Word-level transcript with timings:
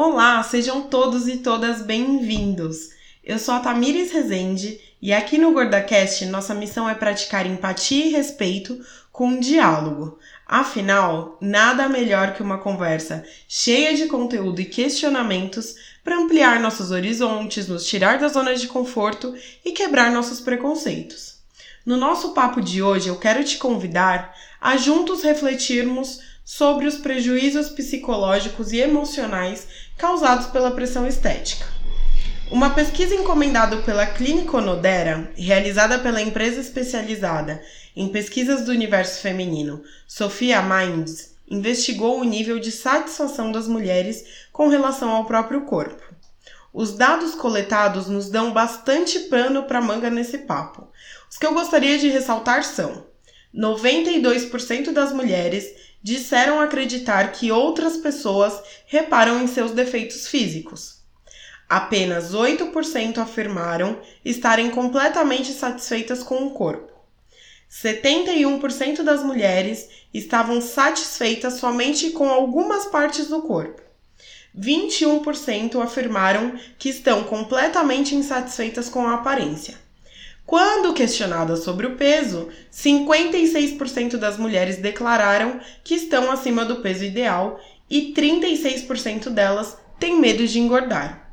Olá, 0.00 0.40
sejam 0.44 0.82
todos 0.82 1.26
e 1.26 1.38
todas 1.38 1.82
bem-vindos. 1.82 2.90
Eu 3.24 3.36
sou 3.36 3.52
a 3.52 3.58
Tamires 3.58 4.12
Rezende 4.12 4.80
e 5.02 5.12
aqui 5.12 5.36
no 5.36 5.50
GordaCast 5.50 6.24
nossa 6.26 6.54
missão 6.54 6.88
é 6.88 6.94
praticar 6.94 7.44
empatia 7.44 8.06
e 8.06 8.10
respeito 8.10 8.80
com 9.10 9.26
um 9.26 9.40
diálogo. 9.40 10.16
Afinal, 10.46 11.36
nada 11.40 11.88
melhor 11.88 12.32
que 12.34 12.44
uma 12.44 12.58
conversa 12.58 13.24
cheia 13.48 13.92
de 13.96 14.06
conteúdo 14.06 14.60
e 14.60 14.66
questionamentos 14.66 15.74
para 16.04 16.16
ampliar 16.16 16.60
nossos 16.60 16.92
horizontes, 16.92 17.66
nos 17.66 17.84
tirar 17.84 18.20
da 18.20 18.28
zona 18.28 18.54
de 18.54 18.68
conforto 18.68 19.34
e 19.64 19.72
quebrar 19.72 20.12
nossos 20.12 20.38
preconceitos. 20.38 21.38
No 21.84 21.96
nosso 21.96 22.34
papo 22.34 22.60
de 22.60 22.80
hoje, 22.80 23.08
eu 23.08 23.16
quero 23.16 23.42
te 23.42 23.58
convidar 23.58 24.32
a 24.60 24.76
juntos 24.76 25.24
refletirmos 25.24 26.20
sobre 26.48 26.86
os 26.86 26.96
prejuízos 26.96 27.68
psicológicos 27.68 28.72
e 28.72 28.78
emocionais 28.78 29.68
causados 29.98 30.46
pela 30.46 30.70
pressão 30.70 31.06
estética. 31.06 31.66
Uma 32.50 32.70
pesquisa 32.70 33.14
encomendada 33.14 33.78
pela 33.78 34.06
Clínica 34.06 34.56
Onodera, 34.56 35.30
realizada 35.36 35.98
pela 35.98 36.22
empresa 36.22 36.60
especializada 36.60 37.60
em 37.94 38.08
pesquisas 38.08 38.64
do 38.64 38.70
universo 38.70 39.20
feminino 39.20 39.82
Sophia 40.06 40.62
Minds, 40.62 41.34
investigou 41.50 42.20
o 42.20 42.24
nível 42.24 42.58
de 42.58 42.70
satisfação 42.70 43.50
das 43.50 43.66
mulheres 43.66 44.24
com 44.52 44.68
relação 44.68 45.10
ao 45.10 45.26
próprio 45.26 45.62
corpo. 45.62 46.02
Os 46.72 46.92
dados 46.92 47.34
coletados 47.34 48.06
nos 48.06 48.30
dão 48.30 48.52
bastante 48.52 49.18
pano 49.20 49.64
para 49.64 49.80
manga 49.80 50.08
nesse 50.08 50.38
papo. 50.38 50.86
Os 51.28 51.36
que 51.36 51.44
eu 51.44 51.52
gostaria 51.52 51.98
de 51.98 52.08
ressaltar 52.08 52.62
são: 52.62 53.04
92% 53.54 54.92
das 54.92 55.12
mulheres 55.12 55.87
disseram 56.02 56.60
acreditar 56.60 57.32
que 57.32 57.50
outras 57.50 57.96
pessoas 57.96 58.60
reparam 58.86 59.42
em 59.42 59.46
seus 59.46 59.72
defeitos 59.72 60.26
físicos. 60.28 60.98
Apenas 61.68 62.32
8% 62.34 63.18
afirmaram 63.18 64.00
estarem 64.24 64.70
completamente 64.70 65.52
satisfeitas 65.52 66.22
com 66.22 66.46
o 66.46 66.50
corpo. 66.50 66.92
71% 67.70 69.02
das 69.02 69.22
mulheres 69.22 69.88
estavam 70.12 70.60
satisfeitas 70.60 71.54
somente 71.54 72.10
com 72.10 72.30
algumas 72.30 72.86
partes 72.86 73.26
do 73.28 73.42
corpo. 73.42 73.82
21% 74.58 75.82
afirmaram 75.82 76.58
que 76.78 76.88
estão 76.88 77.24
completamente 77.24 78.14
insatisfeitas 78.14 78.88
com 78.88 79.06
a 79.06 79.14
aparência. 79.14 79.87
Quando 80.48 80.94
questionadas 80.94 81.58
sobre 81.58 81.86
o 81.86 81.94
peso, 81.94 82.48
56% 82.72 84.16
das 84.16 84.38
mulheres 84.38 84.78
declararam 84.78 85.60
que 85.84 85.94
estão 85.94 86.30
acima 86.30 86.64
do 86.64 86.76
peso 86.76 87.04
ideal 87.04 87.60
e 87.90 88.14
36% 88.14 89.28
delas 89.28 89.76
têm 90.00 90.18
medo 90.18 90.46
de 90.46 90.58
engordar. 90.58 91.30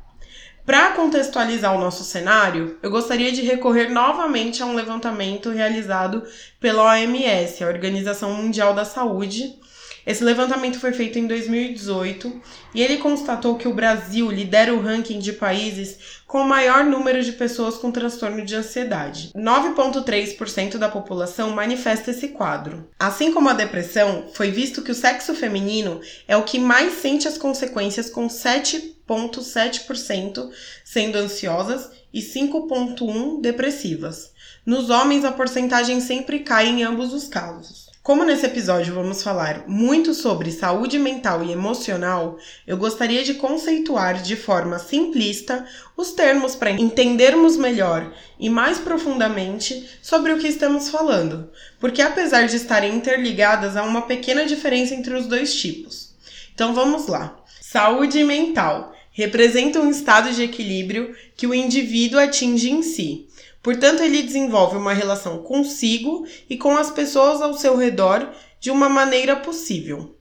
Para 0.66 0.90
contextualizar 0.90 1.74
o 1.74 1.80
nosso 1.80 2.04
cenário, 2.04 2.76
eu 2.82 2.90
gostaria 2.90 3.32
de 3.32 3.40
recorrer 3.40 3.88
novamente 3.88 4.62
a 4.62 4.66
um 4.66 4.74
levantamento 4.74 5.48
realizado 5.48 6.22
pela 6.60 6.84
OMS, 6.84 7.64
a 7.64 7.68
Organização 7.68 8.34
Mundial 8.34 8.74
da 8.74 8.84
Saúde, 8.84 9.58
esse 10.06 10.22
levantamento 10.22 10.78
foi 10.78 10.92
feito 10.92 11.18
em 11.18 11.26
2018 11.26 12.40
e 12.72 12.80
ele 12.80 12.98
constatou 12.98 13.56
que 13.56 13.66
o 13.66 13.74
Brasil 13.74 14.30
lidera 14.30 14.72
o 14.72 14.80
ranking 14.80 15.18
de 15.18 15.32
países 15.32 15.98
com 16.28 16.42
o 16.42 16.48
maior 16.48 16.84
número 16.84 17.24
de 17.24 17.32
pessoas 17.32 17.76
com 17.76 17.90
transtorno 17.90 18.44
de 18.44 18.54
ansiedade. 18.54 19.32
9,3% 19.34 20.78
da 20.78 20.88
população 20.88 21.50
manifesta 21.50 22.12
esse 22.12 22.28
quadro. 22.28 22.88
Assim 22.98 23.32
como 23.32 23.48
a 23.48 23.54
depressão, 23.54 24.26
foi 24.32 24.52
visto 24.52 24.82
que 24.82 24.92
o 24.92 24.94
sexo 24.94 25.34
feminino 25.34 26.00
é 26.28 26.36
o 26.36 26.44
que 26.44 26.60
mais 26.60 26.92
sente 26.94 27.26
as 27.26 27.36
consequências, 27.36 28.08
com 28.08 28.28
7,7% 28.28 30.50
sendo 30.84 31.18
ansiosas 31.18 31.90
e 32.14 32.20
5,1% 32.20 33.40
depressivas. 33.40 34.30
Nos 34.64 34.88
homens, 34.88 35.24
a 35.24 35.32
porcentagem 35.32 36.00
sempre 36.00 36.38
cai 36.40 36.68
em 36.68 36.84
ambos 36.84 37.12
os 37.12 37.26
casos. 37.26 37.85
Como 38.06 38.24
nesse 38.24 38.46
episódio 38.46 38.94
vamos 38.94 39.20
falar 39.20 39.64
muito 39.66 40.14
sobre 40.14 40.52
saúde 40.52 40.96
mental 40.96 41.42
e 41.42 41.50
emocional, 41.50 42.38
eu 42.64 42.76
gostaria 42.76 43.24
de 43.24 43.34
conceituar 43.34 44.22
de 44.22 44.36
forma 44.36 44.78
simplista 44.78 45.66
os 45.96 46.12
termos 46.12 46.54
para 46.54 46.70
entendermos 46.70 47.56
melhor 47.56 48.14
e 48.38 48.48
mais 48.48 48.78
profundamente 48.78 49.90
sobre 50.00 50.32
o 50.32 50.38
que 50.38 50.46
estamos 50.46 50.88
falando, 50.88 51.50
porque 51.80 52.00
apesar 52.00 52.46
de 52.46 52.54
estarem 52.54 52.94
interligadas, 52.94 53.76
há 53.76 53.82
uma 53.82 54.02
pequena 54.02 54.46
diferença 54.46 54.94
entre 54.94 55.12
os 55.12 55.26
dois 55.26 55.52
tipos. 55.56 56.14
Então 56.54 56.72
vamos 56.72 57.08
lá. 57.08 57.36
Saúde 57.60 58.22
mental 58.22 58.94
representa 59.10 59.80
um 59.80 59.90
estado 59.90 60.30
de 60.30 60.44
equilíbrio 60.44 61.12
que 61.36 61.48
o 61.48 61.52
indivíduo 61.52 62.20
atinge 62.20 62.70
em 62.70 62.82
si 62.82 63.26
Portanto, 63.66 64.00
ele 64.00 64.22
desenvolve 64.22 64.76
uma 64.76 64.92
relação 64.92 65.38
consigo 65.38 66.24
e 66.48 66.56
com 66.56 66.76
as 66.76 66.88
pessoas 66.88 67.42
ao 67.42 67.52
seu 67.52 67.76
redor 67.76 68.30
de 68.60 68.70
uma 68.70 68.88
maneira 68.88 69.34
possível. 69.34 70.16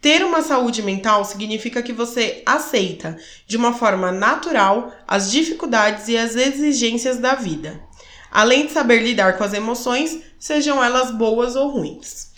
Ter 0.00 0.24
uma 0.24 0.40
saúde 0.40 0.84
mental 0.84 1.24
significa 1.24 1.82
que 1.82 1.92
você 1.92 2.44
aceita 2.46 3.18
de 3.44 3.56
uma 3.56 3.72
forma 3.72 4.12
natural 4.12 4.94
as 5.04 5.32
dificuldades 5.32 6.06
e 6.06 6.16
as 6.16 6.36
exigências 6.36 7.18
da 7.18 7.34
vida, 7.34 7.82
além 8.30 8.66
de 8.66 8.72
saber 8.72 9.02
lidar 9.02 9.36
com 9.36 9.42
as 9.42 9.52
emoções, 9.52 10.20
sejam 10.38 10.80
elas 10.80 11.10
boas 11.10 11.56
ou 11.56 11.68
ruins. 11.68 12.35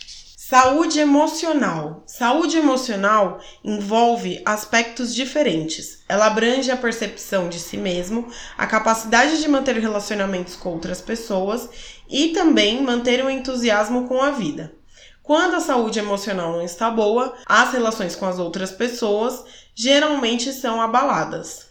Saúde 0.49 0.99
emocional. 0.99 2.03
Saúde 2.07 2.57
emocional 2.57 3.39
envolve 3.63 4.41
aspectos 4.47 5.15
diferentes. 5.15 5.99
Ela 6.09 6.25
abrange 6.25 6.71
a 6.71 6.77
percepção 6.79 7.51
de 7.51 7.61
si 7.61 7.77
mesmo, 7.77 8.33
a 8.57 8.67
capacidade 8.67 9.43
de 9.43 9.47
manter 9.47 9.77
relacionamentos 9.77 10.57
com 10.57 10.71
outras 10.71 11.03
pessoas 11.03 11.69
e 12.09 12.29
também 12.29 12.83
manter 12.83 13.23
o 13.23 13.29
entusiasmo 13.29 14.09
com 14.09 14.23
a 14.23 14.31
vida. 14.31 14.73
Quando 15.23 15.57
a 15.57 15.61
saúde 15.61 15.99
emocional 15.99 16.53
não 16.53 16.63
está 16.63 16.91
boa, 16.91 17.35
as 17.45 17.71
relações 17.75 18.17
com 18.17 18.25
as 18.25 18.39
outras 18.39 18.71
pessoas 18.71 19.45
geralmente 19.75 20.51
são 20.55 20.81
abaladas. 20.81 21.67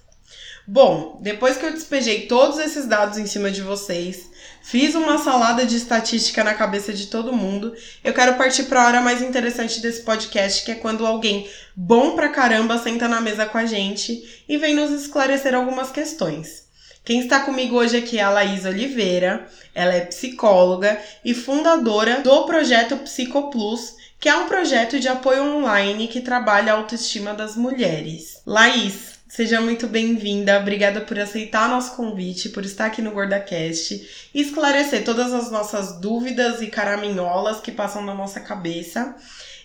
Bom, 0.68 1.18
depois 1.22 1.58
que 1.58 1.66
eu 1.66 1.74
despejei 1.74 2.28
todos 2.28 2.60
esses 2.60 2.86
dados 2.86 3.18
em 3.18 3.26
cima 3.26 3.50
de 3.50 3.64
vocês, 3.64 4.30
fiz 4.70 4.96
uma 4.96 5.18
salada 5.18 5.66
de 5.66 5.78
estatística 5.78 6.44
na 6.44 6.54
cabeça 6.54 6.92
de 6.92 7.08
todo 7.08 7.32
mundo, 7.32 7.74
eu 8.04 8.14
quero 8.14 8.36
partir 8.36 8.64
para 8.64 8.82
a 8.82 8.86
hora 8.86 9.02
mais 9.02 9.22
interessante 9.22 9.80
desse 9.80 10.02
podcast, 10.02 10.66
que 10.66 10.72
é 10.72 10.76
quando 10.76 11.06
alguém 11.06 11.50
bom 11.74 12.18
pra 12.18 12.28
caramba 12.28 12.78
senta 12.78 13.08
na 13.08 13.22
mesa 13.22 13.46
com 13.46 13.58
a 13.58 13.66
gente 13.66 14.44
e 14.48 14.58
vem 14.58 14.76
nos 14.76 14.92
esclarecer 14.92 15.56
algumas 15.56 15.90
questões. 15.90 16.68
Quem 17.06 17.22
está 17.22 17.40
comigo 17.40 17.78
hoje 17.78 17.96
aqui 17.96 18.20
é 18.20 18.24
a 18.24 18.30
Laís 18.30 18.66
Oliveira, 18.66 19.48
ela 19.74 19.94
é 19.94 20.02
psicóloga 20.02 21.00
e 21.24 21.34
fundadora 21.34 22.20
do 22.20 22.44
projeto 22.44 22.98
Psicoplus, 22.98 23.96
que 24.20 24.28
é 24.28 24.36
um 24.36 24.50
projeto 24.50 25.00
de 25.00 25.08
apoio 25.08 25.44
online 25.44 26.10
que 26.10 26.20
trabalha 26.20 26.74
a 26.74 26.76
autoestima 26.76 27.34
das 27.34 27.56
mulheres. 27.56 28.42
Laís, 28.46 29.17
Seja 29.30 29.60
muito 29.60 29.88
bem-vinda. 29.88 30.58
Obrigada 30.58 31.02
por 31.02 31.20
aceitar 31.20 31.68
nosso 31.70 31.98
convite, 31.98 32.48
por 32.48 32.64
estar 32.64 32.86
aqui 32.86 33.02
no 33.02 33.12
GordaCast 33.12 34.30
e 34.34 34.42
esclarecer 34.42 35.04
todas 35.04 35.34
as 35.34 35.52
nossas 35.52 36.00
dúvidas 36.00 36.62
e 36.62 36.68
caraminholas 36.68 37.60
que 37.60 37.72
passam 37.72 38.02
na 38.02 38.14
nossa 38.14 38.40
cabeça. 38.40 39.16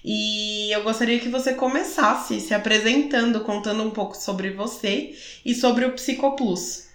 E 0.04 0.72
eu 0.72 0.82
gostaria 0.82 1.20
que 1.20 1.28
você 1.28 1.54
começasse 1.54 2.40
se 2.40 2.52
apresentando, 2.52 3.40
contando 3.42 3.84
um 3.84 3.90
pouco 3.90 4.16
sobre 4.16 4.50
você 4.50 5.14
e 5.44 5.54
sobre 5.54 5.84
o 5.84 5.92
Psicoplus. 5.92 6.86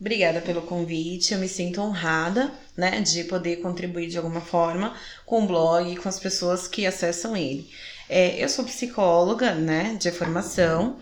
Obrigada 0.00 0.40
pelo 0.40 0.62
convite, 0.62 1.34
eu 1.34 1.38
me 1.38 1.48
sinto 1.48 1.80
honrada, 1.82 2.52
né, 2.76 3.02
de 3.02 3.24
poder 3.24 3.56
contribuir 3.56 4.08
de 4.08 4.16
alguma 4.16 4.40
forma 4.40 4.94
com 5.26 5.44
o 5.44 5.46
blog 5.46 5.90
e 5.90 5.96
com 5.96 6.08
as 6.08 6.18
pessoas 6.18 6.66
que 6.66 6.86
acessam 6.86 7.36
ele. 7.36 7.68
É, 8.08 8.42
eu 8.42 8.48
sou 8.48 8.64
psicóloga, 8.64 9.54
né, 9.54 9.96
de 9.98 10.10
formação, 10.10 10.98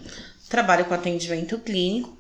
trabalho 0.55 0.85
com 0.85 0.95
atendimento 0.95 1.59
clínico. 1.59 2.17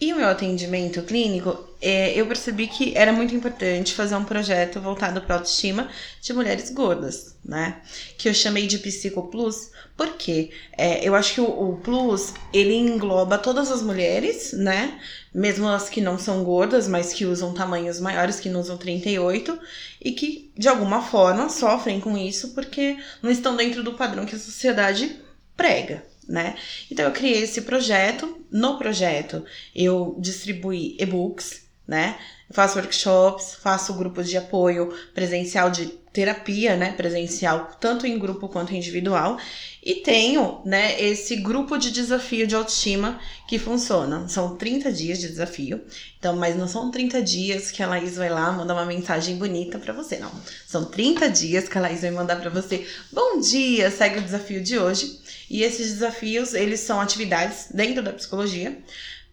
E 0.00 0.12
o 0.12 0.16
meu 0.16 0.28
atendimento 0.28 1.02
clínico, 1.02 1.56
é, 1.80 2.12
eu 2.18 2.26
percebi 2.26 2.66
que 2.66 2.96
era 2.96 3.12
muito 3.12 3.34
importante 3.34 3.94
fazer 3.94 4.14
um 4.16 4.24
projeto 4.24 4.80
voltado 4.80 5.20
para 5.20 5.36
a 5.36 5.38
autoestima 5.38 5.88
de 6.20 6.32
mulheres 6.32 6.70
gordas, 6.70 7.36
né? 7.44 7.80
Que 8.18 8.28
eu 8.28 8.34
chamei 8.34 8.66
de 8.66 8.78
Psico 8.78 9.22
Plus, 9.28 9.70
porque 9.96 10.50
é, 10.76 11.06
eu 11.08 11.14
acho 11.14 11.34
que 11.34 11.40
o, 11.40 11.44
o, 11.44 11.76
Plus 11.76 12.34
ele 12.52 12.74
engloba 12.74 13.38
todas 13.38 13.70
as 13.70 13.82
mulheres, 13.82 14.52
né? 14.52 15.00
Mesmo 15.32 15.68
as 15.68 15.88
que 15.88 16.00
não 16.00 16.18
são 16.18 16.44
gordas, 16.44 16.88
mas 16.88 17.12
que 17.12 17.24
usam 17.24 17.54
tamanhos 17.54 18.00
maiores, 18.00 18.40
que 18.40 18.50
não 18.50 18.60
usam 18.60 18.76
38, 18.76 19.58
e 20.02 20.12
que 20.12 20.52
de 20.56 20.68
alguma 20.68 21.02
forma 21.02 21.48
sofrem 21.48 22.00
com 22.00 22.18
isso 22.18 22.52
porque 22.52 22.96
não 23.22 23.30
estão 23.30 23.56
dentro 23.56 23.82
do 23.82 23.94
padrão 23.94 24.26
que 24.26 24.34
a 24.34 24.38
sociedade 24.40 25.16
prega, 25.56 26.04
né? 26.28 26.56
Então 26.90 27.04
eu 27.04 27.12
criei 27.12 27.42
esse 27.42 27.62
projeto. 27.62 28.44
No 28.50 28.78
projeto 28.78 29.44
eu 29.74 30.16
distribuí 30.18 30.96
e-books, 30.98 31.64
né? 31.86 32.16
faço 32.50 32.78
workshops, 32.78 33.54
faço 33.60 33.94
grupos 33.94 34.28
de 34.28 34.36
apoio 34.36 34.92
presencial 35.12 35.70
de 35.70 35.86
terapia, 36.12 36.76
né, 36.76 36.92
presencial, 36.92 37.76
tanto 37.80 38.06
em 38.06 38.16
grupo 38.16 38.48
quanto 38.48 38.72
individual, 38.72 39.36
e 39.82 39.96
tenho, 39.96 40.60
né, 40.64 41.00
esse 41.02 41.34
grupo 41.34 41.76
de 41.76 41.90
desafio 41.90 42.46
de 42.46 42.54
autoestima 42.54 43.18
que 43.48 43.58
funciona. 43.58 44.28
São 44.28 44.56
30 44.56 44.92
dias 44.92 45.18
de 45.18 45.26
desafio. 45.26 45.80
Então, 46.16 46.36
mas 46.36 46.56
não 46.56 46.68
são 46.68 46.88
30 46.88 47.20
dias 47.20 47.72
que 47.72 47.82
a 47.82 47.88
Laís 47.88 48.14
vai 48.14 48.30
lá 48.30 48.52
mandar 48.52 48.74
uma 48.74 48.86
mensagem 48.86 49.36
bonita 49.36 49.76
para 49.76 49.92
você, 49.92 50.18
não. 50.18 50.30
São 50.64 50.84
30 50.84 51.28
dias 51.28 51.68
que 51.68 51.76
a 51.76 51.80
Laís 51.80 52.02
vai 52.02 52.12
mandar 52.12 52.36
para 52.36 52.48
você. 52.48 52.86
Bom 53.12 53.40
dia, 53.40 53.90
segue 53.90 54.20
o 54.20 54.22
desafio 54.22 54.62
de 54.62 54.78
hoje. 54.78 55.18
E 55.50 55.62
esses 55.62 55.92
desafios, 55.92 56.54
eles 56.54 56.80
são 56.80 57.00
atividades 57.00 57.68
dentro 57.72 58.02
da 58.02 58.12
psicologia 58.12 58.82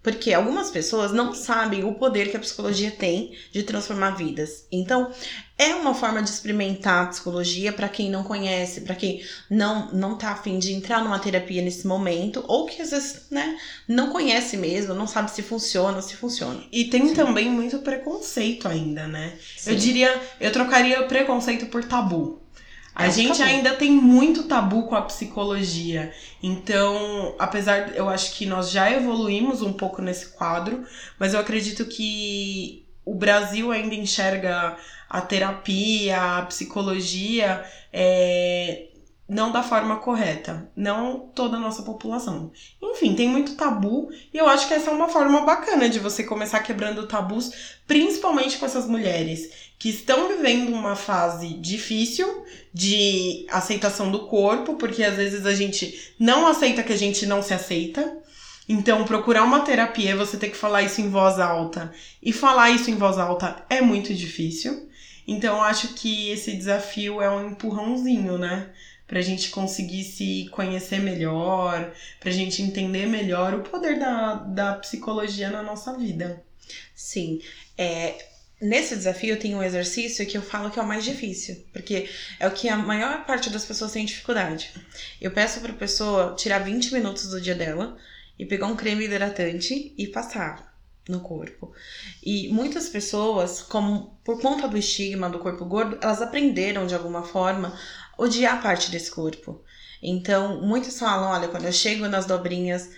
porque 0.03 0.33
algumas 0.33 0.71
pessoas 0.71 1.11
não 1.11 1.33
sabem 1.33 1.83
o 1.83 1.93
poder 1.93 2.29
que 2.31 2.37
a 2.37 2.39
psicologia 2.39 2.89
tem 2.89 3.33
de 3.51 3.61
transformar 3.61 4.11
vidas. 4.11 4.65
Então, 4.71 5.11
é 5.57 5.75
uma 5.75 5.93
forma 5.93 6.23
de 6.23 6.29
experimentar 6.29 7.03
a 7.03 7.07
psicologia 7.07 7.71
para 7.71 7.87
quem 7.87 8.09
não 8.09 8.23
conhece, 8.23 8.81
para 8.81 8.95
quem 8.95 9.23
não 9.49 9.91
não 9.91 10.17
tá 10.17 10.31
afim 10.31 10.57
de 10.57 10.73
entrar 10.73 11.03
numa 11.03 11.19
terapia 11.19 11.61
nesse 11.61 11.85
momento, 11.85 12.43
ou 12.47 12.65
que 12.65 12.81
às 12.81 12.89
vezes, 12.89 13.27
né, 13.29 13.57
não 13.87 14.09
conhece 14.09 14.57
mesmo, 14.57 14.95
não 14.95 15.05
sabe 15.05 15.29
se 15.29 15.43
funciona 15.43 15.97
ou 15.97 16.01
se 16.01 16.15
funciona. 16.15 16.63
E 16.71 16.85
tem 16.85 17.09
Sim. 17.09 17.13
também 17.13 17.51
muito 17.51 17.77
preconceito 17.79 18.67
ainda, 18.67 19.07
né? 19.07 19.37
Sim. 19.55 19.71
Eu 19.71 19.75
diria, 19.75 20.21
eu 20.39 20.51
trocaria 20.51 21.03
preconceito 21.03 21.67
por 21.67 21.83
tabu. 21.83 22.41
A 22.93 23.07
é 23.07 23.11
gente 23.11 23.37
tabu. 23.37 23.49
ainda 23.49 23.73
tem 23.75 23.91
muito 23.91 24.43
tabu 24.43 24.83
com 24.83 24.95
a 24.95 25.01
psicologia. 25.01 26.13
Então, 26.43 27.35
apesar, 27.39 27.95
eu 27.95 28.09
acho 28.09 28.33
que 28.35 28.45
nós 28.45 28.69
já 28.69 28.91
evoluímos 28.91 29.61
um 29.61 29.73
pouco 29.73 30.01
nesse 30.01 30.29
quadro, 30.33 30.85
mas 31.17 31.33
eu 31.33 31.39
acredito 31.39 31.85
que 31.85 32.85
o 33.05 33.15
Brasil 33.15 33.71
ainda 33.71 33.95
enxerga 33.95 34.77
a 35.09 35.21
terapia, 35.21 36.37
a 36.37 36.41
psicologia 36.43 37.63
é, 37.91 38.87
não 39.27 39.51
da 39.51 39.63
forma 39.63 39.97
correta, 39.97 40.69
não 40.75 41.31
toda 41.33 41.55
a 41.55 41.59
nossa 41.59 41.83
população. 41.83 42.51
Enfim, 42.81 43.15
tem 43.15 43.29
muito 43.29 43.55
tabu 43.55 44.09
e 44.33 44.37
eu 44.37 44.47
acho 44.47 44.67
que 44.67 44.73
essa 44.73 44.89
é 44.89 44.93
uma 44.93 45.07
forma 45.07 45.41
bacana 45.41 45.87
de 45.87 45.99
você 45.99 46.23
começar 46.23 46.59
quebrando 46.59 47.07
tabus, 47.07 47.77
principalmente 47.87 48.57
com 48.57 48.65
essas 48.65 48.87
mulheres 48.87 49.70
que 49.81 49.89
estão 49.89 50.27
vivendo 50.27 50.69
uma 50.75 50.95
fase 50.95 51.55
difícil 51.55 52.45
de 52.71 53.47
aceitação 53.49 54.11
do 54.11 54.27
corpo, 54.27 54.75
porque 54.75 55.03
às 55.03 55.15
vezes 55.15 55.43
a 55.43 55.55
gente 55.55 56.13
não 56.19 56.45
aceita 56.45 56.83
que 56.83 56.93
a 56.93 56.97
gente 56.97 57.25
não 57.25 57.41
se 57.41 57.51
aceita. 57.51 58.19
Então, 58.69 59.03
procurar 59.05 59.43
uma 59.43 59.61
terapia, 59.61 60.15
você 60.15 60.37
ter 60.37 60.49
que 60.49 60.55
falar 60.55 60.83
isso 60.83 61.01
em 61.01 61.09
voz 61.09 61.39
alta. 61.39 61.91
E 62.21 62.31
falar 62.31 62.69
isso 62.69 62.91
em 62.91 62.95
voz 62.95 63.17
alta 63.17 63.65
é 63.71 63.81
muito 63.81 64.13
difícil. 64.13 64.87
Então, 65.27 65.63
acho 65.63 65.95
que 65.95 66.29
esse 66.29 66.55
desafio 66.55 67.19
é 67.19 67.27
um 67.31 67.49
empurrãozinho, 67.49 68.37
né? 68.37 68.69
Pra 69.07 69.19
gente 69.19 69.49
conseguir 69.49 70.03
se 70.03 70.47
conhecer 70.51 70.99
melhor, 70.99 71.91
pra 72.19 72.29
gente 72.29 72.61
entender 72.61 73.07
melhor 73.07 73.55
o 73.55 73.63
poder 73.63 73.97
da, 73.97 74.35
da 74.35 74.73
psicologia 74.75 75.49
na 75.49 75.63
nossa 75.63 75.97
vida. 75.97 76.43
Sim. 76.93 77.41
É, 77.75 78.29
Nesse 78.61 78.95
desafio 78.95 79.39
tem 79.39 79.55
um 79.55 79.63
exercício 79.63 80.25
que 80.27 80.37
eu 80.37 80.41
falo 80.41 80.69
que 80.69 80.79
é 80.79 80.83
o 80.83 80.87
mais 80.87 81.03
difícil, 81.03 81.65
porque 81.73 82.07
é 82.39 82.47
o 82.47 82.51
que 82.51 82.69
a 82.69 82.77
maior 82.77 83.25
parte 83.25 83.49
das 83.49 83.65
pessoas 83.65 83.91
tem 83.91 84.05
dificuldade. 84.05 84.71
Eu 85.19 85.31
peço 85.31 85.59
para 85.61 85.71
a 85.71 85.75
pessoa 85.75 86.35
tirar 86.35 86.59
20 86.59 86.93
minutos 86.93 87.27
do 87.27 87.41
dia 87.41 87.55
dela 87.55 87.97
e 88.37 88.45
pegar 88.45 88.67
um 88.67 88.75
creme 88.75 89.05
hidratante 89.05 89.95
e 89.97 90.05
passar 90.05 90.71
no 91.09 91.21
corpo. 91.21 91.73
E 92.21 92.49
muitas 92.49 92.87
pessoas, 92.87 93.63
como 93.63 94.19
por 94.23 94.39
conta 94.39 94.67
do 94.67 94.77
estigma 94.77 95.27
do 95.27 95.39
corpo 95.39 95.65
gordo, 95.65 95.97
elas 95.99 96.21
aprenderam 96.21 96.85
de 96.85 96.93
alguma 96.93 97.23
forma 97.23 97.75
odiar 98.15 98.61
parte 98.61 98.91
desse 98.91 99.09
corpo. 99.09 99.63
Então, 100.03 100.61
muitos 100.61 100.99
falam, 100.99 101.31
olha, 101.31 101.47
quando 101.47 101.65
eu 101.65 101.73
chego 101.73 102.07
nas 102.07 102.27
dobrinhas, 102.27 102.91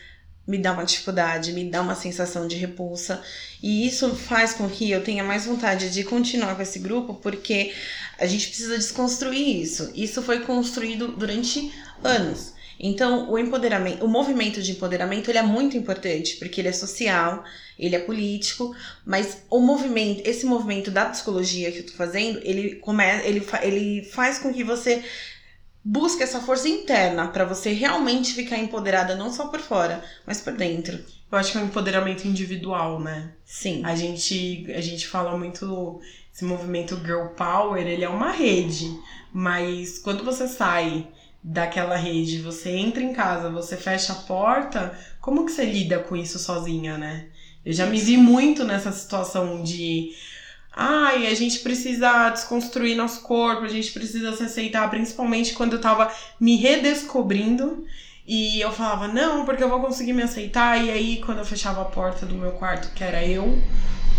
me 0.46 0.58
dá 0.58 0.74
uma 0.74 0.84
dificuldade, 0.84 1.54
me 1.54 1.70
dá 1.70 1.82
uma 1.82 1.96
sensação 1.96 2.48
de 2.48 2.56
repulsa. 2.56 3.22
E 3.62 3.88
isso 3.88 4.16
faz 4.16 4.54
com 4.54 4.70
que 4.70 4.92
eu 4.92 5.04
tenha 5.04 5.24
mais 5.24 5.46
vontade 5.46 5.90
de 5.90 6.04
continuar 6.04 6.56
com 6.56 6.62
esse 6.62 6.80
grupo, 6.80 7.14
porque 7.16 7.74
a 8.20 8.26
gente 8.26 8.48
precisa 8.48 8.78
desconstruir 8.78 9.62
isso. 9.62 9.92
Isso 9.96 10.22
foi 10.22 10.42
construído 10.42 11.10
durante 11.10 11.72
anos. 12.04 12.54
Então, 12.80 13.32
o 13.32 13.38
empoderamento, 13.38 14.04
o 14.04 14.10
movimento 14.10 14.62
de 14.62 14.72
empoderamento, 14.72 15.30
ele 15.30 15.38
é 15.38 15.44
muito 15.44 15.78
importante, 15.78 16.36
porque 16.36 16.60
ele 16.60 16.68
é 16.68 16.74
social, 16.74 17.44
ele 17.80 17.96
é 17.96 18.00
político, 18.00 18.76
mas 19.06 19.44
o 19.50 19.60
movimento, 19.60 20.28
esse 20.28 20.46
movimento 20.46 20.92
da 20.92 21.06
psicologia 21.06 21.72
que 21.72 21.80
eu 21.80 21.86
tô 21.86 21.94
fazendo, 21.94 22.42
ele 22.44 22.76
come, 22.76 23.04
ele, 23.24 23.46
ele 23.62 24.04
faz 24.04 24.40
com 24.40 24.54
que 24.54 24.64
você 24.64 25.04
busca 25.84 26.24
essa 26.24 26.40
força 26.40 26.68
interna 26.68 27.28
para 27.28 27.46
você 27.46 27.74
realmente 27.74 28.34
ficar 28.34 28.58
empoderada 28.58 29.16
não 29.16 29.32
só 29.32 29.48
por 29.48 29.60
fora, 29.60 30.04
mas 30.26 30.40
por 30.40 30.54
dentro. 30.54 31.00
Eu 31.32 31.38
acho 31.38 31.52
que 31.52 31.58
é 31.58 31.62
um 31.62 31.66
empoderamento 31.66 32.28
individual, 32.28 33.00
né? 33.00 33.32
Sim. 33.44 33.82
A 33.84 33.96
gente 33.96 34.72
a 34.72 34.82
gente 34.82 35.08
fala 35.08 35.38
muito 35.38 36.00
esse 36.34 36.46
movimento 36.46 36.96
girl 36.98 37.28
power, 37.36 37.86
ele 37.86 38.04
é 38.04 38.10
uma 38.10 38.32
rede, 38.32 38.96
mas 39.32 40.00
quando 40.00 40.24
você 40.24 40.48
sai 40.48 41.08
daquela 41.44 41.96
rede, 41.96 42.40
você 42.40 42.70
entra 42.70 43.04
em 43.04 43.14
casa, 43.14 43.50
você 43.50 43.76
fecha 43.76 44.14
a 44.14 44.18
porta, 44.18 44.98
como 45.20 45.46
que 45.46 45.52
você 45.52 45.66
lida 45.66 46.00
com 46.00 46.16
isso 46.16 46.40
sozinha, 46.40 46.98
né? 46.98 47.28
Eu 47.66 47.74
já 47.74 47.86
me 47.86 48.00
vi 48.00 48.18
muito 48.18 48.64
nessa 48.64 48.92
situação 48.92 49.62
de 49.62 50.14
Ai, 50.76 51.28
a 51.28 51.36
gente 51.36 51.60
precisa 51.60 52.30
desconstruir 52.30 52.96
nosso 52.96 53.22
corpo, 53.22 53.64
a 53.64 53.70
gente 53.70 53.92
precisa 53.92 54.36
se 54.36 54.44
aceitar, 54.44 54.90
principalmente 54.90 55.54
quando 55.54 55.74
eu 55.74 55.82
tava 55.82 56.12
me 56.40 56.56
redescobrindo. 56.56 57.86
E 58.26 58.62
eu 58.62 58.72
falava, 58.72 59.08
não, 59.08 59.46
porque 59.46 59.64
eu 59.64 59.70
vou 59.70 59.82
conseguir 59.82 60.14
me 60.14 60.24
aceitar. 60.24 60.84
E 60.84 60.90
aí, 60.90 61.22
quando 61.24 61.40
eu 61.40 61.46
fechava 61.46 61.82
a 61.82 61.86
porta 61.86 62.26
do 62.26 62.36
meu 62.36 62.52
quarto, 62.54 62.94
que 62.96 63.04
era 63.04 63.24
eu, 63.24 63.62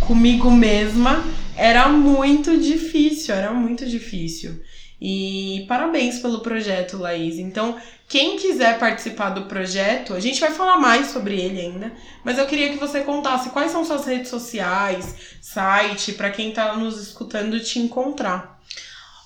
comigo 0.01 0.51
mesma, 0.51 1.25
era 1.57 1.89
muito 1.89 2.57
difícil, 2.59 3.35
era 3.35 3.53
muito 3.53 3.87
difícil. 3.87 4.61
E 5.07 5.67
parabéns 5.69 6.19
pelo 6.21 6.41
projeto, 6.41 6.97
Laís. 6.97 7.39
Então, 7.39 7.79
quem 8.09 8.39
quiser 8.39 8.79
participar 8.79 9.29
do 9.29 9.45
projeto, 9.45 10.15
a 10.15 10.19
gente 10.21 10.41
vai 10.41 10.51
falar 10.51 10.79
mais 10.79 11.09
sobre 11.09 11.39
ele 11.39 11.61
ainda, 11.61 11.93
mas 12.25 12.39
eu 12.39 12.47
queria 12.47 12.71
que 12.71 12.79
você 12.79 13.03
contasse 13.03 13.51
quais 13.51 13.71
são 13.71 13.85
suas 13.85 14.07
redes 14.07 14.31
sociais, 14.31 15.15
site, 15.43 16.15
para 16.15 16.31
quem 16.31 16.49
está 16.49 16.75
nos 16.79 16.99
escutando 16.99 17.61
te 17.61 17.79
encontrar. 17.79 18.59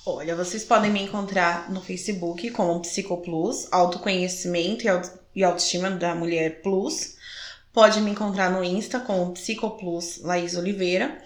Olha, 0.05 0.35
vocês 0.35 0.65
podem 0.65 0.91
me 0.91 1.01
encontrar 1.01 1.71
no 1.71 1.81
Facebook 1.81 2.51
como 2.51 2.81
Psicoplus, 2.81 3.69
Autoconhecimento 3.71 4.85
e 5.33 5.45
Autoestima 5.45 5.93
da 5.93 6.13
Mulher 6.13 6.61
Plus. 6.61 7.17
Pode 7.73 8.01
me 8.01 8.11
encontrar 8.11 8.51
no 8.51 8.65
Insta 8.65 8.99
como 8.99 9.33
Psicoplus 9.33 10.23
Laís 10.23 10.57
Oliveira. 10.57 11.23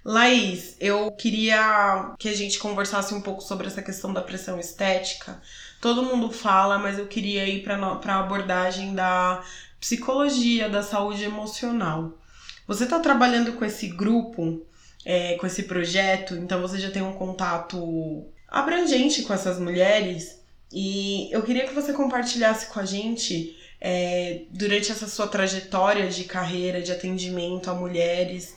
Laís, 0.05 0.77
eu 0.81 1.11
queria 1.13 2.15
que 2.19 2.29
a 2.29 2.35
gente 2.35 2.59
conversasse 2.59 3.13
um 3.13 3.21
pouco 3.21 3.43
sobre 3.43 3.67
essa 3.67 3.83
questão 3.83 4.13
da 4.13 4.23
pressão 4.23 4.59
estética, 4.59 5.41
todo 5.81 6.03
mundo 6.03 6.31
fala, 6.31 6.79
mas 6.79 6.99
eu 6.99 7.07
queria 7.07 7.47
ir 7.47 7.63
para 7.63 7.77
a 7.77 8.21
abordagem 8.21 8.95
da 8.95 9.43
psicologia, 9.81 10.69
da 10.69 10.83
saúde 10.83 11.25
emocional. 11.25 12.19
Você 12.67 12.85
está 12.85 12.99
trabalhando 13.01 13.53
com 13.55 13.65
esse 13.65 13.89
grupo, 13.89 14.67
é, 15.05 15.35
com 15.37 15.47
esse 15.47 15.65
projeto, 15.65 16.35
então 16.35 16.61
você 16.61 16.79
já 16.79 16.91
tem 16.91 17.03
um 17.03 17.13
contato 17.13 18.27
abrangente 18.49 19.23
com 19.23 19.33
essas 19.33 19.59
mulheres 19.59 20.39
e 20.73 21.29
eu 21.33 21.43
queria 21.43 21.67
que 21.67 21.75
você 21.75 21.93
compartilhasse 21.93 22.67
com 22.67 22.81
a 22.81 22.85
gente 22.85 23.57
é, 23.81 24.43
durante 24.51 24.91
essa 24.91 25.07
sua 25.07 25.27
trajetória 25.29 26.09
de 26.09 26.25
carreira 26.25 26.83
de 26.83 26.93
atendimento 26.93 27.71
a 27.71 27.75
mulheres, 27.75 28.55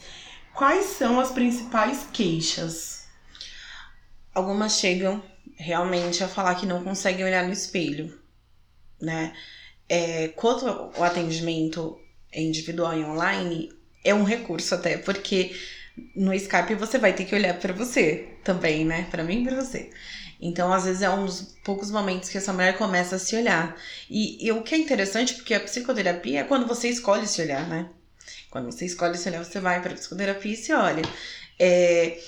quais 0.53 0.85
são 0.85 1.19
as 1.19 1.31
principais 1.31 2.07
queixas? 2.11 3.07
Algumas 4.33 4.79
chegam 4.79 5.21
realmente 5.57 6.23
a 6.23 6.27
falar 6.27 6.55
que 6.55 6.65
não 6.65 6.83
conseguem 6.83 7.25
olhar 7.25 7.45
no 7.45 7.53
espelho, 7.53 8.17
né? 8.99 9.33
É, 9.87 10.29
quanto 10.29 10.65
o 10.97 11.03
atendimento 11.03 11.99
individual 12.33 12.97
e 12.97 13.03
online, 13.03 13.73
é 14.03 14.13
um 14.13 14.23
recurso 14.23 14.73
até, 14.73 14.97
porque 14.97 15.55
no 16.15 16.33
Skype 16.33 16.75
você 16.75 16.97
vai 16.97 17.13
ter 17.13 17.25
que 17.25 17.35
olhar 17.35 17.59
para 17.59 17.73
você 17.73 18.29
também, 18.43 18.85
né? 18.85 19.07
Para 19.11 19.23
mim 19.23 19.41
e 19.41 19.45
para 19.45 19.61
você. 19.61 19.89
Então, 20.41 20.73
às 20.73 20.85
vezes, 20.85 21.03
é 21.03 21.09
um 21.09 21.25
dos 21.25 21.55
poucos 21.63 21.91
momentos 21.91 22.29
que 22.29 22.37
essa 22.37 22.51
mulher 22.51 22.77
começa 22.77 23.15
a 23.15 23.19
se 23.19 23.35
olhar. 23.35 23.77
E, 24.09 24.43
e 24.43 24.51
o 24.51 24.63
que 24.63 24.73
é 24.73 24.77
interessante, 24.77 25.35
porque 25.35 25.53
a 25.53 25.59
psicoterapia 25.59 26.41
é 26.41 26.43
quando 26.43 26.65
você 26.65 26.89
escolhe 26.89 27.27
se 27.27 27.41
olhar, 27.41 27.67
né? 27.67 27.89
Quando 28.49 28.65
você 28.65 28.85
escolhe 28.85 29.17
se 29.17 29.29
olhar, 29.29 29.43
você 29.43 29.59
vai 29.59 29.81
para 29.81 29.93
psicoterapia 29.93 30.53
e 30.53 30.55
se 30.55 30.73
olha. 30.73 31.03
É, 31.59 32.19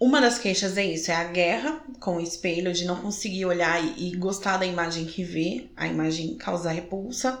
uma 0.00 0.20
das 0.20 0.38
queixas 0.38 0.76
é 0.76 0.84
isso, 0.84 1.10
é 1.10 1.16
a 1.16 1.24
guerra 1.24 1.80
com 1.98 2.16
o 2.16 2.20
espelho, 2.20 2.72
de 2.72 2.84
não 2.84 2.96
conseguir 2.96 3.46
olhar 3.46 3.82
e, 3.82 4.08
e 4.08 4.16
gostar 4.16 4.56
da 4.56 4.66
imagem 4.66 5.04
que 5.06 5.24
vê, 5.24 5.70
a 5.76 5.86
imagem 5.86 6.36
causa 6.36 6.70
repulsa. 6.70 7.40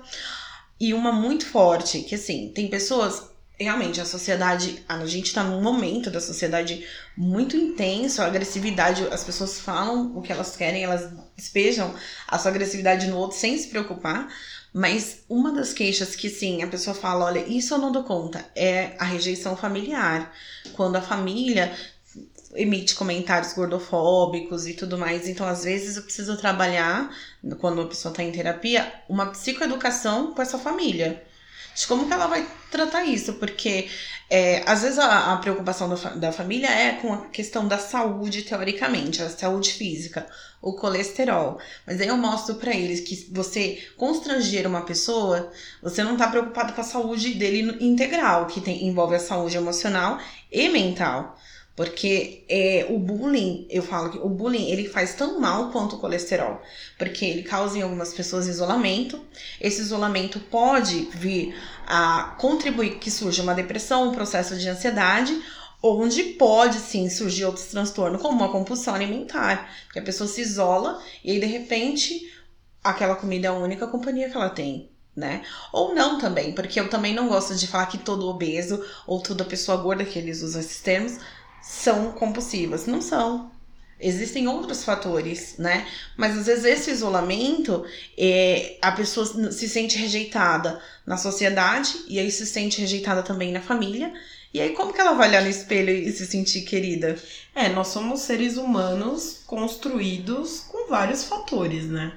E 0.80 0.92
uma 0.92 1.12
muito 1.12 1.46
forte, 1.46 2.00
que 2.02 2.14
assim, 2.14 2.50
tem 2.54 2.68
pessoas 2.68 3.30
realmente 3.60 4.00
a 4.00 4.04
sociedade, 4.04 4.84
a 4.88 5.04
gente 5.04 5.34
tá 5.34 5.42
num 5.42 5.60
momento 5.60 6.10
da 6.10 6.20
sociedade 6.20 6.86
muito 7.16 7.56
intenso, 7.56 8.22
a 8.22 8.26
agressividade, 8.26 9.06
as 9.10 9.24
pessoas 9.24 9.58
falam 9.60 10.16
o 10.16 10.22
que 10.22 10.32
elas 10.32 10.56
querem, 10.56 10.84
elas 10.84 11.12
despejam 11.36 11.92
a 12.26 12.38
sua 12.38 12.52
agressividade 12.52 13.08
no 13.08 13.16
outro 13.16 13.36
sem 13.36 13.58
se 13.58 13.68
preocupar. 13.68 14.28
Mas 14.72 15.24
uma 15.28 15.52
das 15.52 15.72
queixas 15.72 16.14
que 16.14 16.28
sim, 16.28 16.62
a 16.62 16.68
pessoa 16.68 16.94
fala, 16.94 17.24
olha, 17.24 17.44
isso 17.46 17.74
eu 17.74 17.78
não 17.78 17.90
dou 17.90 18.04
conta, 18.04 18.44
é 18.54 18.94
a 18.98 19.04
rejeição 19.04 19.56
familiar. 19.56 20.32
Quando 20.74 20.96
a 20.96 21.02
família 21.02 21.74
emite 22.54 22.94
comentários 22.94 23.52
gordofóbicos 23.52 24.66
e 24.66 24.74
tudo 24.74 24.98
mais. 24.98 25.28
Então, 25.28 25.46
às 25.46 25.64
vezes, 25.64 25.96
eu 25.96 26.02
preciso 26.02 26.36
trabalhar, 26.36 27.10
quando 27.60 27.82
a 27.82 27.86
pessoa 27.86 28.12
está 28.12 28.22
em 28.22 28.32
terapia, 28.32 28.92
uma 29.08 29.26
psicoeducação 29.26 30.32
com 30.32 30.42
essa 30.42 30.58
família 30.58 31.22
de 31.78 31.86
como 31.86 32.08
que 32.08 32.12
ela 32.12 32.26
vai 32.26 32.44
tratar 32.72 33.04
isso, 33.04 33.34
porque 33.34 33.88
é, 34.28 34.64
às 34.66 34.82
vezes 34.82 34.98
a, 34.98 35.32
a 35.32 35.36
preocupação 35.36 35.88
da, 35.88 35.94
da 36.10 36.32
família 36.32 36.68
é 36.68 36.94
com 36.94 37.12
a 37.12 37.26
questão 37.28 37.68
da 37.68 37.78
saúde, 37.78 38.42
teoricamente, 38.42 39.22
a 39.22 39.30
saúde 39.30 39.72
física, 39.72 40.26
o 40.60 40.72
colesterol. 40.72 41.60
Mas 41.86 42.00
aí 42.00 42.08
eu 42.08 42.16
mostro 42.16 42.56
para 42.56 42.74
eles 42.74 43.00
que 43.00 43.28
você 43.32 43.80
constranger 43.96 44.66
uma 44.66 44.82
pessoa, 44.82 45.52
você 45.80 46.02
não 46.02 46.16
tá 46.16 46.26
preocupado 46.26 46.72
com 46.72 46.80
a 46.80 46.84
saúde 46.84 47.34
dele 47.34 47.76
integral, 47.80 48.46
que 48.46 48.60
tem, 48.60 48.84
envolve 48.84 49.14
a 49.14 49.20
saúde 49.20 49.56
emocional 49.56 50.18
e 50.50 50.68
mental. 50.68 51.38
Porque 51.78 52.42
é, 52.48 52.86
o 52.90 52.98
bullying, 52.98 53.64
eu 53.70 53.84
falo 53.84 54.10
que 54.10 54.18
o 54.18 54.28
bullying 54.28 54.68
ele 54.68 54.88
faz 54.88 55.14
tão 55.14 55.38
mal 55.38 55.70
quanto 55.70 55.94
o 55.94 55.98
colesterol. 56.00 56.60
Porque 56.98 57.24
ele 57.24 57.44
causa 57.44 57.78
em 57.78 57.82
algumas 57.82 58.12
pessoas 58.12 58.48
isolamento. 58.48 59.24
Esse 59.60 59.82
isolamento 59.82 60.40
pode 60.40 61.08
vir 61.14 61.54
a 61.86 62.34
contribuir 62.40 62.98
que 62.98 63.12
surja 63.12 63.44
uma 63.44 63.54
depressão, 63.54 64.08
um 64.08 64.12
processo 64.12 64.56
de 64.56 64.68
ansiedade, 64.68 65.40
onde 65.80 66.20
pode 66.24 66.80
sim 66.80 67.08
surgir 67.08 67.44
outros 67.44 67.66
transtornos, 67.66 68.20
como 68.20 68.36
uma 68.36 68.50
compulsão 68.50 68.96
alimentar. 68.96 69.72
Porque 69.84 70.00
a 70.00 70.02
pessoa 70.02 70.26
se 70.26 70.40
isola 70.40 71.00
e 71.22 71.30
aí 71.30 71.38
de 71.38 71.46
repente 71.46 72.28
aquela 72.82 73.14
comida 73.14 73.46
é 73.46 73.50
a 73.50 73.54
única 73.54 73.86
companhia 73.86 74.28
que 74.28 74.36
ela 74.36 74.50
tem. 74.50 74.90
Né? 75.14 75.42
Ou 75.72 75.96
não 75.96 76.18
também, 76.18 76.52
porque 76.52 76.78
eu 76.78 76.88
também 76.88 77.12
não 77.12 77.28
gosto 77.28 77.54
de 77.56 77.66
falar 77.66 77.86
que 77.86 77.98
todo 77.98 78.28
obeso 78.28 78.84
ou 79.04 79.20
toda 79.20 79.44
pessoa 79.44 79.76
gorda, 79.76 80.04
que 80.04 80.16
eles 80.16 80.42
usam 80.42 80.60
esses 80.60 80.80
termos, 80.80 81.18
são 81.62 82.12
compulsivas. 82.12 82.86
Não 82.86 83.00
são. 83.00 83.50
Existem 84.00 84.46
outros 84.46 84.84
fatores, 84.84 85.56
né? 85.58 85.86
Mas 86.16 86.38
às 86.38 86.46
vezes 86.46 86.64
esse 86.64 86.90
isolamento, 86.90 87.84
é, 88.16 88.76
a 88.80 88.92
pessoa 88.92 89.26
se 89.50 89.68
sente 89.68 89.98
rejeitada 89.98 90.80
na 91.04 91.16
sociedade 91.16 92.04
e 92.06 92.18
aí 92.20 92.30
se 92.30 92.46
sente 92.46 92.80
rejeitada 92.80 93.24
também 93.24 93.50
na 93.50 93.60
família. 93.60 94.12
E 94.54 94.60
aí 94.60 94.70
como 94.70 94.92
que 94.92 95.00
ela 95.00 95.14
vai 95.14 95.28
olhar 95.28 95.42
no 95.42 95.48
espelho 95.48 95.90
e 95.90 96.12
se 96.12 96.26
sentir 96.26 96.62
querida? 96.62 97.16
É, 97.52 97.68
nós 97.68 97.88
somos 97.88 98.20
seres 98.20 98.56
humanos 98.56 99.42
construídos 99.44 100.60
com 100.60 100.88
vários 100.88 101.24
fatores, 101.24 101.86
né? 101.86 102.12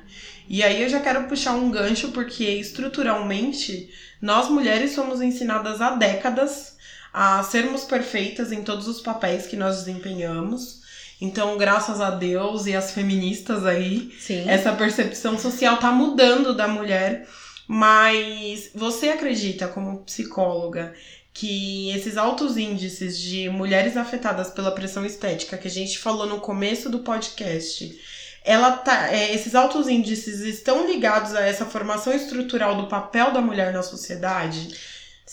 E 0.48 0.62
aí 0.62 0.84
eu 0.84 0.90
já 0.90 1.00
quero 1.00 1.28
puxar 1.28 1.54
um 1.54 1.72
gancho 1.72 2.12
porque 2.12 2.44
estruturalmente 2.44 3.90
nós 4.22 4.50
mulheres 4.50 4.92
somos 4.92 5.20
ensinadas 5.20 5.82
há 5.82 5.96
décadas 5.96 6.71
a 7.14 7.44
sermos 7.44 7.84
perfeitas 7.84 8.52
em 8.52 8.64
todos 8.64 8.88
os 8.88 9.02
papéis 9.02 9.48
que 9.48 9.56
nós 9.56 9.84
desempenhamos. 9.84 10.82
Então, 11.20 11.58
graças 11.58 12.02
a 12.02 12.10
Deus 12.10 12.66
e 12.66 12.76
as 12.76 12.92
feministas 12.92 13.66
aí, 13.66 14.12
Sim. 14.20 14.50
essa 14.50 14.74
percepção 14.74 15.38
social 15.38 15.78
tá 15.78 15.92
mudando 15.92 16.56
da 16.56 16.68
mulher. 16.68 17.28
Mas 17.68 18.72
você 18.74 19.10
acredita, 19.10 19.68
como 19.68 20.04
psicóloga, 20.04 20.94
que 21.34 21.90
esses 21.92 22.18
altos 22.18 22.58
índices 22.58 23.18
de 23.18 23.50
mulheres 23.50 23.96
afetadas 23.96 24.50
pela 24.50 24.72
pressão 24.72 25.06
estética 25.06 25.58
que 25.58 25.68
a 25.68 25.72
gente 25.72 25.98
falou 25.98 26.28
no 26.28 26.42
começo 26.42 26.90
do 26.90 27.00
podcast, 27.00 27.98
ela 28.44 28.72
tá, 28.72 29.14
é, 29.14 29.34
esses 29.34 29.56
altos 29.56 29.88
índices 29.88 30.42
estão 30.42 30.88
ligados 30.88 31.34
a 31.36 31.46
essa 31.46 31.66
formação 31.66 32.12
estrutural 32.14 32.76
do 32.76 32.88
papel 32.88 33.32
da 33.32 33.40
mulher 33.40 33.72
na 33.72 33.84
sociedade? 33.84 34.76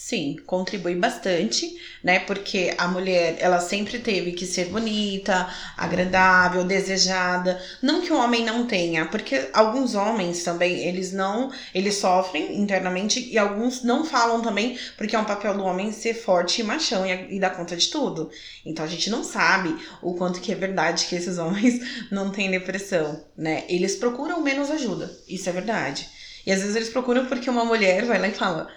Sim, 0.00 0.36
contribui 0.46 0.94
bastante, 0.94 1.76
né? 2.04 2.20
Porque 2.20 2.72
a 2.78 2.86
mulher, 2.86 3.36
ela 3.40 3.58
sempre 3.58 3.98
teve 3.98 4.30
que 4.32 4.46
ser 4.46 4.66
bonita, 4.66 5.52
agradável, 5.76 6.62
desejada. 6.64 7.60
Não 7.82 8.00
que 8.00 8.12
o 8.12 8.16
homem 8.16 8.44
não 8.44 8.64
tenha, 8.64 9.06
porque 9.06 9.50
alguns 9.52 9.96
homens 9.96 10.44
também, 10.44 10.86
eles 10.86 11.12
não, 11.12 11.52
eles 11.74 11.96
sofrem 11.96 12.58
internamente 12.58 13.28
e 13.28 13.36
alguns 13.36 13.82
não 13.82 14.04
falam 14.04 14.40
também, 14.40 14.78
porque 14.96 15.16
é 15.16 15.18
um 15.18 15.24
papel 15.24 15.54
do 15.54 15.64
homem 15.64 15.90
ser 15.90 16.14
forte 16.14 16.60
e 16.60 16.64
machão 16.64 17.04
e, 17.04 17.34
e 17.34 17.40
dar 17.40 17.50
conta 17.50 17.76
de 17.76 17.88
tudo. 17.88 18.30
Então 18.64 18.84
a 18.84 18.88
gente 18.88 19.10
não 19.10 19.24
sabe 19.24 19.76
o 20.00 20.14
quanto 20.14 20.40
que 20.40 20.52
é 20.52 20.54
verdade 20.54 21.06
que 21.06 21.16
esses 21.16 21.36
homens 21.38 21.80
não 22.10 22.30
têm 22.30 22.50
depressão, 22.50 23.26
né? 23.36 23.64
Eles 23.68 23.96
procuram 23.96 24.40
menos 24.40 24.70
ajuda, 24.70 25.12
isso 25.28 25.48
é 25.48 25.52
verdade. 25.52 26.08
E 26.46 26.52
às 26.52 26.60
vezes 26.60 26.76
eles 26.76 26.88
procuram 26.88 27.26
porque 27.26 27.50
uma 27.50 27.64
mulher 27.64 28.04
vai 28.04 28.18
lá 28.18 28.28
e 28.28 28.32
fala: 28.32 28.68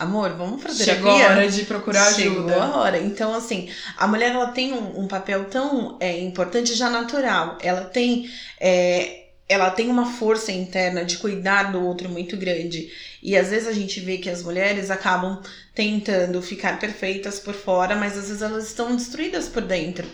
amor, 0.00 0.30
vamos 0.30 0.62
terapia. 0.62 0.94
Chegou 0.94 1.10
a 1.10 1.28
hora 1.28 1.48
de 1.48 1.64
procurar 1.64 2.06
ajuda. 2.08 2.52
Chegou 2.52 2.62
a 2.62 2.76
hora. 2.76 2.98
Então, 2.98 3.34
assim, 3.34 3.70
a 3.96 4.06
mulher 4.06 4.32
ela 4.32 4.48
tem 4.48 4.72
um, 4.72 5.00
um 5.00 5.06
papel 5.06 5.44
tão 5.44 5.96
é, 6.00 6.18
importante 6.20 6.74
já 6.74 6.88
natural. 6.90 7.58
Ela 7.62 7.82
tem. 7.82 8.28
É, 8.58 9.18
ela 9.48 9.68
tem 9.68 9.90
uma 9.90 10.06
força 10.12 10.52
interna 10.52 11.04
de 11.04 11.18
cuidar 11.18 11.72
do 11.72 11.84
outro 11.84 12.08
muito 12.08 12.36
grande. 12.36 12.88
E 13.20 13.36
às 13.36 13.50
vezes 13.50 13.66
a 13.66 13.72
gente 13.72 13.98
vê 13.98 14.18
que 14.18 14.30
as 14.30 14.44
mulheres 14.44 14.92
acabam 14.92 15.42
tentando 15.74 16.40
ficar 16.40 16.78
perfeitas 16.78 17.40
por 17.40 17.52
fora, 17.52 17.96
mas 17.96 18.16
às 18.16 18.28
vezes 18.28 18.42
elas 18.42 18.68
estão 18.68 18.94
destruídas 18.94 19.48
por 19.48 19.62
dentro. 19.62 20.06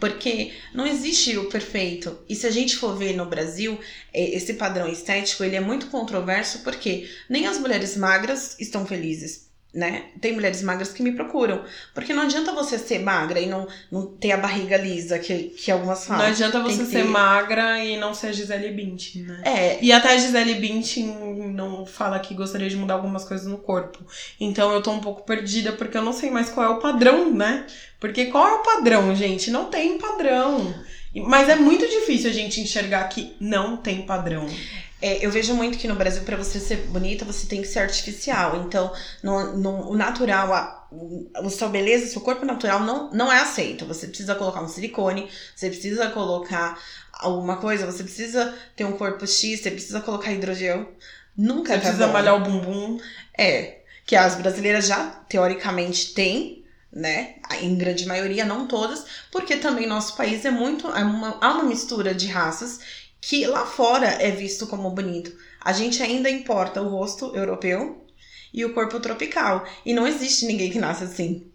Porque 0.00 0.52
não 0.74 0.86
existe 0.86 1.36
o 1.36 1.50
perfeito. 1.50 2.18
E 2.28 2.34
se 2.34 2.46
a 2.46 2.50
gente 2.50 2.76
for 2.76 2.96
ver 2.96 3.14
no 3.14 3.26
Brasil, 3.26 3.78
é, 4.12 4.34
esse 4.34 4.54
padrão 4.54 4.88
estético, 4.88 5.44
ele 5.44 5.56
é 5.56 5.60
muito 5.60 5.88
controverso 5.88 6.60
porque 6.60 7.08
nem 7.28 7.46
as 7.46 7.58
mulheres 7.58 7.96
magras 7.96 8.58
estão 8.58 8.86
felizes 8.86 9.49
né? 9.72 10.06
Tem 10.20 10.32
mulheres 10.32 10.62
magras 10.62 10.92
que 10.92 11.02
me 11.02 11.12
procuram. 11.12 11.64
Porque 11.94 12.12
não 12.12 12.24
adianta 12.24 12.52
você 12.52 12.76
ser 12.78 12.98
magra 12.98 13.38
e 13.38 13.46
não, 13.46 13.68
não 13.90 14.06
ter 14.06 14.32
a 14.32 14.36
barriga 14.36 14.76
lisa, 14.76 15.18
que, 15.18 15.50
que 15.50 15.70
algumas 15.70 16.06
falam. 16.06 16.24
Não 16.24 16.30
adianta 16.30 16.60
você 16.60 16.84
ser 16.84 17.02
ter... 17.02 17.04
magra 17.04 17.82
e 17.84 17.96
não 17.96 18.12
ser 18.12 18.28
a 18.28 18.32
Gisele 18.32 18.70
Bündchen, 18.70 19.22
né? 19.22 19.42
É. 19.44 19.78
E 19.80 19.92
até 19.92 20.12
a 20.12 20.18
Gisele 20.18 20.54
Bündchen 20.54 21.06
não 21.52 21.86
fala 21.86 22.18
que 22.18 22.34
gostaria 22.34 22.68
de 22.68 22.76
mudar 22.76 22.94
algumas 22.94 23.24
coisas 23.24 23.46
no 23.46 23.58
corpo. 23.58 23.98
Então 24.40 24.72
eu 24.72 24.82
tô 24.82 24.90
um 24.90 25.00
pouco 25.00 25.22
perdida 25.22 25.72
porque 25.72 25.96
eu 25.96 26.02
não 26.02 26.12
sei 26.12 26.30
mais 26.30 26.50
qual 26.50 26.66
é 26.66 26.70
o 26.70 26.80
padrão, 26.80 27.32
né? 27.32 27.66
Porque 28.00 28.26
qual 28.26 28.46
é 28.48 28.54
o 28.54 28.62
padrão, 28.62 29.14
gente? 29.14 29.50
Não 29.50 29.66
tem 29.66 29.98
padrão. 29.98 30.74
Mas 31.14 31.48
é 31.48 31.56
muito 31.56 31.86
difícil 31.86 32.30
a 32.30 32.32
gente 32.32 32.60
enxergar 32.60 33.04
que 33.08 33.34
não 33.40 33.76
tem 33.76 34.02
padrão. 34.02 34.46
É, 35.02 35.24
eu 35.24 35.30
vejo 35.30 35.54
muito 35.54 35.78
que 35.78 35.88
no 35.88 35.94
Brasil, 35.94 36.22
para 36.24 36.36
você 36.36 36.60
ser 36.60 36.76
bonita, 36.88 37.24
você 37.24 37.46
tem 37.46 37.62
que 37.62 37.68
ser 37.68 37.80
artificial. 37.80 38.64
Então, 38.66 38.92
no, 39.22 39.56
no, 39.56 39.90
o 39.90 39.96
natural, 39.96 40.52
a, 40.52 40.88
o 41.42 41.48
sua 41.48 41.68
beleza, 41.68 42.06
seu 42.06 42.20
corpo 42.20 42.44
natural 42.44 42.80
não, 42.80 43.10
não 43.10 43.32
é 43.32 43.40
aceito. 43.40 43.86
Você 43.86 44.06
precisa 44.06 44.34
colocar 44.34 44.60
um 44.62 44.68
silicone, 44.68 45.28
você 45.54 45.68
precisa 45.68 46.10
colocar 46.10 46.78
alguma 47.12 47.56
coisa, 47.56 47.86
você 47.86 48.02
precisa 48.02 48.54
ter 48.76 48.84
um 48.84 48.92
corpo 48.96 49.26
X, 49.26 49.60
você 49.60 49.70
precisa 49.70 50.00
colocar 50.00 50.32
hidrogel. 50.32 50.92
Nunca 51.36 51.72
Você 51.72 51.78
tá 51.78 51.80
precisa 51.80 52.06
bom. 52.06 52.12
malhar 52.12 52.34
o 52.36 52.40
bumbum. 52.40 52.98
É, 53.38 53.78
que 54.04 54.16
as 54.16 54.34
brasileiras 54.34 54.86
já, 54.86 55.06
teoricamente, 55.28 56.12
têm, 56.12 56.64
né? 56.92 57.36
Em 57.62 57.76
grande 57.76 58.04
maioria, 58.06 58.44
não 58.44 58.66
todas, 58.66 59.04
porque 59.30 59.56
também 59.56 59.86
nosso 59.86 60.16
país 60.16 60.44
é 60.44 60.50
muito. 60.50 60.88
É 60.88 61.04
uma, 61.04 61.38
há 61.40 61.52
uma 61.54 61.64
mistura 61.64 62.14
de 62.14 62.26
raças 62.26 62.80
que 63.20 63.46
lá 63.46 63.66
fora 63.66 64.06
é 64.06 64.30
visto 64.30 64.66
como 64.66 64.90
bonito. 64.90 65.32
A 65.60 65.72
gente 65.72 66.02
ainda 66.02 66.30
importa 66.30 66.80
o 66.80 66.88
rosto 66.88 67.34
europeu 67.36 68.06
e 68.52 68.64
o 68.64 68.72
corpo 68.72 68.98
tropical. 68.98 69.66
E 69.84 69.92
não 69.92 70.06
existe 70.06 70.46
ninguém 70.46 70.70
que 70.70 70.78
nasce 70.78 71.04
assim. 71.04 71.46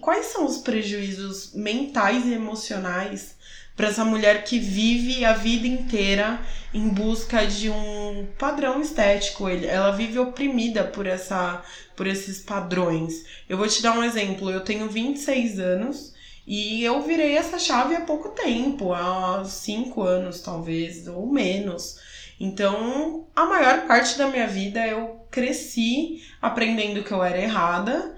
Quais 0.00 0.26
são 0.26 0.44
os 0.44 0.58
prejuízos 0.58 1.54
mentais 1.54 2.26
e 2.26 2.34
emocionais 2.34 3.34
para 3.74 3.88
essa 3.88 4.04
mulher 4.04 4.44
que 4.44 4.58
vive 4.58 5.24
a 5.24 5.32
vida 5.32 5.66
inteira 5.66 6.40
em 6.72 6.88
busca 6.88 7.46
de 7.46 7.70
um 7.70 8.28
padrão 8.38 8.80
estético? 8.80 9.48
Ela 9.48 9.92
vive 9.92 10.18
oprimida 10.18 10.84
por, 10.84 11.06
essa, 11.06 11.62
por 11.96 12.06
esses 12.06 12.40
padrões. 12.40 13.24
Eu 13.48 13.56
vou 13.56 13.66
te 13.66 13.82
dar 13.82 13.98
um 13.98 14.04
exemplo. 14.04 14.50
Eu 14.50 14.60
tenho 14.60 14.88
26 14.88 15.58
anos 15.58 16.13
E 16.46 16.84
eu 16.84 17.00
virei 17.02 17.36
essa 17.36 17.58
chave 17.58 17.96
há 17.96 18.02
pouco 18.02 18.30
tempo, 18.30 18.92
há 18.92 19.44
cinco 19.44 20.02
anos 20.02 20.40
talvez, 20.40 21.06
ou 21.08 21.26
menos. 21.26 21.98
Então, 22.38 23.26
a 23.34 23.46
maior 23.46 23.86
parte 23.86 24.18
da 24.18 24.28
minha 24.28 24.46
vida 24.46 24.86
eu 24.86 25.26
cresci 25.30 26.22
aprendendo 26.42 27.02
que 27.02 27.12
eu 27.12 27.22
era 27.22 27.40
errada, 27.40 28.14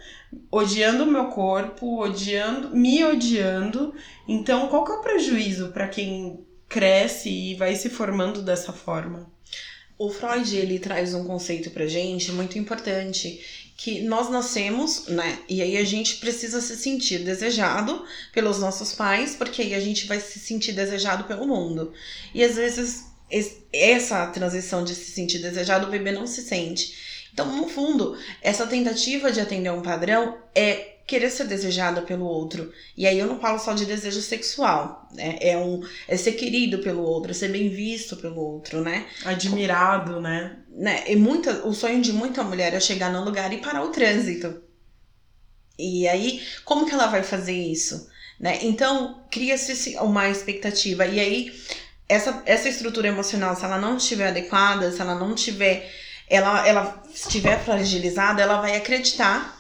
odiando 0.50 1.04
o 1.04 1.11
meu 1.11 1.26
corpo, 1.26 2.02
odiando, 2.02 2.75
me 2.75 3.04
odiando. 3.04 3.95
Então, 4.26 4.68
qual 4.68 4.85
que 4.85 4.92
é 4.92 4.95
o 4.95 5.02
prejuízo 5.02 5.68
para 5.68 5.88
quem 5.88 6.45
cresce 6.68 7.30
e 7.30 7.54
vai 7.54 7.76
se 7.76 7.88
formando 7.88 8.42
dessa 8.42 8.73
forma? 8.73 9.30
O 9.99 10.11
Freud 10.11 10.54
ele 10.54 10.78
traz 10.78 11.14
um 11.14 11.25
conceito 11.25 11.71
pra 11.71 11.87
gente 11.87 12.30
muito 12.33 12.59
importante, 12.59 13.65
que 13.76 14.00
nós 14.02 14.30
nascemos, 14.30 15.06
né? 15.06 15.38
E 15.49 15.61
aí 15.61 15.76
a 15.76 15.85
gente 15.85 16.16
precisa 16.16 16.61
se 16.61 16.76
sentir 16.76 17.18
desejado 17.18 18.04
pelos 18.33 18.59
nossos 18.59 18.92
pais, 18.92 19.37
porque 19.37 19.61
aí 19.61 19.75
a 19.75 19.80
gente 19.80 20.06
vai 20.06 20.18
se 20.18 20.38
sentir 20.38 20.73
desejado 20.73 21.25
pelo 21.25 21.47
mundo. 21.47 21.92
E 22.35 22.42
às 22.42 22.56
vezes 22.56 23.04
essa 23.73 24.26
transição 24.28 24.83
de 24.83 24.95
se 24.95 25.11
sentir 25.11 25.40
desejado, 25.40 25.87
o 25.87 25.90
bebê 25.90 26.12
não 26.12 26.26
se 26.26 26.42
sente. 26.42 26.95
Então, 27.33 27.54
no 27.54 27.68
fundo, 27.68 28.16
essa 28.40 28.66
tentativa 28.66 29.30
de 29.30 29.40
atender 29.40 29.71
um 29.71 29.83
padrão 29.83 30.38
é 30.54 30.95
querer 31.06 31.30
ser 31.30 31.44
desejada 31.44 32.02
pelo 32.02 32.25
outro. 32.25 32.72
E 32.96 33.06
aí 33.06 33.18
eu 33.18 33.26
não 33.26 33.38
falo 33.38 33.58
só 33.58 33.72
de 33.72 33.86
desejo 33.86 34.20
sexual, 34.20 35.08
né? 35.14 35.38
É 35.40 35.56
um 35.56 35.80
é 36.08 36.16
ser 36.16 36.32
querido 36.32 36.78
pelo 36.78 37.02
outro, 37.02 37.30
é 37.30 37.34
ser 37.34 37.48
bem 37.48 37.68
visto 37.68 38.16
pelo 38.16 38.40
outro, 38.40 38.80
né? 38.80 39.06
Admirado, 39.25 40.20
né? 40.20 40.56
né? 40.70 41.04
E 41.06 41.14
muita, 41.14 41.66
o 41.66 41.72
sonho 41.72 42.02
de 42.02 42.12
muita 42.12 42.42
mulher 42.42 42.75
é 42.75 42.80
chegar 42.80 43.12
num 43.12 43.25
lugar 43.25 43.52
e 43.52 43.58
parar 43.58 43.84
o 43.84 43.90
trânsito. 43.90 44.62
E 45.78 46.08
aí, 46.08 46.42
como 46.64 46.86
que 46.86 46.94
ela 46.94 47.06
vai 47.06 47.22
fazer 47.22 47.52
isso? 47.52 48.08
Né? 48.40 48.58
Então, 48.62 49.22
cria-se 49.30 49.96
uma 49.98 50.28
expectativa. 50.28 51.06
E 51.06 51.20
aí, 51.20 51.52
essa, 52.08 52.42
essa 52.46 52.68
estrutura 52.68 53.08
emocional, 53.08 53.54
se 53.54 53.64
ela 53.64 53.78
não 53.78 53.96
estiver 53.96 54.28
adequada, 54.28 54.90
se 54.90 55.00
ela 55.00 55.14
não 55.14 55.34
tiver, 55.34 55.90
ela, 56.28 56.66
ela 56.66 57.02
estiver 57.12 57.62
fragilizada, 57.62 58.42
ela 58.42 58.60
vai 58.60 58.76
acreditar 58.76 59.55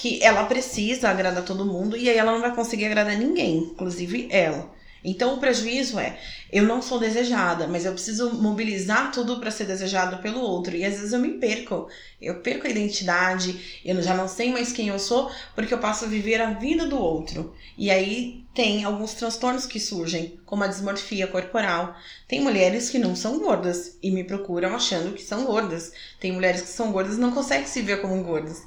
que 0.00 0.22
ela 0.22 0.44
precisa 0.44 1.08
agradar 1.08 1.44
todo 1.44 1.66
mundo 1.66 1.96
e 1.96 2.08
aí 2.08 2.16
ela 2.16 2.32
não 2.32 2.40
vai 2.40 2.54
conseguir 2.54 2.86
agradar 2.86 3.16
ninguém, 3.16 3.58
inclusive 3.58 4.28
ela. 4.30 4.78
Então 5.04 5.34
o 5.34 5.38
prejuízo 5.38 5.98
é, 5.98 6.18
eu 6.52 6.64
não 6.64 6.82
sou 6.82 6.98
desejada, 6.98 7.66
mas 7.68 7.84
eu 7.84 7.92
preciso 7.92 8.34
mobilizar 8.34 9.12
tudo 9.12 9.38
para 9.38 9.50
ser 9.50 9.64
desejado 9.64 10.18
pelo 10.18 10.40
outro 10.40 10.76
e 10.76 10.84
às 10.84 10.94
vezes 10.94 11.12
eu 11.12 11.20
me 11.20 11.38
perco. 11.38 11.88
Eu 12.20 12.40
perco 12.40 12.66
a 12.66 12.70
identidade, 12.70 13.80
eu 13.84 14.00
já 14.02 14.14
não 14.14 14.26
sei 14.26 14.50
mais 14.50 14.72
quem 14.72 14.88
eu 14.88 14.98
sou 14.98 15.30
porque 15.54 15.72
eu 15.72 15.78
passo 15.78 16.04
a 16.04 16.08
viver 16.08 16.40
a 16.40 16.50
vida 16.50 16.86
do 16.86 16.98
outro. 16.98 17.54
E 17.76 17.90
aí 17.90 18.44
tem 18.54 18.82
alguns 18.84 19.14
transtornos 19.14 19.66
que 19.66 19.78
surgem, 19.78 20.38
como 20.44 20.64
a 20.64 20.68
dismorfia 20.68 21.28
corporal. 21.28 21.94
Tem 22.26 22.40
mulheres 22.40 22.90
que 22.90 22.98
não 22.98 23.14
são 23.14 23.38
gordas 23.38 23.96
e 24.02 24.10
me 24.10 24.24
procuram 24.24 24.74
achando 24.74 25.14
que 25.14 25.22
são 25.22 25.44
gordas. 25.44 25.92
Tem 26.18 26.32
mulheres 26.32 26.62
que 26.62 26.68
são 26.68 26.90
gordas 26.90 27.16
e 27.16 27.20
não 27.20 27.30
conseguem 27.30 27.66
se 27.66 27.82
ver 27.82 28.00
como 28.00 28.22
gordas. 28.24 28.62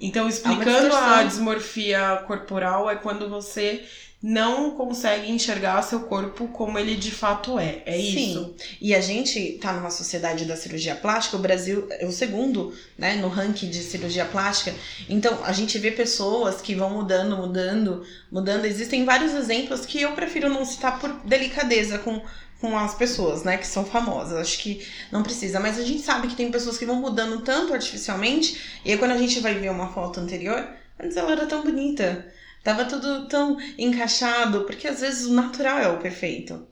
Então, 0.00 0.28
explicando 0.28 0.94
a 0.94 1.22
dismorfia 1.22 2.22
corporal, 2.26 2.90
é 2.90 2.96
quando 2.96 3.28
você 3.28 3.84
não 4.22 4.72
consegue 4.72 5.30
enxergar 5.30 5.82
seu 5.82 6.00
corpo 6.00 6.48
como 6.48 6.78
ele 6.78 6.96
de 6.96 7.10
fato 7.10 7.58
é. 7.58 7.82
É 7.84 7.92
Sim. 7.92 8.30
isso. 8.30 8.54
E 8.80 8.94
a 8.94 9.00
gente 9.00 9.58
tá 9.60 9.72
numa 9.72 9.90
sociedade 9.90 10.44
da 10.44 10.56
cirurgia 10.56 10.96
plástica, 10.96 11.36
o 11.36 11.40
Brasil 11.40 11.86
é 11.90 12.06
o 12.06 12.10
segundo, 12.10 12.74
né, 12.98 13.16
no 13.16 13.28
ranking 13.28 13.68
de 13.68 13.82
cirurgia 13.82 14.24
plástica. 14.24 14.74
Então, 15.08 15.44
a 15.44 15.52
gente 15.52 15.78
vê 15.78 15.90
pessoas 15.90 16.60
que 16.60 16.74
vão 16.74 16.90
mudando, 16.90 17.36
mudando, 17.36 18.04
mudando. 18.32 18.64
Existem 18.64 19.04
vários 19.04 19.32
exemplos 19.34 19.84
que 19.86 20.00
eu 20.00 20.12
prefiro 20.12 20.48
não 20.48 20.64
citar 20.64 20.98
por 20.98 21.12
delicadeza 21.24 21.98
com 21.98 22.20
com 22.60 22.76
as 22.76 22.94
pessoas, 22.94 23.42
né, 23.42 23.58
que 23.58 23.66
são 23.66 23.84
famosas. 23.84 24.38
Acho 24.38 24.58
que 24.58 24.86
não 25.12 25.22
precisa, 25.22 25.60
mas 25.60 25.78
a 25.78 25.84
gente 25.84 26.02
sabe 26.02 26.28
que 26.28 26.36
tem 26.36 26.50
pessoas 26.50 26.78
que 26.78 26.86
vão 26.86 26.96
mudando 26.96 27.42
tanto 27.42 27.74
artificialmente, 27.74 28.80
e 28.84 28.92
aí 28.92 28.98
quando 28.98 29.12
a 29.12 29.18
gente 29.18 29.40
vai 29.40 29.54
ver 29.54 29.70
uma 29.70 29.92
foto 29.92 30.20
anterior, 30.20 30.66
antes 30.98 31.16
ela 31.16 31.32
era 31.32 31.46
tão 31.46 31.62
bonita, 31.62 32.32
tava 32.64 32.84
tudo 32.84 33.28
tão 33.28 33.58
encaixado, 33.78 34.64
porque 34.64 34.88
às 34.88 35.00
vezes 35.00 35.26
o 35.26 35.34
natural 35.34 35.78
é 35.78 35.88
o 35.88 35.98
perfeito. 35.98 36.66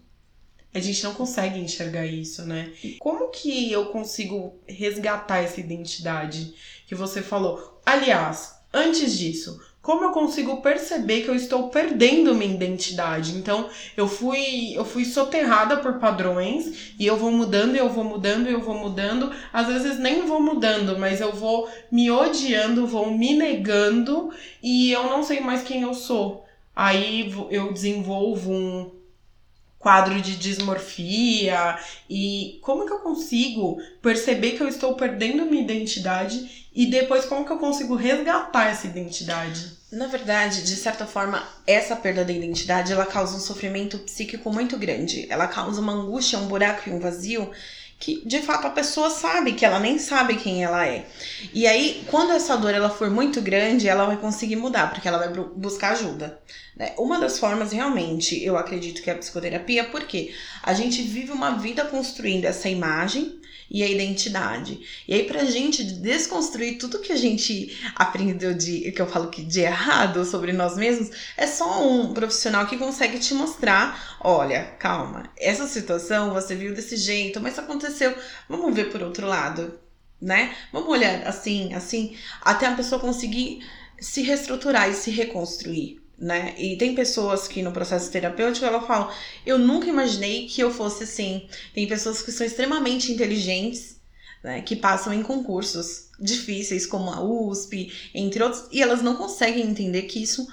A 0.73 0.81
gente 0.81 1.05
não 1.05 1.15
consegue 1.15 1.61
enxergar 1.61 2.05
isso, 2.05 2.45
né? 2.45 2.73
Como 2.99 3.31
que 3.31 3.71
eu 3.71 3.87
consigo 3.87 4.59
resgatar 4.67 5.39
essa 5.39 5.61
identidade 5.61 6.53
que 6.89 6.97
você 6.97 7.23
falou? 7.23 7.81
Aliás, 7.87 8.57
antes 8.73 9.17
disso, 9.17 9.61
como 9.85 10.03
eu 10.03 10.13
consigo 10.13 10.63
perceber 10.63 11.21
que 11.21 11.29
eu 11.29 11.35
estou 11.35 11.69
perdendo 11.69 12.35
minha 12.35 12.55
identidade? 12.55 13.37
Então, 13.37 13.69
eu 13.95 14.09
fui 14.09 14.73
eu 14.75 14.83
fui 14.83 15.05
soterrada 15.05 15.77
por 15.77 15.99
padrões 15.99 16.95
e 16.99 17.07
eu 17.07 17.19
vou 17.19 17.31
mudando, 17.31 17.77
eu 17.77 17.91
vou 17.91 18.03
mudando, 18.03 18.47
eu 18.47 18.63
vou 18.63 18.75
mudando. 18.75 19.31
Às 19.53 19.67
vezes 19.67 19.99
nem 19.99 20.23
vou 20.23 20.41
mudando, 20.41 20.99
mas 20.99 21.21
eu 21.21 21.33
vou 21.35 21.69
me 21.93 22.11
odiando, 22.11 22.87
vou 22.87 23.11
me 23.11 23.35
negando 23.35 24.33
e 24.63 24.91
eu 24.91 25.05
não 25.05 25.23
sei 25.23 25.41
mais 25.41 25.63
quem 25.63 25.83
eu 25.83 25.93
sou. 25.93 26.47
Aí 26.75 27.31
eu 27.51 27.71
desenvolvo 27.71 28.53
um 28.53 28.91
quadro 29.85 30.19
de 30.19 30.37
dismorfia 30.37 31.79
e 32.09 32.59
como 32.63 32.87
que 32.87 32.93
eu 32.95 33.01
consigo 33.01 33.79
perceber 34.01 34.53
que 34.53 34.63
eu 34.63 34.69
estou 34.69 34.95
perdendo 34.95 35.45
minha 35.45 35.63
identidade 35.63 36.67
e 36.75 36.87
depois 36.87 37.27
como 37.27 37.45
que 37.45 37.53
eu 37.53 37.59
consigo 37.59 37.95
resgatar 37.95 38.71
essa 38.71 38.87
identidade? 38.87 39.73
Na 39.93 40.07
verdade, 40.07 40.65
de 40.65 40.75
certa 40.75 41.07
forma, 41.07 41.47
essa 41.67 41.95
perda 41.95 42.25
da 42.25 42.33
identidade, 42.33 42.95
ela 42.95 43.05
causa 43.05 43.37
um 43.37 43.41
sofrimento 43.41 43.99
psíquico 43.99 44.51
muito 44.51 44.79
grande. 44.79 45.27
Ela 45.31 45.47
causa 45.47 45.83
uma 45.83 45.93
angústia, 45.93 46.39
um 46.39 46.49
buraco 46.49 46.89
e 46.89 46.93
um 46.93 46.99
vazio 46.99 47.51
que 48.05 48.23
de 48.27 48.43
fato 48.43 48.67
a 48.67 48.71
pessoa 48.71 49.09
sabe 49.09 49.55
que 49.55 49.65
ela 49.65 49.81
nem 49.81 49.99
sabe 49.99 50.37
quem 50.37 50.63
ela 50.63 50.87
é. 50.87 51.07
E 51.55 51.67
aí, 51.67 52.05
quando 52.11 52.33
essa 52.33 52.55
dor 52.55 52.75
ela 52.75 52.91
for 52.91 53.09
muito 53.09 53.41
grande, 53.41 53.89
ela 53.89 54.05
vai 54.05 54.19
conseguir 54.19 54.57
mudar, 54.57 54.91
porque 54.91 55.09
ela 55.09 55.17
vai 55.17 55.29
buscar 55.57 55.93
ajuda. 55.93 56.39
Né? 56.77 56.93
Uma 56.99 57.19
das 57.19 57.39
formas, 57.39 57.73
realmente, 57.73 58.45
eu 58.45 58.59
acredito 58.59 59.01
que 59.03 59.09
é 59.09 59.15
a 59.15 59.17
psicoterapia, 59.17 59.85
porque 59.85 60.35
a 60.63 60.75
gente 60.75 61.01
vive 61.01 61.33
uma 61.33 61.53
vida 61.53 61.83
construindo 61.87 62.45
essa 62.45 62.69
imagem 62.69 63.41
e 63.75 63.83
a 63.83 63.89
identidade. 63.89 64.81
E 65.09 65.13
aí, 65.13 65.25
pra 65.25 65.45
gente 65.45 65.83
desconstruir 65.83 66.79
tudo 66.79 67.01
que 67.01 67.13
a 67.13 67.17
gente 67.17 67.77
aprendeu 67.97 68.55
de, 68.55 68.93
que 68.93 69.03
eu 69.03 69.07
falo 69.09 69.29
que 69.29 69.43
de 69.43 69.63
errado 69.63 70.25
sobre 70.25 70.53
nós 70.53 70.77
mesmos, 70.77 71.11
é 71.37 71.45
só 71.45 71.85
um 71.85 72.15
profissional 72.15 72.69
que 72.69 72.79
consegue 72.79 73.19
te 73.19 73.35
mostrar: 73.35 74.17
olha, 74.21 74.77
calma, 74.79 75.29
essa 75.37 75.67
situação 75.67 76.33
você 76.33 76.55
viu 76.55 76.73
desse 76.73 76.97
jeito, 76.97 77.41
mas 77.41 77.59
aconteceu, 77.59 78.15
vamos 78.49 78.73
ver 78.73 78.93
por 78.93 79.03
outro 79.03 79.27
lado, 79.27 79.77
né? 80.23 80.55
Vamos 80.73 80.89
olhar 80.89 81.27
assim, 81.27 81.75
assim, 81.75 82.17
até 82.43 82.67
a 82.69 82.77
pessoa 82.77 83.01
conseguir 83.01 83.67
se 83.99 84.23
reestruturar 84.23 84.89
e 84.89 84.95
se 84.95 85.11
reconstruir 85.11 86.04
né? 86.19 86.55
E 86.59 86.77
tem 86.77 86.95
pessoas 86.95 87.49
que 87.49 87.63
no 87.63 87.73
processo 87.73 88.11
terapêutico 88.11 88.67
ela 88.67 88.81
fala: 88.81 89.15
"Eu 89.45 89.59
nunca 89.59 89.89
imaginei 89.89 90.47
que 90.47 90.61
eu 90.61 90.71
fosse 90.71 91.05
assim". 91.05 91.49
Tem 91.75 91.87
pessoas 91.87 92.23
que 92.23 92.33
são 92.33 92.47
extremamente 92.47 93.13
inteligentes, 93.13 94.01
né, 94.43 94.61
que 94.63 94.77
passam 94.77 95.13
em 95.13 95.23
concursos 95.23 96.09
difíceis 96.21 96.87
como 96.87 97.11
a 97.11 97.21
USP, 97.23 97.93
entre 98.15 98.43
outros, 98.43 98.67
e 98.71 98.83
elas 98.83 99.03
não 99.03 99.17
conseguem 99.17 99.67
entender 99.67 100.03
que 100.03 100.23
isso 100.23 100.47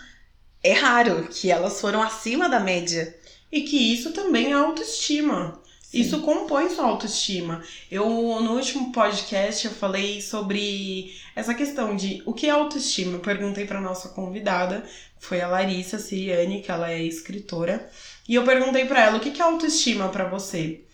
é 0.64 0.74
raro, 0.74 1.28
que 1.30 1.52
elas 1.52 1.80
foram 1.82 2.02
acima 2.02 2.48
da 2.50 2.60
média 2.60 3.16
e 3.52 3.62
que 3.62 3.94
isso 3.94 4.14
também 4.14 4.52
é 4.52 4.54
autoestima. 4.54 5.61
Isso 5.94 6.22
compõe 6.22 6.70
sua 6.70 6.86
autoestima. 6.86 7.62
Eu, 7.90 8.06
no 8.42 8.54
último 8.54 8.92
podcast, 8.94 9.66
eu 9.68 9.74
falei 9.74 10.22
sobre 10.22 11.14
essa 11.36 11.54
questão 11.54 11.96
de 11.96 12.24
o 12.26 12.34
que 12.34 12.48
é 12.48 12.50
autoestima. 12.50 13.14
Eu 13.14 13.20
perguntei 13.20 13.66
para 13.66 13.82
nossa 13.82 14.10
convidada, 14.10 14.86
foi 15.20 15.42
a 15.42 15.48
Larissa 15.48 16.00
Siriani, 16.00 16.62
que 16.62 16.72
ela 16.72 16.92
é 16.92 17.04
escritora, 17.04 17.90
e 18.28 18.36
eu 18.36 18.46
perguntei 18.46 18.86
para 18.86 19.02
ela 19.02 19.18
o 19.18 19.20
que 19.20 19.42
é 19.42 19.44
autoestima 19.44 20.08
para 20.08 20.30
você. 20.30 20.86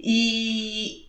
E 0.00 1.08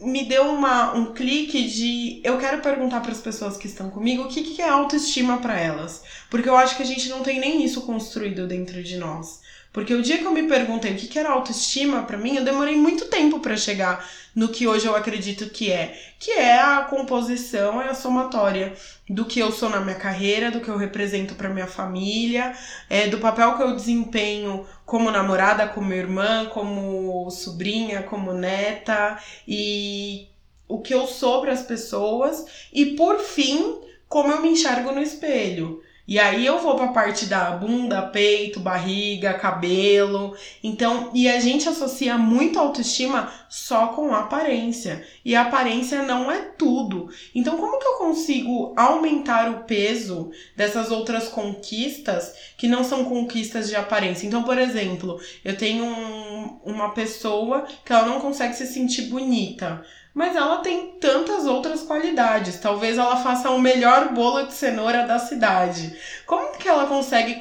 me 0.00 0.24
deu 0.26 0.44
uma, 0.44 0.94
um 0.94 1.12
clique 1.12 1.68
de 1.68 2.20
eu 2.22 2.38
quero 2.38 2.62
perguntar 2.62 3.00
para 3.00 3.10
as 3.12 3.20
pessoas 3.20 3.56
que 3.56 3.66
estão 3.66 3.90
comigo 3.90 4.22
o 4.24 4.28
que, 4.28 4.42
que 4.44 4.62
é 4.62 4.68
autoestima 4.68 5.38
para 5.38 5.58
elas, 5.58 6.04
porque 6.30 6.48
eu 6.48 6.56
acho 6.56 6.76
que 6.76 6.82
a 6.82 6.86
gente 6.86 7.08
não 7.08 7.22
tem 7.22 7.40
nem 7.40 7.64
isso 7.64 7.82
construído 7.82 8.46
dentro 8.46 8.82
de 8.82 8.96
nós. 8.96 9.40
Porque 9.72 9.94
o 9.94 10.02
dia 10.02 10.18
que 10.18 10.24
eu 10.24 10.32
me 10.32 10.48
perguntei 10.48 10.92
o 10.92 10.96
que 10.96 11.18
era 11.18 11.30
autoestima 11.30 12.02
para 12.02 12.16
mim, 12.16 12.36
eu 12.36 12.44
demorei 12.44 12.74
muito 12.74 13.04
tempo 13.06 13.38
para 13.40 13.56
chegar 13.56 14.08
no 14.34 14.48
que 14.48 14.66
hoje 14.66 14.86
eu 14.86 14.96
acredito 14.96 15.50
que 15.50 15.70
é, 15.70 15.98
que 16.18 16.30
é 16.30 16.58
a 16.58 16.82
composição, 16.82 17.80
é 17.82 17.88
a 17.88 17.94
somatória 17.94 18.72
do 19.08 19.24
que 19.24 19.40
eu 19.40 19.52
sou 19.52 19.68
na 19.68 19.80
minha 19.80 19.96
carreira, 19.96 20.50
do 20.50 20.60
que 20.60 20.68
eu 20.68 20.76
represento 20.76 21.34
para 21.34 21.48
minha 21.48 21.66
família, 21.66 22.56
é 22.88 23.08
do 23.08 23.18
papel 23.18 23.56
que 23.56 23.62
eu 23.62 23.74
desempenho 23.74 24.66
como 24.86 25.10
namorada, 25.10 25.66
como 25.68 25.92
irmã, 25.92 26.46
como 26.46 27.30
sobrinha, 27.30 28.02
como 28.02 28.32
neta 28.32 29.18
e 29.46 30.28
o 30.66 30.80
que 30.80 30.94
eu 30.94 31.06
sou 31.06 31.40
para 31.40 31.52
as 31.52 31.62
pessoas 31.62 32.68
e 32.72 32.96
por 32.96 33.18
fim, 33.18 33.80
como 34.08 34.30
eu 34.32 34.40
me 34.40 34.50
enxergo 34.50 34.92
no 34.92 35.02
espelho. 35.02 35.82
E 36.08 36.18
aí 36.18 36.46
eu 36.46 36.58
vou 36.58 36.74
pra 36.74 36.88
parte 36.88 37.26
da 37.26 37.50
bunda, 37.50 38.00
peito, 38.00 38.58
barriga, 38.60 39.34
cabelo. 39.34 40.34
Então, 40.64 41.10
e 41.12 41.28
a 41.28 41.38
gente 41.38 41.68
associa 41.68 42.16
muito 42.16 42.58
autoestima 42.58 43.30
só 43.46 43.88
com 43.88 44.14
aparência. 44.14 45.06
E 45.22 45.36
a 45.36 45.42
aparência 45.42 46.00
não 46.00 46.32
é 46.32 46.38
tudo. 46.56 47.10
Então, 47.34 47.58
como 47.58 47.78
que 47.78 47.86
eu 47.86 47.98
consigo 47.98 48.72
aumentar 48.74 49.50
o 49.50 49.64
peso 49.64 50.30
dessas 50.56 50.90
outras 50.90 51.28
conquistas 51.28 52.32
que 52.56 52.66
não 52.66 52.82
são 52.82 53.04
conquistas 53.04 53.68
de 53.68 53.76
aparência? 53.76 54.26
Então, 54.26 54.42
por 54.42 54.56
exemplo, 54.56 55.20
eu 55.44 55.58
tenho 55.58 55.84
um, 55.84 56.58
uma 56.64 56.94
pessoa 56.94 57.66
que 57.84 57.92
ela 57.92 58.06
não 58.06 58.18
consegue 58.18 58.54
se 58.54 58.66
sentir 58.66 59.02
bonita 59.10 59.84
mas 60.18 60.34
ela 60.34 60.56
tem 60.56 60.98
tantas 60.98 61.46
outras 61.46 61.82
qualidades. 61.82 62.58
Talvez 62.58 62.98
ela 62.98 63.22
faça 63.22 63.50
o 63.50 63.60
melhor 63.60 64.12
bolo 64.12 64.48
de 64.48 64.52
cenoura 64.52 65.06
da 65.06 65.16
cidade. 65.16 65.96
Como 66.26 66.58
que 66.58 66.66
ela 66.66 66.86
consegue 66.86 67.40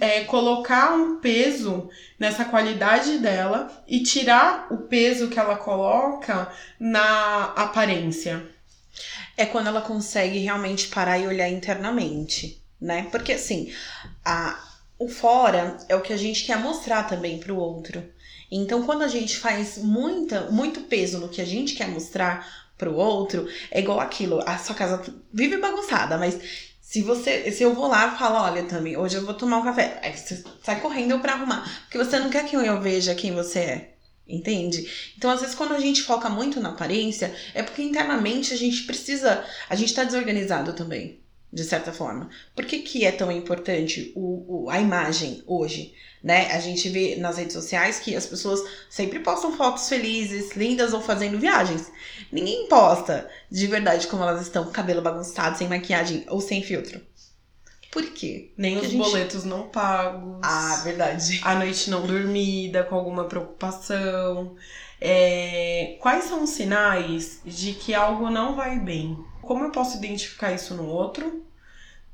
é, 0.00 0.24
colocar 0.24 0.94
um 0.94 1.18
peso 1.20 1.90
nessa 2.18 2.46
qualidade 2.46 3.18
dela 3.18 3.70
e 3.86 4.02
tirar 4.02 4.68
o 4.70 4.78
peso 4.78 5.28
que 5.28 5.38
ela 5.38 5.56
coloca 5.56 6.50
na 6.80 7.52
aparência? 7.56 8.42
É 9.36 9.44
quando 9.44 9.66
ela 9.66 9.82
consegue 9.82 10.38
realmente 10.38 10.88
parar 10.88 11.18
e 11.18 11.26
olhar 11.26 11.50
internamente, 11.50 12.58
né? 12.80 13.06
Porque 13.10 13.34
assim, 13.34 13.70
a, 14.24 14.58
o 14.98 15.10
fora 15.10 15.76
é 15.90 15.94
o 15.94 16.00
que 16.00 16.14
a 16.14 16.16
gente 16.16 16.46
quer 16.46 16.56
mostrar 16.56 17.02
também 17.02 17.38
para 17.38 17.52
o 17.52 17.58
outro. 17.58 18.02
Então, 18.56 18.84
quando 18.84 19.02
a 19.02 19.08
gente 19.08 19.36
faz 19.36 19.78
muita, 19.78 20.42
muito 20.42 20.82
peso 20.82 21.18
no 21.18 21.28
que 21.28 21.42
a 21.42 21.44
gente 21.44 21.74
quer 21.74 21.88
mostrar 21.88 22.48
pro 22.78 22.94
outro, 22.94 23.48
é 23.68 23.80
igual 23.80 23.98
aquilo, 23.98 24.40
a 24.46 24.56
sua 24.58 24.76
casa 24.76 25.02
vive 25.32 25.56
bagunçada, 25.56 26.16
mas 26.16 26.38
se 26.80 27.02
você, 27.02 27.50
se 27.50 27.64
eu 27.64 27.74
vou 27.74 27.88
lá 27.88 28.14
e 28.14 28.18
falo, 28.18 28.36
olha, 28.36 28.62
também, 28.62 28.96
hoje 28.96 29.16
eu 29.16 29.24
vou 29.24 29.34
tomar 29.34 29.58
um 29.58 29.64
café, 29.64 29.98
aí 30.00 30.16
você 30.16 30.44
sai 30.62 30.80
correndo 30.80 31.18
para 31.18 31.32
arrumar, 31.32 31.68
porque 31.82 31.98
você 31.98 32.16
não 32.20 32.30
quer 32.30 32.46
que 32.46 32.54
eu 32.54 32.80
veja 32.80 33.12
quem 33.16 33.32
você 33.32 33.58
é. 33.58 33.90
Entende? 34.26 34.88
Então, 35.18 35.30
às 35.30 35.40
vezes, 35.40 35.54
quando 35.54 35.74
a 35.74 35.80
gente 35.80 36.02
foca 36.02 36.30
muito 36.30 36.60
na 36.60 36.70
aparência, 36.70 37.34
é 37.52 37.62
porque 37.62 37.82
internamente 37.82 38.54
a 38.54 38.56
gente 38.56 38.84
precisa. 38.84 39.44
A 39.68 39.74
gente 39.74 39.92
tá 39.92 40.02
desorganizado 40.02 40.72
também, 40.72 41.20
de 41.54 41.64
certa 41.64 41.92
forma. 41.92 42.28
Por 42.54 42.66
que, 42.66 42.80
que 42.80 43.06
é 43.06 43.12
tão 43.12 43.30
importante 43.30 44.12
o, 44.14 44.64
o 44.64 44.70
a 44.70 44.80
imagem 44.80 45.42
hoje? 45.46 45.94
né? 46.24 46.50
A 46.52 46.58
gente 46.58 46.88
vê 46.88 47.16
nas 47.16 47.36
redes 47.36 47.52
sociais 47.52 48.00
que 48.00 48.16
as 48.16 48.24
pessoas 48.24 48.58
sempre 48.88 49.18
postam 49.18 49.54
fotos 49.54 49.86
felizes, 49.90 50.56
lindas 50.56 50.94
ou 50.94 51.02
fazendo 51.02 51.38
viagens. 51.38 51.92
Ninguém 52.32 52.66
posta 52.66 53.28
de 53.50 53.66
verdade 53.66 54.06
como 54.06 54.22
elas 54.22 54.40
estão, 54.40 54.72
cabelo 54.72 55.02
bagunçado, 55.02 55.58
sem 55.58 55.68
maquiagem 55.68 56.24
ou 56.28 56.40
sem 56.40 56.62
filtro. 56.62 56.98
Por 57.92 58.02
quê? 58.06 58.50
Nem 58.56 58.78
os 58.78 58.84
gente... 58.84 58.96
boletos 58.96 59.44
não 59.44 59.68
pagos. 59.68 60.40
Ah, 60.42 60.80
verdade. 60.82 61.40
A 61.44 61.54
noite 61.56 61.90
não 61.90 62.06
dormida, 62.06 62.82
com 62.84 62.94
alguma 62.94 63.26
preocupação. 63.26 64.56
É... 64.98 65.98
Quais 66.00 66.24
são 66.24 66.42
os 66.42 66.50
sinais 66.50 67.40
de 67.44 67.74
que 67.74 67.92
algo 67.92 68.30
não 68.30 68.56
vai 68.56 68.80
bem? 68.80 69.16
Como 69.44 69.64
eu 69.64 69.70
posso 69.70 69.96
identificar 69.96 70.52
isso 70.52 70.74
no 70.74 70.86
outro? 70.86 71.44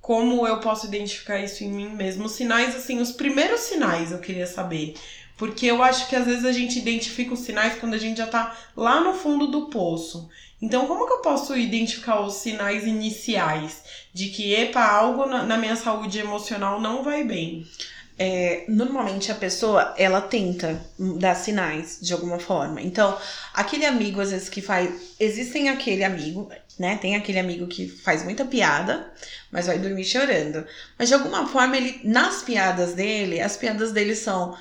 como 0.01 0.47
eu 0.47 0.61
posso 0.61 0.87
identificar 0.87 1.39
isso 1.39 1.63
em 1.63 1.71
mim 1.71 1.91
mesmo? 1.91 2.25
Os 2.25 2.33
sinais, 2.33 2.75
assim, 2.75 3.01
os 3.01 3.13
primeiros 3.13 3.61
sinais 3.61 4.11
eu 4.11 4.19
queria 4.19 4.47
saber. 4.47 4.95
Porque 5.37 5.67
eu 5.67 5.83
acho 5.83 6.09
que 6.09 6.17
às 6.17 6.27
vezes 6.27 6.45
a 6.45 6.53
gente 6.53 6.79
identifica 6.79 7.33
os 7.33 7.41
sinais 7.41 7.79
quando 7.79 7.95
a 7.95 7.99
gente 7.99 8.19
já 8.19 8.27
tá 8.27 8.57
lá 8.77 9.01
no 9.01 9.15
fundo 9.15 9.47
do 9.47 9.67
poço. 9.67 10.29
Então, 10.61 10.87
como 10.87 11.07
que 11.07 11.13
eu 11.13 11.23
posso 11.23 11.57
identificar 11.57 12.21
os 12.21 12.35
sinais 12.35 12.87
iniciais 12.87 13.83
de 14.13 14.29
que, 14.29 14.53
epa, 14.53 14.83
algo 14.83 15.25
na, 15.27 15.57
minha 15.57 15.77
saúde 15.77 16.19
emocional 16.19 16.81
não 16.81 17.03
vai 17.03 17.25
bem? 17.25 17.67
É, 18.23 18.67
normalmente 18.69 19.33
a 19.33 19.35
pessoa 19.35 19.95
ela 19.97 20.21
tenta 20.21 20.79
dar 21.19 21.35
sinais 21.35 21.99
de 22.03 22.13
alguma 22.13 22.39
forma. 22.39 22.79
Então, 22.83 23.17
aquele 23.55 23.87
amigo 23.87 24.21
às 24.21 24.31
vezes 24.31 24.51
que 24.51 24.61
faz. 24.61 25.15
Existem 25.19 25.71
aquele 25.71 26.05
amigo, 26.05 26.51
né? 26.79 26.99
Tem 27.01 27.17
aquele 27.17 27.39
amigo 27.39 27.67
que 27.67 27.89
faz 27.89 28.23
muita 28.23 28.45
piada, 28.45 29.11
mas 29.51 29.69
vai 29.69 29.79
dormir 29.79 30.05
chorando. 30.05 30.67
Mas 30.99 31.09
de 31.09 31.15
alguma 31.15 31.49
forma, 31.49 31.79
ele, 31.79 31.99
nas 32.05 32.43
piadas 32.43 32.93
dele, 32.93 33.41
as 33.41 33.57
piadas 33.57 33.91
dele 33.91 34.15
são 34.15 34.55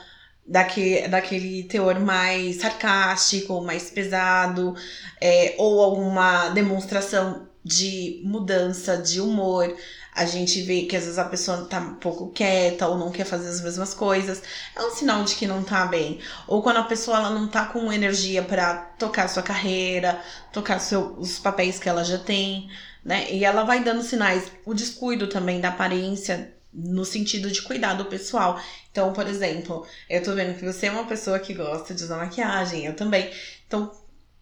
daquele, 0.47 1.09
daquele 1.09 1.63
teor 1.63 1.99
mais 1.99 2.61
sarcástico, 2.61 3.59
mais 3.59 3.89
pesado, 3.89 4.73
é, 5.19 5.55
ou 5.57 5.81
alguma 5.81 6.47
demonstração 6.49 7.49
de 7.61 8.21
mudança 8.23 8.95
de 8.95 9.19
humor. 9.19 9.75
A 10.19 10.25
gente 10.25 10.61
vê 10.61 10.83
que 10.83 10.95
às 10.95 11.03
vezes 11.03 11.17
a 11.17 11.25
pessoa 11.25 11.65
tá 11.65 11.79
um 11.79 11.95
pouco 11.95 12.31
quieta 12.31 12.87
ou 12.87 12.97
não 12.97 13.11
quer 13.11 13.25
fazer 13.25 13.49
as 13.49 13.61
mesmas 13.61 13.93
coisas. 13.93 14.41
É 14.75 14.81
um 14.81 14.91
sinal 14.91 15.23
de 15.23 15.35
que 15.35 15.47
não 15.47 15.63
tá 15.63 15.85
bem. 15.85 16.19
Ou 16.47 16.61
quando 16.61 16.77
a 16.77 16.83
pessoa 16.83 17.17
ela 17.17 17.29
não 17.29 17.47
tá 17.47 17.65
com 17.65 17.91
energia 17.91 18.43
para 18.43 18.75
tocar 18.97 19.27
sua 19.29 19.43
carreira, 19.43 20.21
tocar 20.51 20.79
seu, 20.79 21.15
os 21.17 21.39
papéis 21.39 21.79
que 21.79 21.89
ela 21.89 22.03
já 22.03 22.17
tem 22.17 22.69
né? 23.03 23.31
E 23.31 23.45
ela 23.45 23.63
vai 23.63 23.83
dando 23.83 24.03
sinais, 24.03 24.51
o 24.65 24.73
descuido 24.73 25.27
também 25.27 25.59
da 25.61 25.69
aparência, 25.69 26.53
no 26.71 27.03
sentido 27.03 27.49
de 27.49 27.61
cuidar 27.61 27.93
do 27.93 28.05
pessoal. 28.05 28.61
Então, 28.91 29.13
por 29.13 29.27
exemplo, 29.27 29.85
eu 30.09 30.21
tô 30.23 30.33
vendo 30.35 30.57
que 30.57 30.65
você 30.65 30.87
é 30.87 30.91
uma 30.91 31.05
pessoa 31.05 31.39
que 31.39 31.53
gosta 31.53 31.93
de 31.93 32.03
usar 32.03 32.17
maquiagem, 32.17 32.85
eu 32.85 32.95
também. 32.95 33.31
Então, 33.67 33.91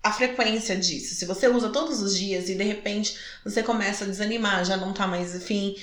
a 0.08 0.12
frequência 0.13 0.76
disso. 0.76 1.15
Se 1.15 1.26
você 1.26 1.48
usa 1.48 1.70
todos 1.70 2.02
os 2.02 2.17
dias 2.17 2.50
e 2.50 2.56
de 2.56 2.63
repente 2.63 3.17
você 3.43 3.62
começa 3.62 4.04
a 4.04 4.08
desanimar, 4.08 4.63
já 4.63 4.78
não 4.78 4.93
tá 4.93 5.06
mais 5.06 5.36
afim, 5.36 5.76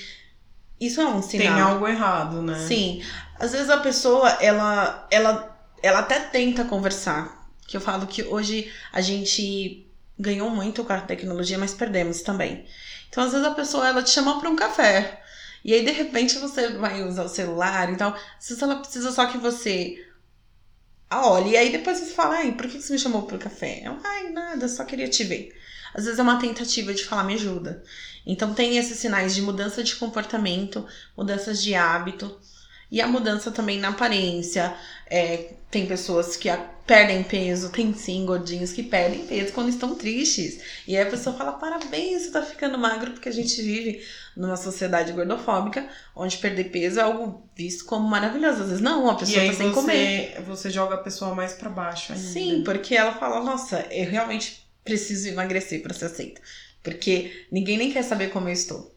isso 0.79 0.99
é 0.99 1.07
um 1.07 1.21
sinal. 1.21 1.53
Tem 1.53 1.61
algo 1.61 1.87
errado, 1.87 2.41
né? 2.41 2.65
Sim. 2.67 3.03
Às 3.39 3.51
vezes 3.51 3.69
a 3.69 3.77
pessoa, 3.77 4.29
ela, 4.41 5.07
ela, 5.09 5.57
ela 5.81 5.99
até 5.99 6.19
tenta 6.19 6.65
conversar. 6.65 7.45
Que 7.67 7.77
eu 7.77 7.81
falo 7.81 8.05
que 8.05 8.21
hoje 8.23 8.71
a 8.91 9.01
gente 9.01 9.87
ganhou 10.19 10.49
muito 10.49 10.83
com 10.83 10.93
a 10.93 11.01
tecnologia, 11.01 11.57
mas 11.57 11.73
perdemos 11.73 12.21
também. 12.21 12.65
Então, 13.09 13.23
às 13.23 13.31
vezes 13.31 13.47
a 13.47 13.51
pessoa 13.51 13.87
ela 13.87 14.03
te 14.03 14.11
chama 14.11 14.39
para 14.39 14.49
um 14.49 14.55
café. 14.55 15.21
E 15.63 15.73
aí, 15.73 15.83
de 15.83 15.91
repente, 15.91 16.37
você 16.37 16.73
vai 16.73 17.01
usar 17.03 17.23
o 17.23 17.29
celular 17.29 17.91
e 17.91 17.95
tal. 17.95 18.13
Às 18.13 18.49
vezes 18.49 18.61
ela 18.61 18.75
precisa 18.75 19.11
só 19.11 19.25
que 19.25 19.37
você 19.37 20.04
a 21.09 21.29
olhe. 21.29 21.51
E 21.51 21.57
aí 21.57 21.71
depois 21.71 21.99
você 21.99 22.13
fala, 22.13 22.35
ai, 22.37 22.51
por 22.53 22.67
que 22.67 22.81
você 22.81 22.93
me 22.93 22.99
chamou 22.99 23.23
pro 23.23 23.37
café? 23.37 23.81
Eu, 23.83 23.97
ai, 24.03 24.29
nada, 24.31 24.67
só 24.67 24.83
queria 24.83 25.09
te 25.09 25.23
ver. 25.23 25.55
Às 25.93 26.05
vezes 26.05 26.19
é 26.19 26.23
uma 26.23 26.39
tentativa 26.39 26.93
de 26.93 27.05
falar, 27.05 27.23
me 27.23 27.35
ajuda. 27.35 27.83
Então 28.25 28.53
tem 28.53 28.77
esses 28.77 28.97
sinais 28.97 29.35
de 29.35 29.41
mudança 29.41 29.83
de 29.83 29.95
comportamento, 29.95 30.85
mudanças 31.15 31.61
de 31.63 31.75
hábito. 31.75 32.37
E 32.91 33.01
a 33.01 33.07
mudança 33.07 33.51
também 33.51 33.79
na 33.79 33.89
aparência. 33.89 34.75
É, 35.07 35.53
tem 35.69 35.85
pessoas 35.85 36.35
que 36.35 36.49
perdem 36.85 37.23
peso, 37.23 37.69
tem 37.69 37.93
sim 37.93 38.25
gordinhos 38.25 38.71
que 38.71 38.83
perdem 38.83 39.25
peso 39.25 39.53
quando 39.53 39.69
estão 39.69 39.95
tristes. 39.95 40.59
E 40.87 40.95
aí 40.95 41.05
a 41.05 41.09
pessoa 41.09 41.35
fala: 41.35 41.53
parabéns, 41.53 42.23
você 42.23 42.31
tá 42.31 42.41
ficando 42.41 42.77
magro, 42.77 43.11
porque 43.11 43.29
a 43.29 43.33
gente 43.33 43.61
vive 43.61 44.05
numa 44.35 44.55
sociedade 44.55 45.11
gordofóbica, 45.11 45.87
onde 46.15 46.37
perder 46.37 46.65
peso 46.65 46.99
é 46.99 47.03
algo 47.03 47.49
visto 47.55 47.85
como 47.85 48.07
maravilhoso. 48.07 48.61
Às 48.61 48.67
vezes 48.69 48.81
não, 48.81 49.09
a 49.09 49.15
pessoa 49.15 49.43
e 49.43 49.47
tá 49.49 49.53
sem 49.53 49.69
você, 49.69 49.73
comer. 49.73 50.41
Você 50.45 50.69
joga 50.69 50.95
a 50.95 50.99
pessoa 50.99 51.33
mais 51.33 51.53
para 51.53 51.69
baixo 51.69 52.13
ainda. 52.13 52.23
Sim, 52.23 52.63
porque 52.63 52.95
ela 52.95 53.13
fala: 53.13 53.43
nossa, 53.43 53.85
eu 53.91 54.09
realmente 54.09 54.65
preciso 54.83 55.27
emagrecer 55.27 55.81
para 55.81 55.93
ser 55.93 56.05
aceita. 56.05 56.41
Porque 56.83 57.47
ninguém 57.51 57.77
nem 57.77 57.91
quer 57.91 58.03
saber 58.03 58.29
como 58.29 58.47
eu 58.47 58.53
estou. 58.53 58.95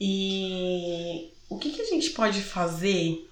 E 0.00 1.33
o 1.54 1.58
que, 1.58 1.70
que 1.70 1.82
a 1.82 1.86
gente 1.86 2.10
pode 2.10 2.42
fazer 2.42 3.30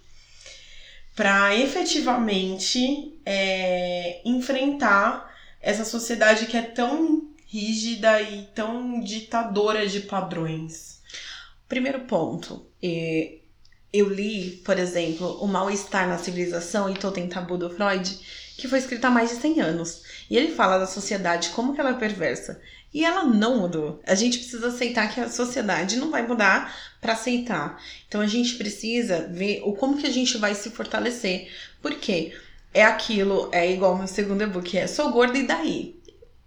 para 1.16 1.56
efetivamente 1.56 3.18
é, 3.26 4.22
enfrentar 4.24 5.34
essa 5.60 5.84
sociedade 5.84 6.46
que 6.46 6.56
é 6.56 6.62
tão 6.62 7.28
rígida 7.46 8.22
e 8.22 8.44
tão 8.54 9.00
ditadora 9.00 9.86
de 9.88 10.00
padrões? 10.00 11.00
Primeiro 11.68 12.00
ponto, 12.00 12.64
é, 12.80 13.38
eu 13.92 14.08
li, 14.08 14.62
por 14.64 14.78
exemplo, 14.78 15.42
O 15.42 15.48
Mal-Estar 15.48 16.08
na 16.08 16.16
Civilização 16.16 16.88
e 16.88 16.94
Totem 16.94 17.28
Tabu 17.28 17.58
do 17.58 17.70
Freud, 17.70 18.20
que 18.56 18.68
foi 18.68 18.78
escrito 18.78 19.04
há 19.04 19.10
mais 19.10 19.30
de 19.30 19.36
100 19.36 19.60
anos. 19.60 20.02
E 20.30 20.36
ele 20.36 20.54
fala 20.54 20.78
da 20.78 20.86
sociedade 20.86 21.50
como 21.50 21.74
que 21.74 21.80
ela 21.80 21.90
é 21.90 21.94
perversa. 21.94 22.62
E 22.92 23.04
ela 23.04 23.24
não 23.24 23.58
mudou. 23.58 24.00
A 24.06 24.14
gente 24.14 24.38
precisa 24.38 24.68
aceitar 24.68 25.12
que 25.12 25.20
a 25.20 25.30
sociedade 25.30 25.96
não 25.96 26.10
vai 26.10 26.26
mudar 26.26 26.74
para 27.00 27.14
aceitar. 27.14 27.82
Então 28.06 28.20
a 28.20 28.26
gente 28.26 28.56
precisa 28.56 29.28
ver 29.28 29.62
o 29.64 29.72
como 29.72 29.96
que 29.96 30.06
a 30.06 30.10
gente 30.10 30.36
vai 30.36 30.54
se 30.54 30.70
fortalecer. 30.70 31.50
Por 31.80 31.94
quê? 31.94 32.34
É 32.74 32.84
aquilo, 32.84 33.48
é 33.52 33.70
igual 33.70 33.96
meu 33.96 34.06
segundo 34.06 34.42
e-book, 34.42 34.76
é 34.76 34.86
sou 34.86 35.10
gorda 35.10 35.36
e 35.38 35.46
daí? 35.46 36.00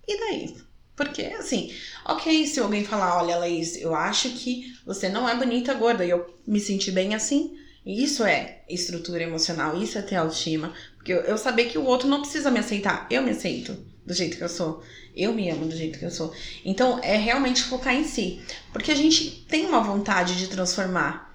E 0.07 0.19
daí? 0.19 0.55
Porque, 0.95 1.23
assim, 1.23 1.73
ok, 2.05 2.47
se 2.47 2.59
alguém 2.59 2.85
falar, 2.85 3.21
olha, 3.21 3.37
Laís, 3.37 3.75
eu 3.75 3.93
acho 3.93 4.29
que 4.29 4.73
você 4.85 5.09
não 5.09 5.27
é 5.27 5.35
bonita 5.35 5.73
gorda 5.73 6.05
e 6.05 6.09
eu 6.09 6.33
me 6.47 6.59
senti 6.59 6.89
bem 6.89 7.13
assim, 7.13 7.57
isso 7.85 8.23
é 8.23 8.61
estrutura 8.69 9.23
emocional, 9.23 9.77
isso 9.77 9.97
é 9.97 10.01
ter 10.01 10.15
autoestima. 10.15 10.73
Porque 10.95 11.11
eu, 11.11 11.19
eu 11.21 11.37
saber 11.37 11.65
que 11.65 11.77
o 11.77 11.83
outro 11.83 12.07
não 12.07 12.21
precisa 12.21 12.49
me 12.49 12.59
aceitar, 12.59 13.07
eu 13.11 13.21
me 13.21 13.31
aceito 13.31 13.77
do 14.05 14.13
jeito 14.13 14.37
que 14.37 14.43
eu 14.43 14.49
sou. 14.49 14.81
Eu 15.15 15.33
me 15.33 15.49
amo 15.49 15.65
do 15.65 15.75
jeito 15.75 15.97
que 15.97 16.05
eu 16.05 16.11
sou. 16.11 16.33
Então, 16.63 16.99
é 17.01 17.15
realmente 17.15 17.63
focar 17.63 17.93
em 17.93 18.03
si. 18.03 18.41
Porque 18.73 18.91
a 18.91 18.95
gente 18.95 19.45
tem 19.47 19.65
uma 19.65 19.81
vontade 19.81 20.37
de 20.37 20.47
transformar. 20.47 21.33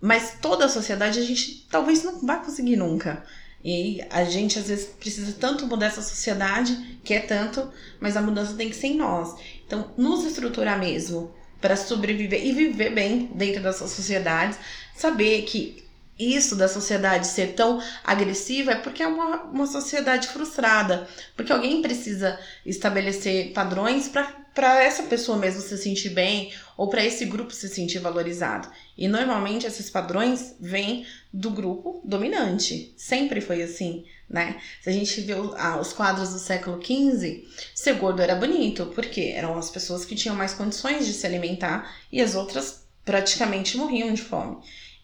Mas 0.00 0.36
toda 0.40 0.64
a 0.64 0.68
sociedade 0.68 1.18
a 1.18 1.24
gente 1.24 1.66
talvez 1.70 2.02
não 2.02 2.24
vai 2.24 2.42
conseguir 2.42 2.76
nunca. 2.76 3.24
E 3.64 4.00
a 4.10 4.24
gente 4.24 4.58
às 4.58 4.68
vezes 4.68 4.86
precisa 4.86 5.36
tanto 5.38 5.66
mudar 5.66 5.86
essa 5.86 6.02
sociedade, 6.02 7.00
que 7.02 7.12
é 7.12 7.20
tanto, 7.20 7.68
mas 8.00 8.16
a 8.16 8.22
mudança 8.22 8.54
tem 8.54 8.70
que 8.70 8.76
ser 8.76 8.88
em 8.88 8.96
nós. 8.96 9.34
Então, 9.66 9.92
nos 9.96 10.24
estruturar 10.24 10.78
mesmo 10.78 11.34
para 11.60 11.76
sobreviver 11.76 12.44
e 12.46 12.52
viver 12.52 12.94
bem 12.94 13.30
dentro 13.34 13.62
dessas 13.62 13.90
sociedades, 13.90 14.58
saber 14.94 15.42
que 15.42 15.87
isso 16.18 16.56
da 16.56 16.68
sociedade 16.68 17.26
ser 17.26 17.54
tão 17.54 17.80
agressiva 18.02 18.72
é 18.72 18.76
porque 18.76 19.02
é 19.02 19.06
uma, 19.06 19.44
uma 19.44 19.66
sociedade 19.66 20.28
frustrada. 20.28 21.06
Porque 21.36 21.52
alguém 21.52 21.80
precisa 21.80 22.38
estabelecer 22.66 23.52
padrões 23.52 24.08
para 24.08 24.82
essa 24.82 25.04
pessoa 25.04 25.38
mesmo 25.38 25.60
se 25.60 25.78
sentir 25.78 26.10
bem 26.10 26.52
ou 26.76 26.88
para 26.88 27.04
esse 27.04 27.24
grupo 27.24 27.52
se 27.52 27.68
sentir 27.68 28.00
valorizado. 28.00 28.68
E 28.96 29.06
normalmente 29.06 29.66
esses 29.66 29.88
padrões 29.88 30.56
vêm 30.58 31.06
do 31.32 31.50
grupo 31.50 32.00
dominante. 32.04 32.92
Sempre 32.96 33.40
foi 33.40 33.62
assim, 33.62 34.04
né? 34.28 34.60
Se 34.82 34.90
a 34.90 34.92
gente 34.92 35.20
vê 35.20 35.34
ah, 35.56 35.78
os 35.80 35.92
quadros 35.92 36.32
do 36.32 36.38
século 36.38 36.82
XV, 36.84 37.46
ser 37.74 37.94
gordo 37.94 38.22
era 38.22 38.34
bonito, 38.34 38.86
porque 38.94 39.32
eram 39.36 39.56
as 39.56 39.70
pessoas 39.70 40.04
que 40.04 40.16
tinham 40.16 40.34
mais 40.34 40.54
condições 40.54 41.06
de 41.06 41.12
se 41.12 41.26
alimentar 41.26 41.96
e 42.10 42.20
as 42.20 42.34
outras 42.34 42.86
praticamente 43.04 43.76
morriam 43.76 44.12
de 44.12 44.22
fome. 44.22 44.58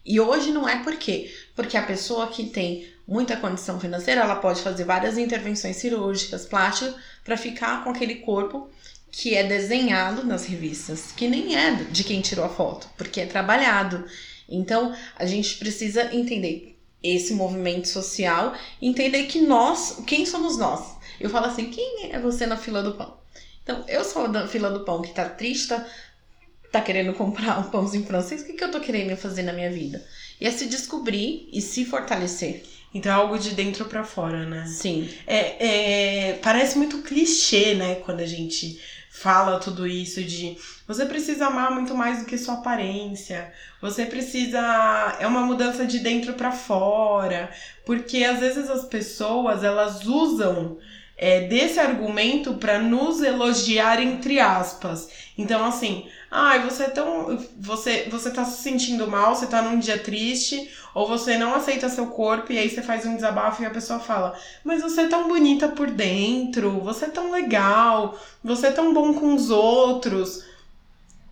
E 0.05 0.19
hoje 0.19 0.51
não 0.51 0.69
é 0.69 0.83
por 0.83 0.95
quê? 0.97 1.33
Porque 1.55 1.75
a 1.75 1.81
pessoa 1.83 2.27
que 2.27 2.45
tem 2.45 2.87
muita 3.07 3.37
condição 3.37 3.79
financeira, 3.79 4.21
ela 4.21 4.35
pode 4.35 4.61
fazer 4.61 4.83
várias 4.83 5.17
intervenções 5.17 5.77
cirúrgicas, 5.77 6.45
plásticas, 6.45 6.95
para 7.23 7.37
ficar 7.37 7.83
com 7.83 7.89
aquele 7.89 8.15
corpo 8.15 8.69
que 9.11 9.33
é 9.33 9.43
desenhado 9.43 10.25
nas 10.25 10.45
revistas, 10.45 11.11
que 11.11 11.27
nem 11.27 11.55
é 11.55 11.73
de 11.75 12.03
quem 12.03 12.21
tirou 12.21 12.45
a 12.45 12.49
foto, 12.49 12.89
porque 12.97 13.21
é 13.21 13.25
trabalhado. 13.25 14.05
Então, 14.47 14.95
a 15.15 15.25
gente 15.25 15.57
precisa 15.57 16.13
entender 16.13 16.77
esse 17.01 17.33
movimento 17.33 17.87
social, 17.87 18.53
entender 18.81 19.23
que 19.27 19.39
nós, 19.39 20.01
quem 20.05 20.25
somos 20.25 20.57
nós? 20.57 20.97
Eu 21.19 21.29
falo 21.29 21.45
assim, 21.45 21.69
quem 21.69 22.11
é 22.11 22.19
você 22.19 22.45
na 22.45 22.57
fila 22.57 22.83
do 22.83 22.93
pão? 22.93 23.17
Então, 23.63 23.83
eu 23.87 24.03
sou 24.03 24.27
da 24.27 24.47
fila 24.47 24.69
do 24.69 24.81
pão 24.83 25.01
que 25.01 25.13
tá 25.13 25.29
triste, 25.29 25.69
tá 25.69 25.87
tá 26.79 26.81
querendo 26.81 27.13
comprar 27.13 27.59
um 27.59 27.69
pãozinho 27.69 28.05
francês, 28.05 28.41
o 28.41 28.45
que, 28.45 28.53
que 28.53 28.63
eu 28.63 28.71
tô 28.71 28.79
querendo 28.79 29.15
fazer 29.15 29.43
na 29.43 29.53
minha 29.53 29.71
vida? 29.71 30.03
E 30.39 30.45
é 30.45 30.51
se 30.51 30.65
descobrir 30.65 31.47
e 31.51 31.61
se 31.61 31.85
fortalecer. 31.85 32.63
Então 32.93 33.11
é 33.11 33.15
algo 33.15 33.37
de 33.37 33.51
dentro 33.51 33.85
para 33.85 34.03
fora, 34.03 34.45
né? 34.45 34.65
Sim. 34.67 35.09
É, 35.27 36.29
é, 36.29 36.33
parece 36.41 36.77
muito 36.77 37.01
clichê, 37.01 37.75
né? 37.75 37.95
Quando 37.95 38.21
a 38.21 38.25
gente 38.25 38.79
fala 39.09 39.59
tudo 39.59 39.87
isso 39.87 40.21
de 40.23 40.57
você 40.87 41.05
precisa 41.05 41.47
amar 41.47 41.71
muito 41.71 41.95
mais 41.95 42.19
do 42.19 42.25
que 42.25 42.37
sua 42.37 42.55
aparência. 42.55 43.51
Você 43.81 44.05
precisa 44.05 45.17
é 45.19 45.25
uma 45.25 45.41
mudança 45.41 45.85
de 45.85 45.99
dentro 45.99 46.33
para 46.33 46.51
fora, 46.51 47.49
porque 47.85 48.23
às 48.23 48.39
vezes 48.39 48.69
as 48.69 48.85
pessoas 48.85 49.63
elas 49.63 50.05
usam 50.05 50.77
é, 51.17 51.47
desse 51.47 51.79
argumento 51.79 52.55
para 52.55 52.79
nos 52.79 53.21
elogiar 53.21 54.01
entre 54.01 54.39
aspas. 54.39 55.09
Então 55.37 55.65
assim, 55.65 56.07
Ai, 56.37 56.69
você 56.69 56.83
é 56.83 56.89
tão. 56.89 57.39
Você, 57.57 58.09
você 58.11 58.29
tá 58.29 58.43
se 58.43 58.61
sentindo 58.61 59.07
mal, 59.09 59.33
você 59.33 59.47
tá 59.47 59.61
num 59.61 59.79
dia 59.79 59.97
triste, 59.97 60.69
ou 60.93 61.07
você 61.07 61.37
não 61.37 61.55
aceita 61.55 61.87
seu 61.87 62.07
corpo, 62.07 62.51
e 62.51 62.57
aí 62.59 62.69
você 62.69 62.81
faz 62.81 63.05
um 63.05 63.15
desabafo 63.15 63.63
e 63.63 63.65
a 63.65 63.69
pessoa 63.69 63.99
fala: 63.99 64.37
Mas 64.61 64.81
você 64.81 65.01
é 65.01 65.07
tão 65.07 65.29
bonita 65.29 65.69
por 65.69 65.89
dentro, 65.89 66.81
você 66.81 67.05
é 67.05 67.09
tão 67.09 67.31
legal, 67.31 68.19
você 68.43 68.67
é 68.67 68.71
tão 68.71 68.93
bom 68.93 69.13
com 69.13 69.33
os 69.33 69.49
outros. 69.49 70.43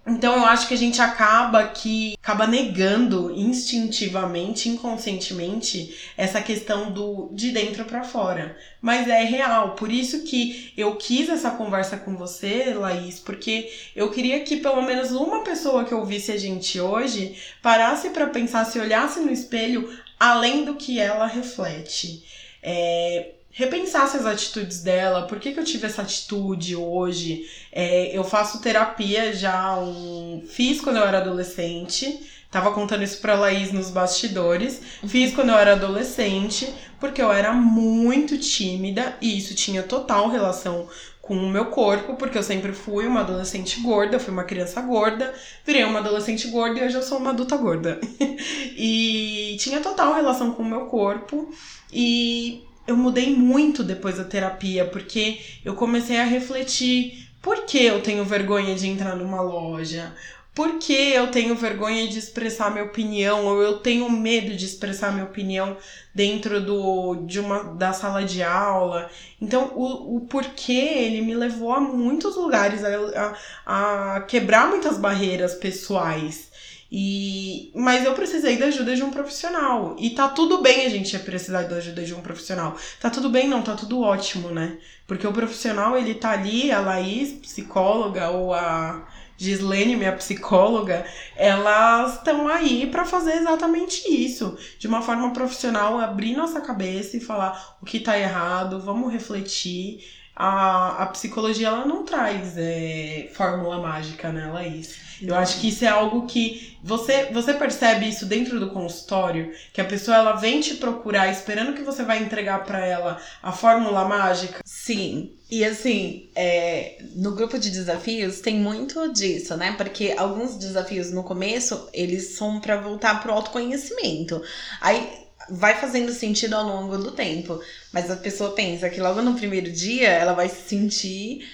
Então 0.05 0.35
eu 0.35 0.45
acho 0.45 0.67
que 0.67 0.73
a 0.73 0.77
gente 0.77 1.01
acaba 1.01 1.65
que 1.67 2.17
acaba 2.21 2.45
negando 2.45 3.31
instintivamente, 3.31 4.67
inconscientemente 4.67 5.97
essa 6.17 6.41
questão 6.41 6.91
do 6.91 7.29
de 7.31 7.51
dentro 7.51 7.85
para 7.85 8.03
fora. 8.03 8.57
Mas 8.81 9.07
é 9.07 9.23
real, 9.23 9.75
por 9.75 9.89
isso 9.89 10.23
que 10.25 10.73
eu 10.75 10.97
quis 10.97 11.29
essa 11.29 11.51
conversa 11.51 11.95
com 11.95 12.17
você, 12.17 12.73
Laís, 12.73 13.17
porque 13.17 13.71
eu 13.95 14.11
queria 14.11 14.41
que 14.41 14.57
pelo 14.57 14.81
menos 14.81 15.11
uma 15.11 15.41
pessoa 15.41 15.85
que 15.85 15.95
ouvisse 15.95 16.33
a 16.33 16.37
gente 16.37 16.81
hoje 16.81 17.37
parasse 17.61 18.09
para 18.09 18.27
pensar, 18.27 18.65
se 18.65 18.79
olhasse 18.79 19.21
no 19.21 19.31
espelho 19.31 19.89
além 20.19 20.65
do 20.65 20.75
que 20.75 20.99
ela 20.99 21.27
reflete. 21.27 22.25
É, 22.61 23.31
repensasse 23.53 24.17
as 24.17 24.25
atitudes 24.25 24.81
dela, 24.81 25.27
por 25.27 25.39
que, 25.39 25.53
que 25.53 25.59
eu 25.59 25.63
tive 25.63 25.85
essa 25.85 26.01
atitude 26.01 26.75
hoje? 26.75 27.47
É, 27.71 28.17
eu 28.17 28.23
faço 28.23 28.59
terapia 28.59 29.31
já, 29.31 29.77
um, 29.77 30.43
fiz 30.47 30.81
quando 30.81 30.97
eu 30.97 31.03
era 31.03 31.19
adolescente, 31.19 32.19
tava 32.49 32.71
contando 32.71 33.03
isso 33.03 33.21
pra 33.21 33.35
Laís 33.35 33.71
nos 33.71 33.91
bastidores, 33.91 34.81
fiz 35.07 35.35
quando 35.35 35.49
eu 35.49 35.57
era 35.57 35.73
adolescente, 35.73 36.73
porque 36.99 37.21
eu 37.21 37.31
era 37.31 37.53
muito 37.53 38.39
tímida 38.39 39.15
e 39.21 39.37
isso 39.37 39.53
tinha 39.53 39.83
total 39.83 40.29
relação 40.29 40.89
com 41.21 41.37
o 41.37 41.49
meu 41.49 41.67
corpo, 41.67 42.15
porque 42.15 42.37
eu 42.37 42.43
sempre 42.43 42.73
fui 42.73 43.05
uma 43.05 43.21
adolescente 43.21 43.79
gorda, 43.81 44.19
fui 44.19 44.33
uma 44.33 44.43
criança 44.43 44.81
gorda, 44.81 45.31
virei 45.63 45.83
uma 45.83 45.99
adolescente 45.99 46.47
gorda 46.47 46.79
e 46.79 46.83
hoje 46.85 46.95
eu 46.95 47.03
sou 47.03 47.19
uma 47.19 47.29
adulta 47.29 47.55
gorda. 47.55 47.99
e 48.75 49.55
tinha 49.59 49.79
total 49.79 50.15
relação 50.15 50.51
com 50.51 50.63
o 50.63 50.65
meu 50.65 50.87
corpo 50.87 51.49
e 51.93 52.63
eu 52.87 52.97
mudei 52.97 53.35
muito 53.35 53.83
depois 53.83 54.17
da 54.17 54.23
terapia, 54.23 54.85
porque 54.85 55.39
eu 55.63 55.75
comecei 55.75 56.19
a 56.19 56.25
refletir 56.25 57.29
por 57.41 57.65
que 57.65 57.83
eu 57.83 58.01
tenho 58.01 58.23
vergonha 58.23 58.73
de 58.73 58.87
entrar 58.87 59.15
numa 59.17 59.41
loja? 59.41 60.13
Por 60.55 60.77
que 60.77 60.93
eu 60.93 61.31
tenho 61.31 61.55
vergonha 61.55 62.07
de 62.07 62.19
expressar 62.19 62.71
minha 62.71 62.85
opinião 62.85 63.45
ou 63.45 63.61
eu 63.61 63.79
tenho 63.79 64.09
medo 64.09 64.55
de 64.55 64.65
expressar 64.65 65.11
minha 65.11 65.25
opinião 65.25 65.75
dentro 66.13 66.61
do, 66.61 67.15
de 67.25 67.39
uma, 67.39 67.63
da 67.73 67.91
sala 67.91 68.23
de 68.23 68.43
aula? 68.43 69.09
Então, 69.41 69.73
o, 69.75 70.17
o 70.17 70.21
porquê 70.21 70.71
ele 70.71 71.21
me 71.21 71.33
levou 71.33 71.73
a 71.73 71.81
muitos 71.81 72.35
lugares, 72.35 72.81
a, 72.83 73.35
a, 73.65 74.15
a 74.15 74.21
quebrar 74.21 74.69
muitas 74.69 74.97
barreiras 74.97 75.55
pessoais. 75.55 76.52
E, 76.95 77.71
mas 77.73 78.05
eu 78.05 78.13
precisei 78.13 78.55
da 78.55 78.67
ajuda 78.67 78.95
de 78.95 79.01
um 79.01 79.09
profissional. 79.09 79.95
E 79.97 80.11
tá 80.11 80.29
tudo 80.29 80.61
bem 80.61 80.85
a 80.85 80.89
gente 80.89 81.17
precisar 81.17 81.63
da 81.63 81.77
ajuda 81.77 82.03
de 82.03 82.13
um 82.13 82.21
profissional. 82.21 82.77
Tá 83.01 83.09
tudo 83.09 83.31
bem, 83.31 83.47
não, 83.47 83.63
tá 83.63 83.73
tudo 83.73 83.99
ótimo, 84.01 84.51
né? 84.51 84.77
Porque 85.07 85.25
o 85.25 85.33
profissional, 85.33 85.97
ele 85.97 86.13
tá 86.13 86.29
ali, 86.29 86.71
a 86.71 86.79
Laís, 86.79 87.31
psicóloga, 87.31 88.29
ou 88.29 88.53
a 88.53 89.07
Gislene, 89.35 89.95
minha 89.95 90.15
psicóloga, 90.15 91.03
elas 91.35 92.17
estão 92.17 92.47
aí 92.47 92.85
para 92.85 93.05
fazer 93.05 93.37
exatamente 93.37 94.07
isso. 94.07 94.55
De 94.77 94.87
uma 94.87 95.01
forma 95.01 95.33
profissional, 95.33 95.99
abrir 95.99 96.35
nossa 96.35 96.61
cabeça 96.61 97.17
e 97.17 97.19
falar 97.19 97.75
o 97.81 97.85
que 97.87 97.99
tá 97.99 98.19
errado, 98.19 98.79
vamos 98.79 99.11
refletir 99.11 100.03
a, 100.35 101.03
a 101.03 101.05
psicologia 101.07 101.67
ela 101.67 101.85
não 101.85 102.03
traz 102.03 102.57
é, 102.57 103.29
fórmula 103.33 103.77
mágica, 103.79 104.31
né, 104.31 104.47
Laís? 104.51 105.12
Eu 105.27 105.35
acho 105.35 105.59
que 105.59 105.69
isso 105.69 105.85
é 105.85 105.87
algo 105.87 106.25
que 106.25 106.77
você, 106.83 107.25
você 107.31 107.53
percebe 107.53 108.09
isso 108.09 108.25
dentro 108.25 108.59
do 108.59 108.71
consultório, 108.71 109.53
que 109.71 109.79
a 109.79 109.85
pessoa 109.85 110.17
ela 110.17 110.33
vem 110.33 110.59
te 110.59 110.75
procurar 110.75 111.31
esperando 111.31 111.73
que 111.73 111.81
você 111.81 112.03
vai 112.03 112.21
entregar 112.21 112.63
para 112.65 112.85
ela 112.85 113.21
a 113.41 113.51
fórmula 113.51 114.05
mágica. 114.05 114.61
Sim, 114.65 115.31
e 115.49 115.63
assim, 115.63 116.29
é, 116.35 116.97
no 117.15 117.33
grupo 117.33 117.57
de 117.57 117.69
desafios 117.69 118.41
tem 118.41 118.55
muito 118.55 119.13
disso, 119.13 119.55
né? 119.55 119.73
Porque 119.77 120.13
alguns 120.17 120.57
desafios 120.57 121.11
no 121.11 121.23
começo, 121.23 121.87
eles 121.93 122.35
são 122.35 122.59
para 122.59 122.77
voltar 122.77 123.21
pro 123.21 123.31
autoconhecimento. 123.31 124.41
Aí 124.81 125.23
vai 125.49 125.79
fazendo 125.79 126.11
sentido 126.11 126.55
ao 126.55 126.65
longo 126.65 126.97
do 126.97 127.11
tempo. 127.11 127.61
Mas 127.91 128.09
a 128.09 128.15
pessoa 128.15 128.51
pensa 128.51 128.89
que 128.89 129.01
logo 129.01 129.21
no 129.21 129.35
primeiro 129.35 129.71
dia 129.71 130.09
ela 130.09 130.33
vai 130.33 130.49
se 130.49 130.67
sentir 130.67 131.47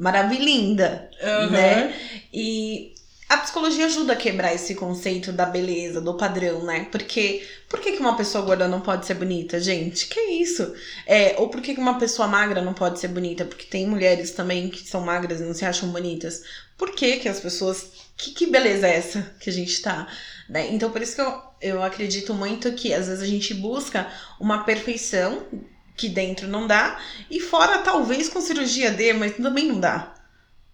maravilhinda, 0.00 1.10
uhum. 1.22 1.50
né? 1.50 1.94
E 2.32 2.94
a 3.28 3.36
psicologia 3.36 3.84
ajuda 3.84 4.14
a 4.14 4.16
quebrar 4.16 4.54
esse 4.54 4.74
conceito 4.74 5.30
da 5.30 5.44
beleza, 5.44 6.00
do 6.00 6.16
padrão, 6.16 6.64
né? 6.64 6.88
Porque 6.90 7.46
por 7.68 7.78
que, 7.78 7.92
que 7.92 8.00
uma 8.00 8.16
pessoa 8.16 8.44
gorda 8.44 8.66
não 8.66 8.80
pode 8.80 9.06
ser 9.06 9.14
bonita, 9.14 9.60
gente? 9.60 10.08
Que 10.08 10.18
isso? 10.18 10.74
É, 11.06 11.36
ou 11.38 11.48
por 11.48 11.60
que, 11.60 11.74
que 11.74 11.80
uma 11.80 11.98
pessoa 11.98 12.26
magra 12.26 12.62
não 12.62 12.72
pode 12.72 12.98
ser 12.98 13.08
bonita? 13.08 13.44
Porque 13.44 13.66
tem 13.66 13.86
mulheres 13.86 14.32
também 14.32 14.70
que 14.70 14.80
são 14.88 15.02
magras 15.02 15.40
e 15.40 15.44
não 15.44 15.54
se 15.54 15.64
acham 15.64 15.90
bonitas. 15.90 16.42
Por 16.78 16.92
que, 16.92 17.18
que 17.18 17.28
as 17.28 17.38
pessoas. 17.38 17.92
Que, 18.16 18.32
que 18.32 18.46
beleza 18.46 18.88
é 18.88 18.96
essa 18.96 19.34
que 19.38 19.48
a 19.48 19.52
gente 19.52 19.80
tá? 19.80 20.08
Né? 20.48 20.68
Então, 20.72 20.90
por 20.90 21.00
isso 21.00 21.14
que 21.14 21.22
eu, 21.22 21.42
eu 21.60 21.82
acredito 21.82 22.34
muito 22.34 22.72
que 22.72 22.92
às 22.92 23.06
vezes 23.06 23.22
a 23.22 23.26
gente 23.26 23.54
busca 23.54 24.10
uma 24.40 24.64
perfeição 24.64 25.46
que 26.00 26.08
dentro 26.08 26.48
não 26.48 26.66
dá, 26.66 26.98
e 27.30 27.38
fora 27.38 27.78
talvez 27.78 28.30
com 28.30 28.40
cirurgia 28.40 28.90
dê, 28.90 29.12
mas 29.12 29.36
também 29.36 29.66
não 29.66 29.78
dá, 29.78 30.14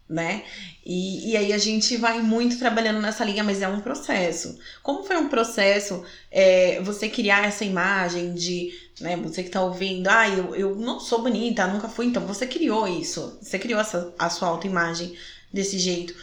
né? 0.09 0.45
E, 0.85 1.33
e 1.33 1.37
aí 1.37 1.53
a 1.53 1.59
gente 1.59 1.97
vai 1.97 2.23
muito 2.23 2.61
trabalhando 2.61 3.01
nessa 3.01 3.25
linha, 3.25 3.43
mas 3.43 3.61
é 3.61 3.67
um 3.67 3.81
processo. 3.81 4.57
Como 4.85 5.03
foi 5.03 5.17
um 5.17 5.29
processo 5.29 6.05
é, 6.31 6.81
você 6.81 7.09
criar 7.09 7.45
essa 7.45 7.65
imagem 7.65 8.33
de, 8.33 8.73
né, 9.01 9.17
você 9.17 9.43
que 9.43 9.51
tá 9.51 9.61
ouvindo, 9.61 10.07
ah, 10.07 10.29
eu, 10.29 10.55
eu 10.55 10.77
não 10.77 11.01
sou 11.01 11.23
bonita, 11.23 11.67
nunca 11.67 11.89
fui, 11.89 12.07
então 12.07 12.25
você 12.25 12.47
criou 12.47 12.87
isso, 12.87 13.37
você 13.43 13.59
criou 13.59 13.81
essa, 13.81 14.15
a 14.17 14.31
sua 14.31 14.47
autoimagem 14.47 15.17
desse 15.53 15.77
jeito 15.77 16.15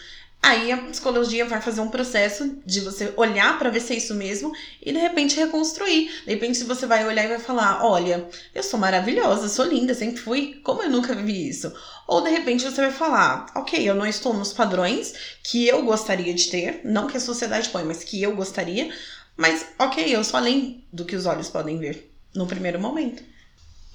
Aí 0.46 0.74
a 0.74 0.78
psicologia 0.78 1.46
vai 1.46 1.62
fazer 1.62 1.80
um 1.80 1.88
processo 1.88 2.58
de 2.66 2.82
você 2.82 3.14
olhar 3.16 3.58
para 3.58 3.70
ver 3.70 3.80
se 3.80 3.94
é 3.94 3.96
isso 3.96 4.14
mesmo 4.14 4.52
e 4.82 4.92
de 4.92 5.00
repente 5.00 5.38
reconstruir. 5.38 6.12
De 6.26 6.34
repente 6.34 6.62
você 6.66 6.86
vai 6.86 7.08
olhar 7.08 7.24
e 7.24 7.30
vai 7.30 7.40
falar: 7.40 7.82
"Olha, 7.82 8.28
eu 8.54 8.62
sou 8.62 8.78
maravilhosa, 8.78 9.48
sou 9.48 9.64
linda, 9.64 9.94
sempre 9.94 10.20
fui, 10.20 10.60
como 10.62 10.84
eu 10.84 10.90
nunca 10.90 11.16
vivi 11.16 11.48
isso?" 11.48 11.72
Ou 12.06 12.20
de 12.20 12.30
repente 12.30 12.66
você 12.66 12.82
vai 12.82 12.92
falar: 12.92 13.46
"OK, 13.56 13.82
eu 13.82 13.96
não 13.96 14.06
estou 14.06 14.34
nos 14.34 14.52
padrões 14.52 15.14
que 15.42 15.66
eu 15.66 15.82
gostaria 15.84 16.34
de 16.34 16.50
ter, 16.50 16.82
não 16.84 17.08
que 17.08 17.16
a 17.16 17.22
sociedade 17.22 17.70
põe, 17.70 17.86
mas 17.86 18.04
que 18.04 18.22
eu 18.22 18.36
gostaria, 18.36 18.94
mas 19.38 19.68
OK, 19.80 20.14
eu 20.14 20.26
sou 20.26 20.38
além 20.38 20.84
do 20.92 21.06
que 21.06 21.16
os 21.16 21.26
olhos 21.26 21.48
podem 21.48 21.78
ver 21.78 22.14
no 22.36 22.46
primeiro 22.46 22.82
momento." 22.82 23.24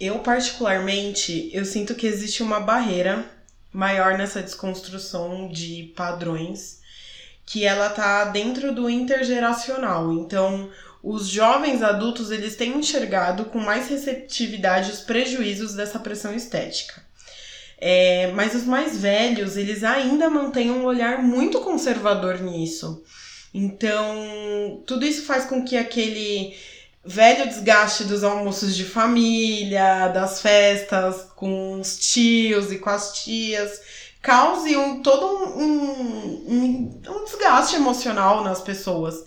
Eu 0.01 0.21
particularmente, 0.21 1.51
eu 1.53 1.67
sinto 1.67 1.95
que 1.95 2.07
existe 2.07 2.43
uma 2.43 2.59
barreira 2.59 3.38
maior 3.73 4.17
nessa 4.17 4.43
desconstrução 4.43 5.49
de 5.49 5.93
padrões, 5.97 6.81
que 7.45 7.65
ela 7.65 7.89
tá 7.89 8.27
dentro 8.27 8.75
do 8.75 8.89
intergeracional. 8.91 10.13
Então, 10.13 10.71
os 11.03 11.29
jovens 11.29 11.83
adultos 11.83 12.31
eles 12.31 12.57
têm 12.57 12.79
enxergado 12.79 13.47
com 13.47 13.59
mais 13.59 13.89
receptividade 13.89 14.91
os 14.91 15.01
prejuízos 15.01 15.75
dessa 15.75 15.99
pressão 15.99 16.35
estética. 16.35 17.03
É, 17.81 18.33
mas 18.33 18.55
os 18.55 18.65
mais 18.65 18.99
velhos, 18.99 19.57
eles 19.57 19.85
ainda 19.85 20.29
mantêm 20.29 20.71
um 20.71 20.85
olhar 20.85 21.23
muito 21.23 21.61
conservador 21.61 22.41
nisso. 22.41 23.05
Então, 23.55 24.83
tudo 24.87 25.07
isso 25.07 25.25
faz 25.25 25.45
com 25.45 25.65
que 25.65 25.77
aquele 25.77 26.55
velho 27.05 27.49
desgaste 27.49 28.05
dos 28.05 28.25
almoços 28.25 28.77
de 28.77 28.85
família, 28.85 30.09
das 30.09 30.41
festas 30.41 31.27
com 31.35 31.81
os 31.81 31.99
tios 31.99 32.73
e 32.73 32.79
com 32.79 32.91
as 32.91 33.13
tias, 33.23 33.81
cause 34.23 34.77
um, 34.77 35.03
todo 35.03 35.27
um, 35.27 36.53
um, 36.53 37.01
um 37.09 37.25
desgaste 37.25 37.77
emocional 37.77 38.43
nas 38.43 38.61
pessoas. 38.61 39.25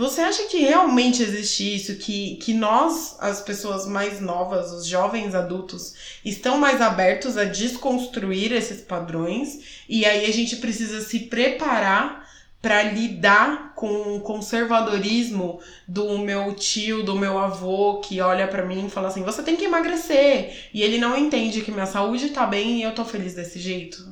Você 0.00 0.22
acha 0.22 0.44
que 0.44 0.60
realmente 0.60 1.22
existe 1.22 1.76
isso? 1.76 1.94
Que, 1.96 2.36
que 2.36 2.54
nós, 2.54 3.16
as 3.20 3.42
pessoas 3.42 3.86
mais 3.86 4.18
novas, 4.18 4.72
os 4.72 4.86
jovens 4.86 5.34
adultos, 5.34 5.92
estão 6.24 6.56
mais 6.56 6.80
abertos 6.80 7.36
a 7.36 7.44
desconstruir 7.44 8.50
esses 8.50 8.80
padrões 8.80 9.82
e 9.86 10.06
aí 10.06 10.24
a 10.24 10.32
gente 10.32 10.56
precisa 10.56 11.02
se 11.02 11.20
preparar 11.20 12.19
para 12.62 12.82
lidar 12.82 13.74
com 13.74 14.16
o 14.16 14.20
conservadorismo 14.20 15.60
do 15.88 16.18
meu 16.18 16.54
tio, 16.54 17.02
do 17.02 17.16
meu 17.16 17.38
avô, 17.38 18.00
que 18.00 18.20
olha 18.20 18.46
para 18.46 18.64
mim 18.64 18.86
e 18.86 18.90
fala 18.90 19.08
assim: 19.08 19.22
"Você 19.22 19.42
tem 19.42 19.56
que 19.56 19.64
emagrecer". 19.64 20.68
E 20.74 20.82
ele 20.82 20.98
não 20.98 21.16
entende 21.16 21.62
que 21.62 21.72
minha 21.72 21.86
saúde 21.86 22.30
tá 22.30 22.46
bem 22.46 22.78
e 22.78 22.82
eu 22.82 22.94
tô 22.94 23.04
feliz 23.04 23.34
desse 23.34 23.58
jeito. 23.58 24.04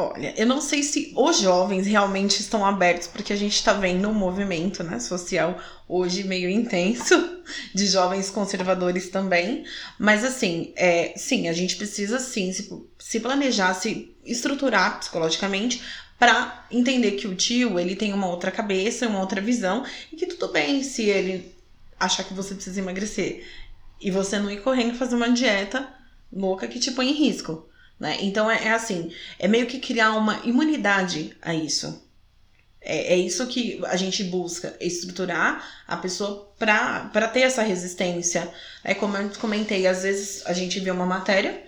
Olha, 0.00 0.32
eu 0.36 0.46
não 0.46 0.60
sei 0.60 0.84
se 0.84 1.12
os 1.16 1.40
jovens 1.40 1.84
realmente 1.84 2.38
estão 2.40 2.64
abertos, 2.64 3.08
porque 3.08 3.32
a 3.32 3.36
gente 3.36 3.54
está 3.54 3.72
vendo 3.72 4.08
um 4.08 4.14
movimento 4.14 4.84
né, 4.84 5.00
social 5.00 5.58
hoje 5.88 6.22
meio 6.22 6.48
intenso 6.48 7.42
de 7.74 7.84
jovens 7.84 8.30
conservadores 8.30 9.08
também. 9.08 9.64
Mas 9.98 10.22
assim, 10.22 10.72
é, 10.76 11.14
sim, 11.16 11.48
a 11.48 11.52
gente 11.52 11.74
precisa 11.74 12.20
sim 12.20 12.52
se, 12.52 12.72
se 12.96 13.18
planejar, 13.18 13.74
se 13.74 14.14
estruturar 14.24 15.00
psicologicamente 15.00 15.82
para 16.18 16.66
entender 16.70 17.12
que 17.12 17.28
o 17.28 17.34
tio 17.34 17.78
ele 17.78 17.94
tem 17.94 18.12
uma 18.12 18.26
outra 18.26 18.50
cabeça, 18.50 19.08
uma 19.08 19.20
outra 19.20 19.40
visão 19.40 19.84
e 20.12 20.16
que 20.16 20.26
tudo 20.26 20.52
bem 20.52 20.82
se 20.82 21.04
ele 21.04 21.54
achar 21.98 22.24
que 22.24 22.34
você 22.34 22.54
precisa 22.54 22.80
emagrecer 22.80 23.46
e 24.00 24.10
você 24.10 24.38
não 24.38 24.50
ir 24.50 24.62
correndo 24.62 24.96
fazer 24.96 25.14
uma 25.14 25.30
dieta 25.30 25.88
louca 26.32 26.68
que 26.68 26.78
te 26.78 26.90
põe 26.90 27.10
em 27.10 27.14
risco, 27.14 27.68
né? 27.98 28.18
Então 28.20 28.50
é, 28.50 28.64
é 28.66 28.72
assim, 28.72 29.12
é 29.38 29.48
meio 29.48 29.66
que 29.66 29.78
criar 29.78 30.12
uma 30.12 30.40
imunidade 30.44 31.36
a 31.40 31.54
isso. 31.54 32.06
É, 32.80 33.14
é 33.14 33.16
isso 33.16 33.46
que 33.46 33.80
a 33.86 33.96
gente 33.96 34.22
busca, 34.24 34.76
estruturar 34.80 35.64
a 35.86 35.96
pessoa 35.96 36.52
para 36.58 37.28
ter 37.28 37.40
essa 37.40 37.62
resistência. 37.62 38.52
É 38.84 38.94
como 38.94 39.16
eu 39.16 39.30
comentei, 39.40 39.86
às 39.86 40.02
vezes 40.02 40.42
a 40.46 40.52
gente 40.52 40.78
vê 40.80 40.90
uma 40.90 41.06
matéria 41.06 41.62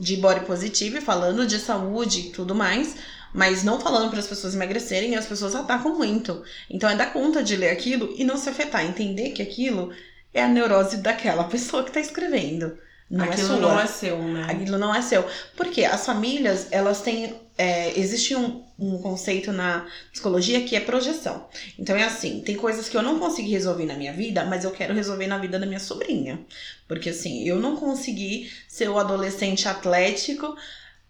de 0.00 0.16
body 0.16 0.44
positive 0.44 1.00
falando 1.00 1.46
de 1.46 1.58
saúde 1.58 2.20
e 2.20 2.30
tudo 2.30 2.54
mais, 2.54 2.96
mas 3.32 3.64
não 3.64 3.80
falando 3.80 4.10
para 4.10 4.18
as 4.18 4.26
pessoas 4.26 4.54
emagrecerem, 4.54 5.16
as 5.16 5.26
pessoas 5.26 5.54
atacam 5.54 5.96
muito. 5.96 6.42
Então 6.68 6.88
é 6.88 6.94
dar 6.94 7.12
conta 7.12 7.42
de 7.42 7.56
ler 7.56 7.70
aquilo 7.70 8.14
e 8.16 8.24
não 8.24 8.36
se 8.36 8.48
afetar, 8.48 8.84
entender 8.84 9.30
que 9.30 9.42
aquilo 9.42 9.92
é 10.34 10.42
a 10.42 10.48
neurose 10.48 10.98
daquela 10.98 11.44
pessoa 11.48 11.82
que 11.82 11.90
está 11.90 12.00
escrevendo. 12.00 12.76
Não 13.12 13.26
é 13.26 13.28
aquilo 13.28 13.56
é 13.56 13.60
não 13.60 13.78
é 13.80 13.86
seu, 13.86 14.22
né? 14.22 14.46
Aquilo 14.48 14.78
não 14.78 14.94
é 14.94 15.02
seu. 15.02 15.26
Porque 15.54 15.84
as 15.84 16.06
famílias, 16.06 16.68
elas 16.70 17.02
têm. 17.02 17.34
É, 17.58 17.98
existe 18.00 18.34
um, 18.34 18.64
um 18.78 18.96
conceito 18.96 19.52
na 19.52 19.86
psicologia 20.10 20.62
que 20.62 20.74
é 20.74 20.80
projeção. 20.80 21.46
Então 21.78 21.94
é 21.94 22.04
assim: 22.04 22.40
tem 22.40 22.56
coisas 22.56 22.88
que 22.88 22.96
eu 22.96 23.02
não 23.02 23.18
consegui 23.18 23.50
resolver 23.50 23.84
na 23.84 23.96
minha 23.96 24.14
vida, 24.14 24.46
mas 24.46 24.64
eu 24.64 24.70
quero 24.70 24.94
resolver 24.94 25.26
na 25.26 25.36
vida 25.36 25.58
da 25.58 25.66
minha 25.66 25.78
sobrinha. 25.78 26.40
Porque 26.88 27.10
assim, 27.10 27.46
eu 27.46 27.60
não 27.60 27.76
consegui 27.76 28.50
ser 28.66 28.88
o 28.88 28.98
adolescente 28.98 29.68
atlético 29.68 30.56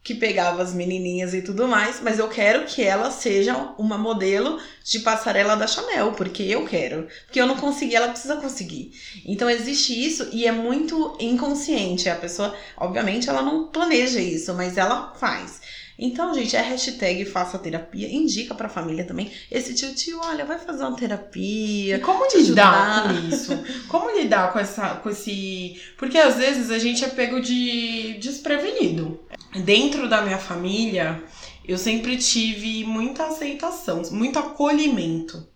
que 0.03 0.15
pegava 0.15 0.63
as 0.63 0.75
menininhas 0.75 1.33
e 1.33 1.43
tudo 1.43 1.69
mais, 1.69 2.01
mas 2.03 2.19
eu 2.19 2.29
quero 2.29 2.65
que 2.67 2.83
ela 2.83 3.11
seja 3.11 3.73
uma 3.79 3.97
modelo 3.97 4.59
de 4.83 4.99
passarela 4.99 5.57
da 5.57 5.67
Chanel, 5.67 6.13
porque 6.13 6.43
eu 6.43 6.65
quero. 6.67 7.07
Porque 7.25 7.41
eu 7.41 7.47
não 7.47 7.57
consegui, 7.57 7.95
ela 7.95 8.09
precisa 8.09 8.37
conseguir. 8.37 8.93
Então 9.25 9.49
existe 9.49 9.93
isso 9.93 10.29
e 10.33 10.45
é 10.47 10.51
muito 10.51 11.17
inconsciente. 11.21 12.09
A 12.09 12.17
pessoa, 12.17 12.55
obviamente, 12.77 13.29
ela 13.29 13.43
não 13.43 13.67
planeja 13.69 14.21
isso, 14.21 14.53
mas 14.55 14.77
ela 14.77 15.15
faz. 15.15 15.61
Então, 15.99 16.35
gente, 16.35 16.57
é 16.57 16.61
hashtag 16.61 17.25
faça 17.25 17.59
terapia, 17.59 18.09
indica 18.09 18.55
pra 18.55 18.69
família 18.69 19.05
também. 19.05 19.31
Esse 19.51 19.75
tio, 19.75 19.95
tio, 19.95 20.21
olha, 20.23 20.45
vai 20.45 20.59
fazer 20.59 20.85
uma 20.85 20.97
terapia. 20.97 21.97
E 21.97 22.01
como 22.01 22.27
lidar 22.35 23.05
com 23.05 23.29
isso? 23.29 23.65
Como 23.89 24.11
lidar 24.11 24.53
com, 24.53 24.59
essa, 24.59 24.97
com 24.97 25.11
esse. 25.11 25.81
Porque 25.99 26.19
às 26.19 26.37
vezes 26.37 26.71
a 26.71 26.79
gente 26.79 27.05
é 27.05 27.09
pego 27.09 27.41
de 27.41 28.15
desprevenido. 28.15 29.21
Dentro 29.65 30.09
da 30.09 30.23
minha 30.23 30.39
família, 30.39 31.23
eu 31.65 31.77
sempre 31.77 32.17
tive 32.17 32.85
muita 32.85 33.27
aceitação, 33.27 34.03
muito 34.11 34.39
acolhimento. 34.39 35.47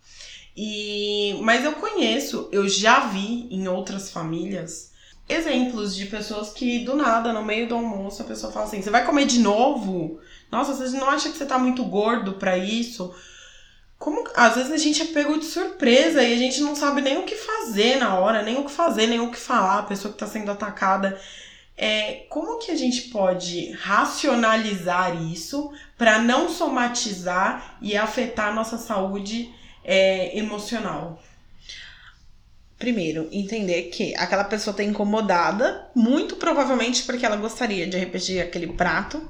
E 0.57 1.38
mas 1.42 1.64
eu 1.64 1.72
conheço, 1.72 2.49
eu 2.53 2.68
já 2.68 3.09
vi 3.09 3.46
em 3.51 3.68
outras 3.68 4.11
famílias 4.11 4.92
exemplos 5.29 5.95
de 5.95 6.07
pessoas 6.07 6.51
que 6.51 6.85
do 6.85 6.95
nada, 6.95 7.33
no 7.33 7.45
meio 7.45 7.69
do 7.69 7.75
almoço, 7.75 8.23
a 8.23 8.27
pessoa 8.27 8.53
fala 8.53 8.67
assim: 8.67 8.83
"Você 8.83 8.91
vai 8.91 9.05
comer 9.05 9.27
de 9.27 9.41
novo?" 9.41 10.21
Nossa, 10.51 10.75
você 10.75 10.97
não 10.97 11.09
acha 11.09 11.29
que 11.29 11.37
você 11.37 11.47
tá 11.47 11.59
muito 11.59 11.85
gordo 11.85 12.35
para 12.35 12.57
isso? 12.57 13.15
Como 13.99 14.25
às 14.35 14.55
vezes 14.55 14.73
a 14.73 14.77
gente 14.77 15.03
é 15.03 15.07
pego 15.07 15.39
de 15.39 15.47
surpresa 15.47 16.23
e 16.23 16.35
a 16.35 16.37
gente 16.37 16.61
não 16.61 16.77
sabe 16.77 17.01
nem 17.01 17.19
o 17.19 17.25
que 17.25 17.35
fazer 17.35 17.97
na 17.97 18.19
hora, 18.19 18.43
nem 18.43 18.59
o 18.59 18.65
que 18.65 18.71
fazer, 18.71 19.07
nem 19.07 19.21
o 19.21 19.31
que 19.31 19.39
falar, 19.39 19.79
a 19.79 19.85
pessoa 19.85 20.12
que 20.12 20.19
tá 20.19 20.27
sendo 20.27 20.51
atacada. 20.51 21.21
É, 21.79 22.27
como 22.31 22.59
que 22.59 22.71
a 22.71 22.77
gente 22.77 23.03
pode 23.11 23.73
racionalizar 23.73 25.23
isso 25.31 25.71
para 25.99 26.19
não 26.19 26.49
somatizar 26.49 27.77
e 27.83 27.97
afetar 27.97 28.55
nossa 28.55 28.79
saúde 28.79 29.53
é, 29.85 30.39
emocional? 30.39 31.21
Primeiro, 32.79 33.29
entender 33.33 33.85
que 33.85 34.15
aquela 34.17 34.45
pessoa 34.45 34.73
está 34.73 34.85
incomodada, 34.85 35.87
muito 35.95 36.37
provavelmente 36.37 37.05
porque 37.05 37.25
ela 37.25 37.37
gostaria 37.37 37.87
de 37.87 37.97
repetir 37.97 38.41
aquele 38.41 38.67
prato 38.67 39.27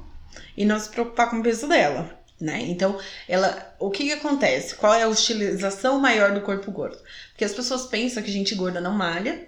e 0.57 0.65
não 0.65 0.79
se 0.81 0.89
preocupar 0.89 1.31
com 1.31 1.39
o 1.39 1.43
peso 1.43 1.69
dela, 1.69 2.19
né? 2.41 2.61
Então, 2.63 2.99
ela, 3.29 3.75
o 3.79 3.89
que, 3.91 4.05
que 4.05 4.13
acontece? 4.13 4.75
Qual 4.75 4.93
é 4.93 5.05
a 5.05 5.09
utilização 5.09 6.01
maior 6.01 6.35
do 6.35 6.41
corpo 6.41 6.73
gordo? 6.73 6.99
Porque 7.31 7.45
as 7.45 7.53
pessoas 7.53 7.87
pensam 7.87 8.23
que 8.23 8.33
gente 8.33 8.55
gorda 8.57 8.81
não 8.81 8.93
malha 8.93 9.47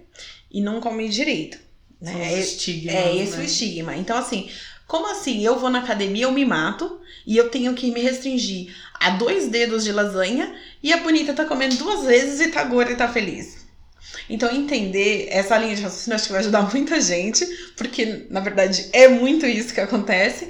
e 0.48 0.60
não 0.60 0.80
come 0.80 1.08
direito. 1.08 1.58
Né? 2.00 2.34
É, 2.34 2.38
estigmas, 2.38 2.94
é 2.94 3.16
esse 3.16 3.36
né? 3.36 3.42
o 3.42 3.44
estigma. 3.44 3.96
Então, 3.96 4.16
assim, 4.16 4.48
como 4.86 5.10
assim? 5.10 5.44
Eu 5.44 5.58
vou 5.58 5.70
na 5.70 5.80
academia, 5.80 6.24
eu 6.24 6.32
me 6.32 6.44
mato 6.44 7.00
e 7.26 7.36
eu 7.36 7.50
tenho 7.50 7.74
que 7.74 7.90
me 7.90 8.00
restringir 8.00 8.72
a 8.94 9.10
dois 9.10 9.48
dedos 9.48 9.82
de 9.82 9.90
lasanha 9.90 10.54
e 10.82 10.92
a 10.92 10.98
bonita 10.98 11.34
tá 11.34 11.44
comendo 11.44 11.76
duas 11.76 12.04
vezes 12.04 12.40
e 12.40 12.52
tá 12.52 12.62
gorda 12.62 12.92
e 12.92 12.96
tá 12.96 13.08
feliz. 13.08 13.57
Então, 14.28 14.50
entender 14.50 15.28
essa 15.30 15.56
linha 15.58 15.74
de 15.74 15.82
raciocínio 15.82 16.16
acho 16.16 16.26
que 16.26 16.32
vai 16.32 16.40
ajudar 16.40 16.62
muita 16.72 17.00
gente, 17.00 17.44
porque 17.76 18.26
na 18.30 18.40
verdade 18.40 18.88
é 18.92 19.08
muito 19.08 19.46
isso 19.46 19.72
que 19.74 19.80
acontece 19.80 20.48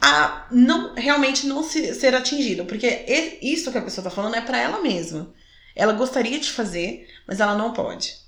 a 0.00 0.48
não 0.50 0.94
realmente 0.94 1.46
não 1.46 1.62
se, 1.62 1.94
ser 1.94 2.14
atingido, 2.14 2.64
porque 2.64 3.04
isso 3.40 3.70
que 3.70 3.78
a 3.78 3.82
pessoa 3.82 4.02
tá 4.02 4.10
falando 4.10 4.34
é 4.34 4.40
para 4.40 4.60
ela 4.60 4.80
mesma. 4.82 5.32
Ela 5.76 5.92
gostaria 5.92 6.38
de 6.38 6.50
fazer, 6.50 7.08
mas 7.26 7.40
ela 7.40 7.56
não 7.56 7.72
pode. 7.72 8.20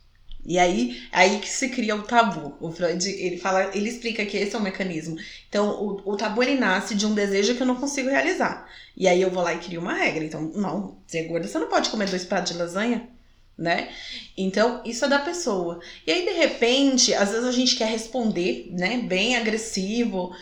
E 0.47 0.59
aí, 0.59 1.03
aí 1.11 1.39
que 1.39 1.49
se 1.49 1.70
cria 1.70 1.97
o 1.97 2.03
tabu. 2.03 2.55
O 2.61 2.70
Freud, 2.70 3.09
ele 3.09 3.39
fala, 3.39 3.70
ele 3.74 3.89
explica 3.89 4.24
que 4.26 4.36
esse 4.36 4.55
é 4.55 4.59
o 4.59 4.62
mecanismo. 4.62 5.16
Então, 5.49 5.70
o, 5.70 6.12
o 6.12 6.16
tabu 6.16 6.43
ele 6.43 6.55
nasce 6.55 6.95
de 6.95 7.07
um 7.07 7.14
desejo 7.14 7.55
que 7.55 7.62
eu 7.62 7.66
não 7.66 7.76
consigo 7.76 8.11
realizar. 8.11 8.68
E 8.97 9.09
aí 9.09 9.22
eu 9.22 9.30
vou 9.30 9.43
lá 9.43 9.55
e 9.55 9.59
crio 9.59 9.80
uma 9.80 9.95
regra. 9.95 10.22
Então, 10.22 10.53
não, 10.55 10.99
é 11.12 11.22
gorda, 11.22 11.49
você 11.49 11.59
não 11.59 11.68
pode 11.68 11.89
comer 11.89 12.09
dois 12.09 12.24
pratos 12.24 12.53
de 12.53 12.59
lasanha, 12.59 13.09
né? 13.57 13.88
Então, 14.36 14.80
isso 14.84 15.05
é 15.05 15.09
da 15.09 15.18
pessoa. 15.18 15.80
E 16.07 16.11
aí, 16.11 16.24
de 16.24 16.32
repente, 16.32 17.14
às 17.14 17.30
vezes 17.30 17.44
a 17.44 17.52
gente 17.52 17.76
quer 17.76 17.88
responder, 17.88 18.68
né, 18.72 18.98
bem 18.98 19.36
agressivo, 19.36 20.34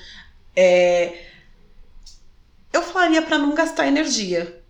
é... 0.56 1.26
Eu 2.72 2.82
falaria 2.82 3.20
para 3.20 3.38
não 3.38 3.54
gastar 3.54 3.86
energia. 3.86 4.62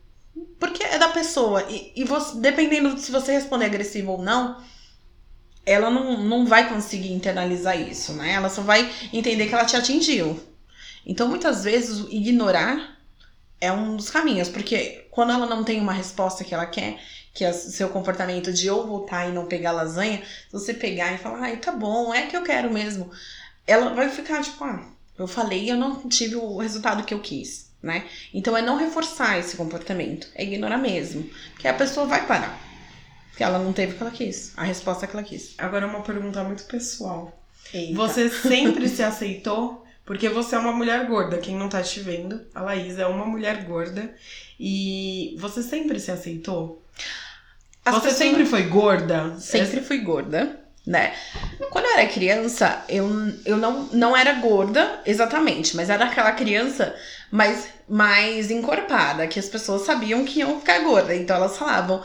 Porque 0.59 0.82
é 0.82 0.99
da 0.99 1.09
pessoa. 1.09 1.64
E, 1.70 1.93
e 1.95 2.05
você, 2.05 2.38
dependendo 2.38 2.99
se 2.99 3.12
você 3.12 3.32
responder 3.32 3.66
agressivo 3.66 4.12
ou 4.12 4.22
não, 4.22 4.61
ela 5.64 5.88
não, 5.90 6.22
não 6.24 6.47
vai 6.47 6.68
conseguir 6.68 7.12
internalizar 7.12 7.80
isso, 7.80 8.12
né? 8.14 8.32
Ela 8.32 8.49
só 8.49 8.62
vai 8.62 8.90
entender 9.12 9.47
que 9.47 9.55
ela 9.55 9.64
te 9.64 9.76
atingiu. 9.76 10.40
Então, 11.07 11.28
muitas 11.28 11.62
vezes, 11.64 12.07
ignorar 12.11 12.99
é 13.61 13.70
um 13.70 13.97
dos 13.97 14.11
caminhos, 14.11 14.49
porque 14.49 15.07
quando 15.11 15.32
ela 15.32 15.47
não 15.47 15.62
tem 15.62 15.80
uma 15.80 15.93
resposta 15.93 16.43
que 16.43 16.53
ela 16.53 16.66
quer, 16.66 17.01
que 17.33 17.45
é 17.45 17.51
o 17.51 17.55
seu 17.55 17.89
comportamento 17.89 18.53
de 18.53 18.68
ou 18.68 18.87
voltar 18.87 19.28
e 19.28 19.33
não 19.33 19.47
pegar 19.47 19.72
lasanha, 19.72 20.22
se 20.22 20.53
você 20.53 20.74
pegar 20.74 21.12
e 21.12 21.18
falar, 21.18 21.41
ai, 21.41 21.57
tá 21.57 21.72
bom, 21.72 22.12
é 22.12 22.26
que 22.26 22.37
eu 22.37 22.43
quero 22.43 22.72
mesmo, 22.72 23.11
ela 23.66 23.95
vai 23.95 24.09
ficar 24.09 24.43
tipo, 24.43 24.62
ah, 24.64 24.87
eu 25.18 25.26
falei 25.26 25.64
e 25.64 25.68
eu 25.70 25.76
não 25.76 26.09
tive 26.09 26.37
o 26.37 26.59
resultado 26.59 27.05
que 27.05 27.14
eu 27.14 27.20
quis, 27.20 27.70
né? 27.83 28.07
Então 28.35 28.57
é 28.57 28.62
não 28.62 28.76
reforçar 28.76 29.39
esse 29.39 29.57
comportamento, 29.57 30.28
é 30.35 30.43
ignorar 30.43 30.78
mesmo, 30.78 31.28
que 31.59 31.66
a 31.66 31.74
pessoa 31.74 32.07
vai 32.07 32.26
parar. 32.26 32.61
Porque 33.30 33.43
ela 33.43 33.59
não 33.59 33.72
teve 33.72 33.95
o 33.95 33.97
que 33.97 34.03
ela 34.03 34.11
quis, 34.11 34.53
a 34.57 34.62
resposta 34.62 35.07
que 35.07 35.16
ela 35.16 35.24
quis. 35.24 35.55
Agora 35.57 35.87
uma 35.87 36.03
pergunta 36.03 36.45
muito 36.45 36.64
pessoal. 36.64 37.41
Eita. 37.72 37.95
Você 37.95 38.28
sempre 38.28 38.89
se 38.89 39.03
aceitou? 39.03 39.83
Porque 40.05 40.28
você 40.28 40.57
é 40.57 40.59
uma 40.59 40.72
mulher 40.72 41.07
gorda, 41.07 41.39
quem 41.39 41.57
não 41.57 41.68
tá 41.68 41.80
te 41.80 42.01
vendo, 42.01 42.45
a 42.55 42.61
Laís 42.61 42.99
é 42.99 43.07
uma 43.07 43.24
mulher 43.24 43.64
gorda. 43.64 44.14
E 44.59 45.35
você 45.39 45.62
sempre 45.62 45.99
se 45.99 46.11
aceitou? 46.11 46.82
As 47.84 47.95
você 47.95 48.09
pessoas- 48.09 48.16
sempre 48.18 48.47
foi 48.47 48.62
gorda? 48.64 49.34
Sempre 49.38 49.80
fui 49.80 49.99
gorda, 49.99 50.61
né? 50.86 51.12
Quando 51.70 51.86
eu 51.86 51.93
era 51.99 52.07
criança, 52.09 52.84
eu, 52.88 53.09
eu 53.45 53.57
não, 53.57 53.84
não 53.93 54.16
era 54.16 54.34
gorda 54.34 55.01
exatamente, 55.05 55.74
mas 55.76 55.90
era 55.90 56.05
aquela 56.05 56.32
criança 56.32 56.95
mais, 57.30 57.68
mais 57.88 58.51
encorpada, 58.51 59.26
que 59.26 59.38
as 59.38 59.49
pessoas 59.49 59.82
sabiam 59.82 60.24
que 60.24 60.40
iam 60.40 60.61
ficar 60.61 60.78
gorda. 60.80 61.14
Então 61.14 61.34
elas 61.36 61.57
falavam, 61.59 62.03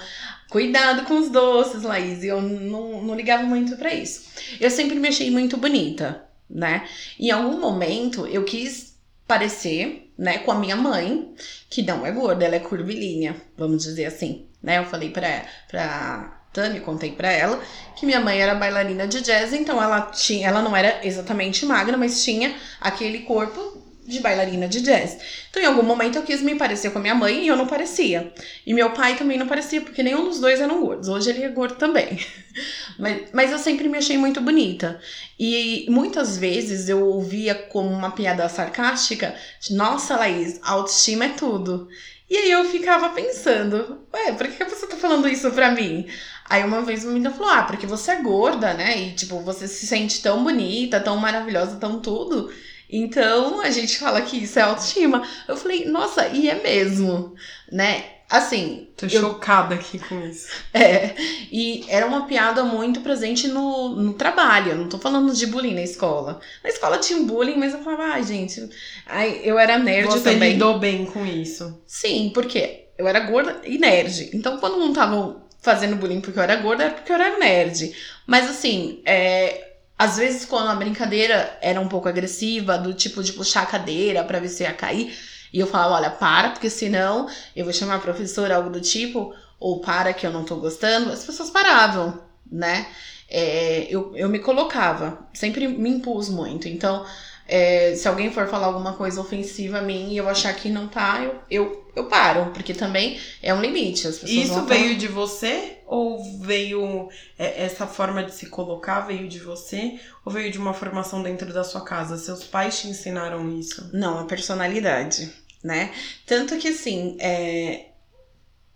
cuidado 0.50 1.04
com 1.06 1.20
os 1.20 1.30
doces, 1.30 1.84
Laís. 1.84 2.24
E 2.24 2.28
eu 2.28 2.42
não, 2.42 3.04
não 3.04 3.16
ligava 3.16 3.44
muito 3.44 3.78
pra 3.78 3.94
isso. 3.94 4.26
Eu 4.60 4.72
sempre 4.72 4.96
me 5.00 5.08
achei 5.10 5.30
muito 5.30 5.58
bonita, 5.58 6.24
né? 6.50 6.88
Em 7.20 7.30
algum 7.30 7.60
momento 7.60 8.26
eu 8.26 8.44
quis 8.44 8.97
parecer, 9.28 10.12
né, 10.18 10.40
com 10.40 10.52
a 10.52 10.56
minha 10.56 10.76
mãe, 10.76 11.34
que 11.70 11.84
não 11.84 12.06
é 12.06 12.12
gorda, 12.12 12.46
ela 12.46 12.56
é 12.56 12.60
curvilínea, 12.60 13.36
vamos 13.58 13.84
dizer 13.84 14.06
assim, 14.06 14.48
né? 14.64 14.80
Eu 14.80 14.86
falei 14.86 15.10
pra, 15.10 15.46
pra 15.68 16.40
Tami, 16.54 16.80
contei 16.80 17.12
pra 17.12 17.32
ela, 17.32 17.62
que 17.96 18.06
minha 18.06 18.20
mãe 18.20 18.40
era 18.40 18.56
bailarina 18.56 19.08
de 19.08 19.22
jazz, 19.22 19.54
então 19.54 19.82
ela 19.84 20.02
tinha, 20.02 20.48
ela 20.48 20.62
não 20.62 20.76
era 20.76 21.06
exatamente 21.06 21.66
magra, 21.66 21.98
mas 21.98 22.24
tinha 22.24 22.56
aquele 22.80 23.20
corpo 23.20 23.77
de 24.08 24.20
bailarina 24.22 24.68
de 24.68 24.82
jazz. 24.82 25.18
Então, 25.50 25.62
em 25.62 25.66
algum 25.66 25.84
momento 25.84 26.18
eu 26.18 26.24
quis 26.24 26.42
me 26.42 26.56
parecer 26.56 26.92
com 26.92 27.00
a 27.00 27.02
minha 27.02 27.14
mãe 27.14 27.44
e 27.44 27.48
eu 27.48 27.58
não 27.58 27.68
parecia. 27.68 28.34
E 28.66 28.74
meu 28.74 28.92
pai 28.92 29.18
também 29.18 29.38
não 29.38 29.48
parecia, 29.48 29.82
porque 29.82 30.02
nenhum 30.02 30.24
dos 30.24 30.40
dois 30.40 30.62
eram 30.62 30.82
gordos. 30.82 31.10
Hoje 31.10 31.30
ele 31.30 31.44
é 31.44 31.50
gordo 31.50 31.76
também. 31.76 32.18
Mas, 32.98 33.30
mas 33.32 33.52
eu 33.52 33.60
sempre 33.60 33.88
me 33.88 34.00
achei 34.00 34.18
muito 34.18 34.42
bonita. 34.42 35.00
E 35.40 35.86
muitas 35.88 36.40
vezes 36.40 36.90
eu 36.90 37.06
ouvia 37.06 37.54
como 37.54 37.88
uma 37.90 38.10
piada 38.10 38.50
sarcástica: 38.50 39.36
Nossa, 39.70 40.18
Laís, 40.18 40.60
autoestima 40.64 41.26
é 41.26 41.30
tudo. 41.30 41.88
E 42.28 42.36
aí 42.36 42.52
eu 42.52 42.66
ficava 42.66 43.10
pensando: 43.10 44.02
Ué, 44.12 44.32
por 44.32 44.48
que 44.48 44.64
você 44.64 44.88
tá 44.88 44.96
falando 44.96 45.30
isso 45.30 45.52
pra 45.52 45.70
mim? 45.70 46.08
Aí 46.46 46.64
uma 46.64 46.82
vez 46.82 47.04
uma 47.04 47.14
menina 47.14 47.32
falou: 47.32 47.52
Ah, 47.54 47.64
porque 47.64 47.86
você 47.86 48.12
é 48.12 48.22
gorda, 48.22 48.74
né? 48.74 49.00
E 49.00 49.12
tipo, 49.12 49.40
você 49.42 49.68
se 49.68 49.86
sente 49.86 50.22
tão 50.22 50.44
bonita, 50.44 51.00
tão 51.00 51.18
maravilhosa, 51.18 51.76
tão 51.76 52.00
tudo. 52.00 52.52
Então 52.90 53.62
a 53.62 53.70
gente 53.70 53.98
fala 54.00 54.22
que 54.22 54.38
isso 54.44 54.58
é 54.60 54.62
autoestima. 54.64 55.22
Eu 55.48 55.58
falei, 55.58 55.86
nossa, 55.86 56.28
e 56.28 56.50
é 56.50 56.62
mesmo, 56.62 57.34
né? 57.72 58.04
Assim, 58.30 58.90
Tô 58.98 59.06
eu- 59.06 59.22
chocada 59.22 59.76
aqui 59.76 60.00
com 60.00 60.20
isso. 60.28 60.48
é, 60.74 61.16
e 61.50 61.86
era 61.88 62.06
uma 62.06 62.26
piada 62.28 62.62
muito 62.64 63.00
presente 63.00 63.48
no, 63.48 63.96
no 63.96 64.14
trabalho. 64.16 64.72
Eu 64.72 64.78
não 64.78 64.90
tô 64.90 64.98
falando 65.00 65.34
de 65.34 65.46
bullying 65.48 65.74
na 65.74 65.82
escola. 65.82 66.40
Na 66.62 66.70
escola 66.70 66.98
tinha 66.98 67.18
um 67.20 67.26
bullying, 67.26 67.56
mas 67.58 67.74
eu 67.74 67.80
falava, 67.84 68.04
ai, 68.16 68.24
gente. 68.24 68.70
Ai, 69.06 69.40
eu 69.46 69.58
era 69.58 69.78
nerd 69.80 70.08
Você 70.08 70.32
também. 70.34 70.54
lidou 70.54 70.78
bem 70.78 71.06
com 71.06 71.26
isso. 71.26 71.82
Sim, 71.88 72.32
porque 72.34 72.88
eu 72.98 73.08
era 73.08 73.22
gorda 73.22 73.62
e 73.64 73.78
nerd. 73.78 74.30
Então, 74.34 74.58
quando 74.58 74.78
não 74.78 74.90
estavam 74.90 75.44
fazendo 75.62 75.96
bullying 75.96 76.20
porque 76.20 76.38
eu 76.38 76.44
era 76.44 76.58
gorda, 76.58 76.84
era 76.84 76.94
porque 76.96 77.12
eu 77.12 77.16
era 77.16 77.40
nerd. 77.40 77.94
Mas 78.26 78.50
assim, 78.50 79.02
é, 79.06 79.67
às 79.98 80.18
vezes 80.18 80.46
quando 80.46 80.70
a 80.70 80.76
brincadeira 80.76 81.58
era 81.62 81.80
um 81.82 81.88
pouco 81.88 82.08
agressiva, 82.08 82.78
do 82.78 82.94
tipo 82.94 83.24
de 83.24 83.34
puxar 83.34 83.64
a 83.64 83.66
cadeira 83.68 84.24
pra 84.24 84.40
ver 84.40 84.50
se 84.50 84.64
ia 84.64 84.74
cair, 84.74 85.18
e 85.54 85.60
eu 85.60 85.68
falava, 85.68 85.96
olha, 85.96 86.10
para, 86.10 86.50
porque 86.50 86.70
senão 86.70 87.28
eu 87.56 87.64
vou 87.64 87.74
chamar 87.74 87.96
a 87.96 88.00
professora, 88.00 88.56
algo 88.56 88.70
do 88.70 88.82
tipo, 88.82 89.34
ou 89.60 89.80
para 89.80 90.14
que 90.14 90.26
eu 90.28 90.32
não 90.32 90.44
tô 90.44 90.58
gostando, 90.58 91.12
as 91.12 91.26
pessoas 91.26 91.50
paravam, 91.50 92.22
né? 92.52 92.86
É, 93.30 93.88
eu, 93.90 94.16
eu 94.16 94.30
me 94.30 94.40
colocava, 94.40 95.28
sempre 95.34 95.68
me 95.68 95.90
impus 95.90 96.30
muito. 96.30 96.68
Então, 96.68 97.06
é, 97.48 97.94
se 97.96 98.08
alguém 98.08 98.32
for 98.32 98.48
falar 98.48 98.68
alguma 98.68 98.94
coisa 98.94 99.20
ofensiva 99.20 99.80
a 99.80 99.82
mim 99.82 100.12
e 100.12 100.18
eu 100.18 100.30
achar 100.30 100.54
que 100.54 100.70
não 100.70 100.88
tá, 100.88 101.22
eu, 101.24 101.36
eu, 101.50 101.92
eu 101.96 102.06
paro, 102.06 102.52
porque 102.54 102.74
também 102.74 103.20
é 103.42 103.54
um 103.54 103.62
limite. 103.62 104.08
As 104.08 104.16
pessoas 104.20 104.32
Isso 104.32 104.54
vão 104.54 104.68
falar- 104.68 104.80
veio 104.80 104.96
de 104.98 105.08
você? 105.08 105.77
Ou 105.88 106.40
veio. 106.42 107.10
é, 107.40 107.64
Essa 107.66 107.88
forma 107.88 108.24
de 108.24 108.34
se 108.34 108.48
colocar 108.48 109.02
veio 109.02 109.28
de 109.28 109.40
você? 109.40 110.00
Ou 110.26 110.32
veio 110.32 110.52
de 110.52 110.60
uma 110.60 110.74
formação 110.74 111.24
dentro 111.24 111.54
da 111.54 111.64
sua 111.64 111.82
casa? 111.86 112.18
Seus 112.18 112.44
pais 112.44 112.80
te 112.82 112.88
ensinaram 112.90 113.50
isso? 113.58 113.90
Não, 113.94 114.20
a 114.20 114.26
personalidade, 114.26 115.34
né? 115.64 115.94
Tanto 116.26 116.58
que, 116.58 116.68
assim, 116.70 117.18
é, 117.20 117.86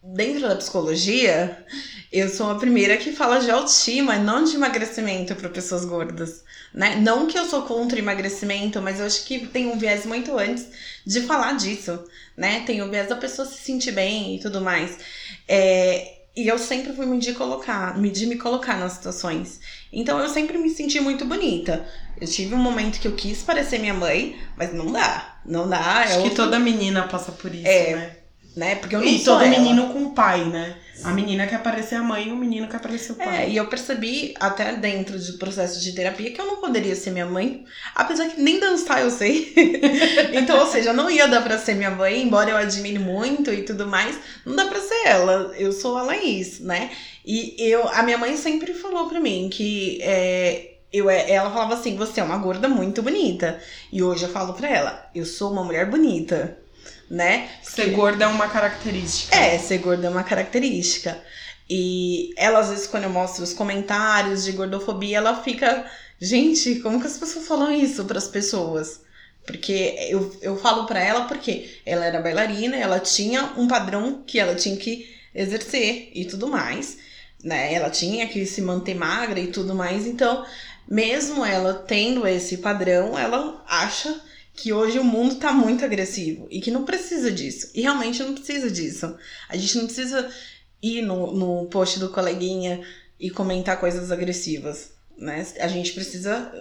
dentro 0.03 0.47
da 0.47 0.55
psicologia, 0.55 1.65
eu 2.11 2.29
sou 2.29 2.49
a 2.49 2.55
primeira 2.57 2.97
que 2.97 3.11
fala 3.11 3.39
de 3.39 3.51
autoestima, 3.51 4.17
não 4.17 4.43
de 4.43 4.55
emagrecimento 4.55 5.35
para 5.35 5.49
pessoas 5.49 5.85
gordas, 5.85 6.43
né? 6.73 6.95
Não 6.95 7.27
que 7.27 7.37
eu 7.37 7.45
sou 7.45 7.63
contra 7.63 7.99
emagrecimento, 7.99 8.81
mas 8.81 8.99
eu 8.99 9.05
acho 9.05 9.25
que 9.25 9.47
tem 9.47 9.67
um 9.67 9.77
viés 9.77 10.05
muito 10.05 10.37
antes 10.37 10.67
de 11.05 11.21
falar 11.21 11.53
disso, 11.53 12.03
né? 12.35 12.61
Tem 12.65 12.81
o 12.81 12.89
viés 12.89 13.09
da 13.09 13.15
pessoa 13.15 13.47
se 13.47 13.61
sentir 13.61 13.91
bem 13.91 14.35
e 14.35 14.39
tudo 14.39 14.61
mais. 14.61 14.97
É, 15.47 16.20
e 16.35 16.47
eu 16.47 16.57
sempre 16.57 16.93
fui 16.93 17.17
de 17.19 17.33
colocar, 17.33 17.99
de 17.99 18.25
me 18.25 18.37
colocar 18.37 18.77
nas 18.77 18.93
situações. 18.93 19.59
Então 19.91 20.17
eu 20.19 20.29
sempre 20.29 20.57
me 20.57 20.69
senti 20.69 20.99
muito 20.99 21.25
bonita. 21.25 21.85
Eu 22.19 22.27
tive 22.27 22.55
um 22.55 22.59
momento 22.59 22.99
que 22.99 23.07
eu 23.07 23.13
quis 23.15 23.41
parecer 23.43 23.79
minha 23.79 23.93
mãe, 23.93 24.37
mas 24.55 24.73
não 24.73 24.91
dá. 24.91 25.35
Não 25.45 25.67
dá. 25.67 25.79
Acho 25.79 26.13
é 26.13 26.15
que 26.17 26.21
outro- 26.29 26.45
toda 26.45 26.59
menina 26.59 27.07
passa 27.07 27.31
por 27.31 27.53
isso, 27.53 27.67
É, 27.67 27.95
né? 27.95 28.15
né? 28.55 28.75
Porque 28.75 28.95
eu 28.95 28.99
não 29.01 29.07
E 29.07 29.19
todo 29.23 29.41
ela. 29.43 29.49
menino 29.49 29.91
com 29.91 30.13
pai, 30.13 30.45
né? 30.45 30.77
A 31.03 31.11
menina 31.13 31.47
quer 31.47 31.61
parecer 31.63 31.95
a 31.95 32.03
mãe 32.03 32.27
e 32.27 32.31
o 32.31 32.35
menino 32.35 32.67
quer 32.67 32.79
parecer 32.79 33.13
o 33.13 33.21
É, 33.21 33.25
pai. 33.25 33.49
e 33.51 33.57
eu 33.57 33.67
percebi 33.67 34.33
até 34.39 34.73
dentro 34.75 35.17
do 35.17 35.37
processo 35.37 35.79
de 35.81 35.93
terapia 35.93 36.31
que 36.31 36.39
eu 36.39 36.45
não 36.45 36.57
poderia 36.57 36.95
ser 36.95 37.11
minha 37.11 37.25
mãe, 37.25 37.65
apesar 37.95 38.27
que 38.29 38.41
nem 38.41 38.59
dançar 38.59 39.01
eu 39.01 39.09
sei. 39.09 39.53
então, 40.33 40.59
ou 40.59 40.65
seja, 40.67 40.93
não 40.93 41.09
ia 41.09 41.27
dar 41.27 41.41
pra 41.41 41.57
ser 41.57 41.75
minha 41.75 41.91
mãe, 41.91 42.21
embora 42.21 42.49
eu 42.49 42.57
admire 42.57 42.99
muito 42.99 43.51
e 43.53 43.63
tudo 43.63 43.87
mais, 43.87 44.15
não 44.45 44.55
dá 44.55 44.65
pra 44.65 44.79
ser 44.79 45.01
ela. 45.07 45.53
Eu 45.57 45.71
sou 45.71 45.97
a 45.97 46.03
Laís, 46.03 46.59
né? 46.59 46.91
E 47.25 47.55
eu, 47.59 47.87
a 47.89 48.01
minha 48.03 48.17
mãe 48.17 48.35
sempre 48.37 48.73
falou 48.73 49.07
pra 49.07 49.19
mim 49.19 49.49
que 49.51 49.99
é, 50.01 50.71
eu, 50.91 51.09
ela 51.09 51.51
falava 51.51 51.75
assim: 51.75 51.95
você 51.95 52.19
é 52.19 52.23
uma 52.23 52.37
gorda 52.37 52.67
muito 52.67 53.01
bonita. 53.01 53.59
E 53.91 54.01
hoje 54.01 54.23
eu 54.23 54.29
falo 54.29 54.53
pra 54.53 54.67
ela: 54.69 55.09
eu 55.13 55.25
sou 55.25 55.51
uma 55.51 55.63
mulher 55.63 55.89
bonita, 55.89 56.57
né? 57.11 57.49
Ser 57.61 57.89
gorda 57.89 58.23
é 58.23 58.27
uma 58.27 58.47
característica. 58.47 59.35
É, 59.35 59.59
ser 59.59 59.79
gorda 59.79 60.07
é 60.07 60.09
uma 60.09 60.23
característica. 60.23 61.21
E 61.69 62.33
ela, 62.37 62.59
às 62.59 62.69
vezes, 62.69 62.87
quando 62.87 63.03
eu 63.03 63.09
mostro 63.09 63.43
os 63.43 63.53
comentários 63.53 64.45
de 64.45 64.53
gordofobia, 64.53 65.17
ela 65.17 65.43
fica. 65.43 65.85
Gente, 66.19 66.75
como 66.75 67.01
que 67.01 67.07
as 67.07 67.17
pessoas 67.17 67.45
falam 67.47 67.71
isso 67.71 68.05
pras 68.05 68.29
pessoas? 68.29 69.01
Porque 69.45 69.95
eu, 70.09 70.33
eu 70.41 70.55
falo 70.55 70.85
pra 70.85 71.03
ela 71.03 71.25
porque 71.25 71.81
ela 71.85 72.05
era 72.05 72.21
bailarina, 72.21 72.77
ela 72.77 72.99
tinha 72.99 73.53
um 73.57 73.67
padrão 73.67 74.23
que 74.25 74.39
ela 74.39 74.55
tinha 74.55 74.77
que 74.77 75.13
exercer 75.35 76.11
e 76.13 76.23
tudo 76.25 76.47
mais. 76.47 76.97
Né? 77.43 77.73
Ela 77.73 77.89
tinha 77.89 78.25
que 78.27 78.45
se 78.45 78.61
manter 78.61 78.95
magra 78.95 79.39
e 79.39 79.47
tudo 79.47 79.75
mais. 79.75 80.05
Então, 80.05 80.45
mesmo 80.87 81.43
ela 81.43 81.73
tendo 81.73 82.25
esse 82.25 82.57
padrão, 82.57 83.17
ela 83.19 83.61
acha 83.67 84.21
que 84.53 84.73
hoje 84.73 84.99
o 84.99 85.03
mundo 85.03 85.35
tá 85.35 85.51
muito 85.51 85.83
agressivo 85.83 86.47
e 86.51 86.59
que 86.59 86.71
não 86.71 86.83
precisa 86.83 87.31
disso. 87.31 87.71
E 87.73 87.81
realmente 87.81 88.21
não 88.21 88.33
precisa 88.33 88.69
disso. 88.69 89.15
A 89.47 89.55
gente 89.55 89.77
não 89.77 89.85
precisa 89.85 90.29
ir 90.81 91.01
no, 91.01 91.31
no 91.31 91.65
post 91.67 91.99
do 91.99 92.09
coleguinha 92.09 92.81
e 93.19 93.29
comentar 93.29 93.79
coisas 93.79 94.11
agressivas, 94.11 94.91
né? 95.17 95.45
A 95.59 95.67
gente 95.67 95.93
precisa 95.93 96.51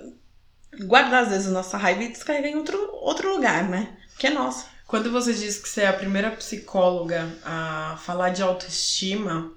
guardar, 0.84 1.24
às 1.24 1.30
vezes, 1.30 1.49
a 1.49 1.53
nossa 1.53 1.76
raiva 1.76 2.05
e 2.05 2.09
descarregar 2.09 2.51
em 2.51 2.57
outro, 2.57 2.78
outro 3.01 3.34
lugar, 3.34 3.68
né? 3.68 3.97
Que 4.18 4.28
é 4.28 4.30
nosso. 4.30 4.66
Quando 4.86 5.11
você 5.11 5.32
diz 5.32 5.59
que 5.59 5.68
você 5.68 5.82
é 5.82 5.88
a 5.88 5.93
primeira 5.93 6.30
psicóloga 6.32 7.28
a 7.45 7.99
falar 8.05 8.30
de 8.30 8.43
autoestima, 8.43 9.53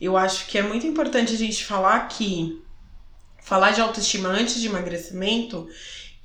eu 0.00 0.16
acho 0.16 0.46
que 0.46 0.58
é 0.58 0.62
muito 0.62 0.86
importante 0.86 1.34
a 1.34 1.36
gente 1.36 1.64
falar 1.64 2.06
que 2.08 2.62
falar 3.42 3.70
de 3.70 3.80
autoestima 3.80 4.28
antes 4.28 4.60
de 4.60 4.66
emagrecimento, 4.66 5.68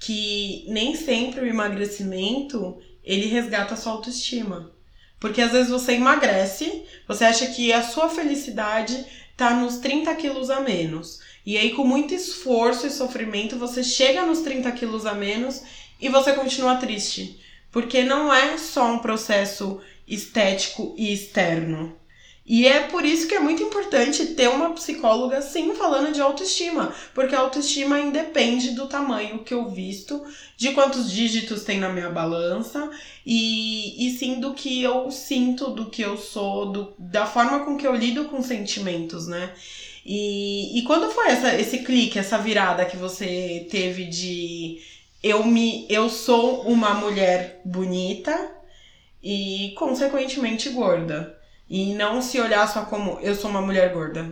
que 0.02 0.66
nem 0.68 0.96
sempre 0.96 1.42
o 1.42 1.48
emagrecimento 1.48 2.82
ele 3.04 3.28
resgata 3.28 3.76
a 3.76 3.78
sua 3.78 3.94
autoestima. 3.94 4.72
Porque 5.20 5.40
às 5.40 5.52
vezes 5.52 5.70
você 5.70 5.94
emagrece, 5.94 6.84
você 7.08 7.24
acha 7.24 7.46
que 7.48 7.72
a 7.72 7.84
sua 7.84 8.10
felicidade 8.10 9.06
tá 9.38 9.52
nos 9.54 9.78
30 9.78 10.14
quilos 10.16 10.50
a 10.50 10.60
menos. 10.60 11.20
E 11.46 11.56
aí, 11.56 11.74
com 11.74 11.86
muito 11.86 12.16
esforço 12.16 12.88
e 12.88 12.90
sofrimento, 12.90 13.58
você 13.58 13.84
chega 13.84 14.26
nos 14.26 14.42
30 14.42 14.72
quilos 14.72 15.06
a 15.06 15.14
menos 15.14 15.62
e 16.00 16.10
você 16.10 16.34
continua 16.34 16.78
triste. 16.78 17.40
Porque 17.72 18.04
não 18.04 18.34
é 18.34 18.58
só 18.58 18.92
um 18.92 19.00
processo 19.00 19.80
estético 20.08 20.96
e 20.98 21.14
externo. 21.14 21.96
E 22.46 22.68
é 22.68 22.82
por 22.88 23.06
isso 23.06 23.28
que 23.28 23.36
é 23.36 23.40
muito 23.40 23.62
importante 23.62 24.26
ter 24.28 24.50
uma 24.50 24.72
psicóloga, 24.72 25.42
sim, 25.42 25.76
falando 25.76 26.12
de 26.12 26.22
autoestima. 26.22 26.94
Porque 27.14 27.36
a 27.36 27.40
autoestima 27.40 28.00
independe 28.00 28.72
do 28.72 28.88
tamanho 28.88 29.44
que 29.44 29.54
eu 29.54 29.70
visto, 29.70 30.24
de 30.58 30.72
quantos 30.72 31.12
dígitos 31.12 31.64
tem 31.64 31.80
na 31.80 31.90
minha 31.90 32.10
balança, 32.10 32.90
e, 33.26 34.08
e 34.08 34.18
sim 34.18 34.40
do 34.40 34.54
que 34.54 34.82
eu 34.82 35.12
sinto, 35.12 35.70
do 35.70 35.86
que 35.86 36.02
eu 36.02 36.18
sou, 36.18 36.72
do, 36.72 36.94
da 36.98 37.26
forma 37.26 37.64
com 37.64 37.78
que 37.78 37.86
eu 37.86 37.96
lido 37.96 38.26
com 38.26 38.42
sentimentos, 38.42 39.28
né? 39.28 39.54
E, 40.06 40.80
e 40.80 40.84
quando 40.84 41.12
foi 41.12 41.28
essa, 41.28 41.56
esse 41.56 41.80
clique, 41.80 42.18
essa 42.18 42.38
virada 42.38 42.86
que 42.86 42.98
você 42.98 43.68
teve 43.70 44.06
de 44.06 44.82
eu 45.24 45.46
me 45.46 45.86
eu 45.90 46.10
sou 46.10 46.64
uma 46.64 46.96
mulher 46.96 47.62
bonita 47.64 48.52
e 49.24 49.74
consequentemente 49.78 50.70
gorda? 50.70 51.40
E 51.72 51.94
não 51.94 52.22
se 52.22 52.38
olhar 52.38 52.68
só 52.68 52.84
como 52.84 53.18
eu 53.22 53.34
sou 53.34 53.50
uma 53.50 53.62
mulher 53.62 53.94
gorda. 53.94 54.30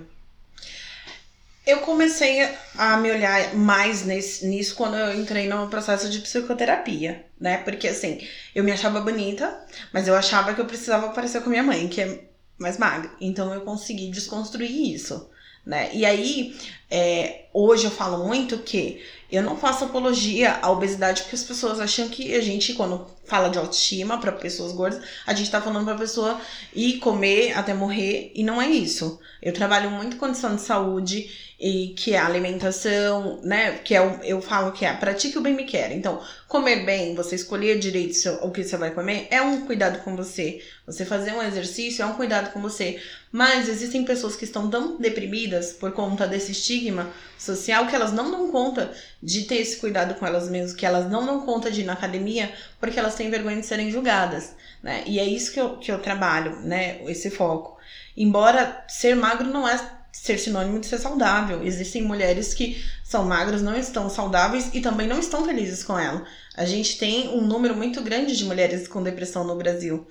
Eu 1.66 1.80
comecei 1.80 2.46
a 2.78 2.98
me 2.98 3.10
olhar 3.10 3.56
mais 3.56 4.04
nesse, 4.04 4.46
nisso 4.46 4.76
quando 4.76 4.98
eu 4.98 5.18
entrei 5.18 5.48
no 5.48 5.70
processo 5.70 6.10
de 6.10 6.20
psicoterapia, 6.20 7.26
né? 7.40 7.60
Porque 7.60 7.88
assim, 7.88 8.28
eu 8.54 8.62
me 8.62 8.74
achava 8.74 9.00
bonita, 9.00 9.58
mas 9.94 10.06
eu 10.06 10.18
achava 10.18 10.54
que 10.54 10.60
eu 10.60 10.66
precisava 10.66 11.14
parecer 11.14 11.42
com 11.42 11.50
minha 11.50 11.64
mãe, 11.64 11.88
que 11.88 12.02
é 12.02 12.26
mais 12.58 12.78
magra. 12.78 13.10
Então 13.22 13.54
eu 13.54 13.62
consegui 13.62 14.12
desconstruir 14.12 14.94
isso, 14.94 15.30
né? 15.66 15.92
E 15.94 16.06
aí, 16.06 16.58
é, 16.92 17.46
hoje 17.54 17.86
eu 17.86 17.92
falo 17.92 18.28
muito 18.28 18.58
que 18.58 19.02
eu 19.32 19.44
não 19.44 19.56
faço 19.56 19.86
apologia 19.86 20.58
à 20.62 20.72
obesidade 20.72 21.22
porque 21.22 21.36
as 21.36 21.44
pessoas 21.44 21.80
acham 21.80 22.10
que 22.10 22.34
a 22.36 22.42
gente, 22.42 22.74
quando 22.74 23.06
fala 23.26 23.50
de 23.50 23.58
autoestima 23.60 24.18
para 24.18 24.32
pessoas 24.32 24.72
gordas, 24.72 25.04
a 25.26 25.34
gente 25.34 25.52
tá 25.52 25.62
falando 25.62 25.86
pra 25.86 25.96
pessoa 25.96 26.40
ir 26.74 26.98
comer 26.98 27.54
até 27.58 27.74
morrer 27.74 28.32
e 28.34 28.44
não 28.44 28.62
é 28.62 28.68
isso. 28.68 29.20
Eu 29.42 29.54
trabalho 29.54 29.92
muito 29.92 30.18
condição 30.18 30.56
de 30.56 30.62
saúde 30.62 31.49
e 31.60 31.90
que 31.90 32.14
é 32.14 32.18
a 32.18 32.26
alimentação, 32.26 33.42
né? 33.44 33.80
Que 33.84 33.94
é 33.94 34.02
o, 34.02 34.24
eu 34.24 34.42
falo 34.42 34.72
que 34.72 34.86
é 34.86 34.94
pratique 34.94 35.38
o 35.38 35.42
bem 35.42 35.54
me 35.54 35.66
quer. 35.66 35.92
Então, 35.92 36.22
comer 36.48 36.86
bem, 36.86 37.14
você 37.14 37.36
escolher 37.36 37.78
direito 37.78 38.16
o 38.42 38.50
que 38.50 38.64
você 38.64 38.78
vai 38.78 38.92
comer, 38.92 39.28
é 39.30 39.42
um 39.42 39.66
cuidado 39.66 40.00
com 40.00 40.16
você. 40.16 40.64
Você 40.86 41.04
fazer 41.06 41.34
um 41.34 41.44
exercício 41.44 42.02
é 42.02 42.06
um 42.06 42.14
cuidado 42.14 42.54
com 42.54 42.62
você. 42.62 43.02
Mas 43.30 43.68
existem 43.68 44.06
pessoas 44.06 44.38
que 44.38 44.46
estão 44.46 44.70
tão 44.70 44.98
deprimidas 44.98 45.74
por 45.74 45.92
conta 45.92 46.26
desse 46.26 46.54
estigma 46.54 47.12
social 47.38 47.88
que 47.88 47.96
elas 47.96 48.14
não 48.14 48.32
dão 48.32 48.50
conta 48.52 48.94
de 49.22 49.44
ter 49.44 49.58
esse 49.58 49.78
cuidado 49.78 50.16
com 50.16 50.26
elas 50.26 50.50
mesmas, 50.50 50.74
que 50.74 50.86
elas 50.86 51.12
não 51.12 51.26
dão 51.26 51.46
conta 51.46 51.70
de 51.70 51.82
ir 51.82 51.84
na 51.84 51.94
academia 51.94 52.52
porque 52.80 52.98
elas 52.98 53.16
têm 53.16 53.30
vergonha 53.30 53.60
de 53.60 53.66
serem 53.66 53.92
julgadas, 53.92 54.56
né? 54.82 55.04
E 55.06 55.20
é 55.20 55.26
isso 55.26 55.52
que 55.52 55.60
eu, 55.60 55.78
que 55.78 55.92
eu 55.92 56.00
trabalho, 56.00 56.56
né? 56.62 57.02
Esse 57.06 57.30
foco. 57.30 57.78
Embora 58.16 58.86
ser 58.88 59.16
magro 59.16 59.48
não 59.48 59.68
é 59.68 59.99
ser 60.12 60.38
sinônimo 60.38 60.80
de 60.80 60.88
ser 60.88 60.98
saudável. 60.98 61.64
Existem 61.64 62.02
mulheres 62.02 62.54
que 62.54 62.84
são 63.04 63.26
magras, 63.26 63.62
não 63.62 63.78
estão 63.78 64.10
saudáveis 64.10 64.70
e 64.74 64.82
também 64.82 65.08
não 65.08 65.20
estão 65.20 65.46
felizes 65.46 65.84
com 65.84 65.98
ela. 65.98 66.26
A 66.56 66.66
gente 66.66 66.98
tem 66.98 67.30
um 67.30 67.42
número 67.42 67.76
muito 67.76 68.02
grande 68.02 68.36
de 68.36 68.46
mulheres 68.46 68.88
com 68.88 69.02
depressão 69.04 69.44
no 69.44 69.56
Brasil. 69.56 70.08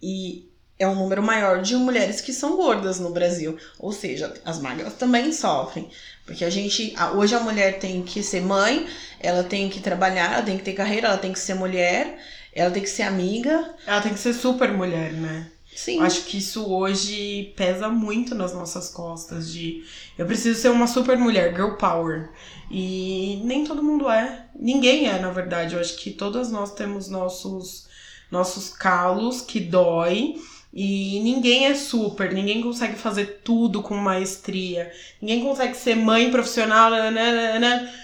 E 0.00 0.48
é 0.78 0.86
um 0.86 0.94
número 0.94 1.22
maior 1.22 1.60
de 1.60 1.74
mulheres 1.76 2.20
que 2.20 2.32
são 2.32 2.56
gordas 2.56 3.00
no 3.00 3.10
Brasil. 3.10 3.58
Ou 3.78 3.92
seja, 3.92 4.32
as 4.44 4.60
magras 4.60 4.94
também 4.94 5.32
sofrem. 5.32 5.90
Porque 6.24 6.44
a 6.44 6.50
gente. 6.50 6.94
Hoje 7.14 7.34
a 7.34 7.40
mulher 7.40 7.78
tem 7.78 8.02
que 8.02 8.22
ser 8.22 8.42
mãe, 8.42 8.86
ela 9.18 9.42
tem 9.42 9.68
que 9.68 9.80
trabalhar, 9.80 10.34
ela 10.34 10.42
tem 10.42 10.56
que 10.56 10.64
ter 10.64 10.74
carreira, 10.74 11.08
ela 11.08 11.18
tem 11.18 11.32
que 11.32 11.38
ser 11.38 11.54
mulher, 11.54 12.18
ela 12.52 12.70
tem 12.70 12.82
que 12.82 12.90
ser 12.90 13.02
amiga. 13.02 13.74
Ela 13.86 14.00
tem 14.00 14.12
que 14.12 14.20
ser 14.20 14.34
super 14.34 14.72
mulher, 14.72 15.12
né? 15.12 15.50
Sim. 15.78 16.00
Acho 16.00 16.24
que 16.24 16.38
isso 16.38 16.68
hoje 16.68 17.52
pesa 17.56 17.88
muito 17.88 18.34
nas 18.34 18.52
nossas 18.52 18.90
costas 18.90 19.52
de 19.52 19.84
eu 20.18 20.26
preciso 20.26 20.60
ser 20.60 20.70
uma 20.70 20.88
super 20.88 21.16
mulher, 21.16 21.54
girl 21.54 21.74
power. 21.76 22.30
E 22.68 23.40
nem 23.44 23.62
todo 23.62 23.80
mundo 23.80 24.10
é. 24.10 24.46
Ninguém 24.58 25.06
é, 25.06 25.20
na 25.20 25.30
verdade. 25.30 25.76
Eu 25.76 25.80
acho 25.80 25.96
que 25.96 26.10
todas 26.10 26.50
nós 26.50 26.74
temos 26.74 27.08
nossos 27.08 27.86
nossos 28.28 28.70
calos 28.70 29.40
que 29.40 29.60
dói. 29.60 30.34
E 30.74 31.20
ninguém 31.20 31.66
é 31.66 31.74
super, 31.74 32.34
ninguém 32.34 32.60
consegue 32.60 32.96
fazer 32.96 33.40
tudo 33.44 33.80
com 33.80 33.94
maestria, 33.94 34.92
ninguém 35.22 35.42
consegue 35.42 35.74
ser 35.74 35.94
mãe 35.94 36.30
profissional, 36.30 36.90
né 36.90 37.94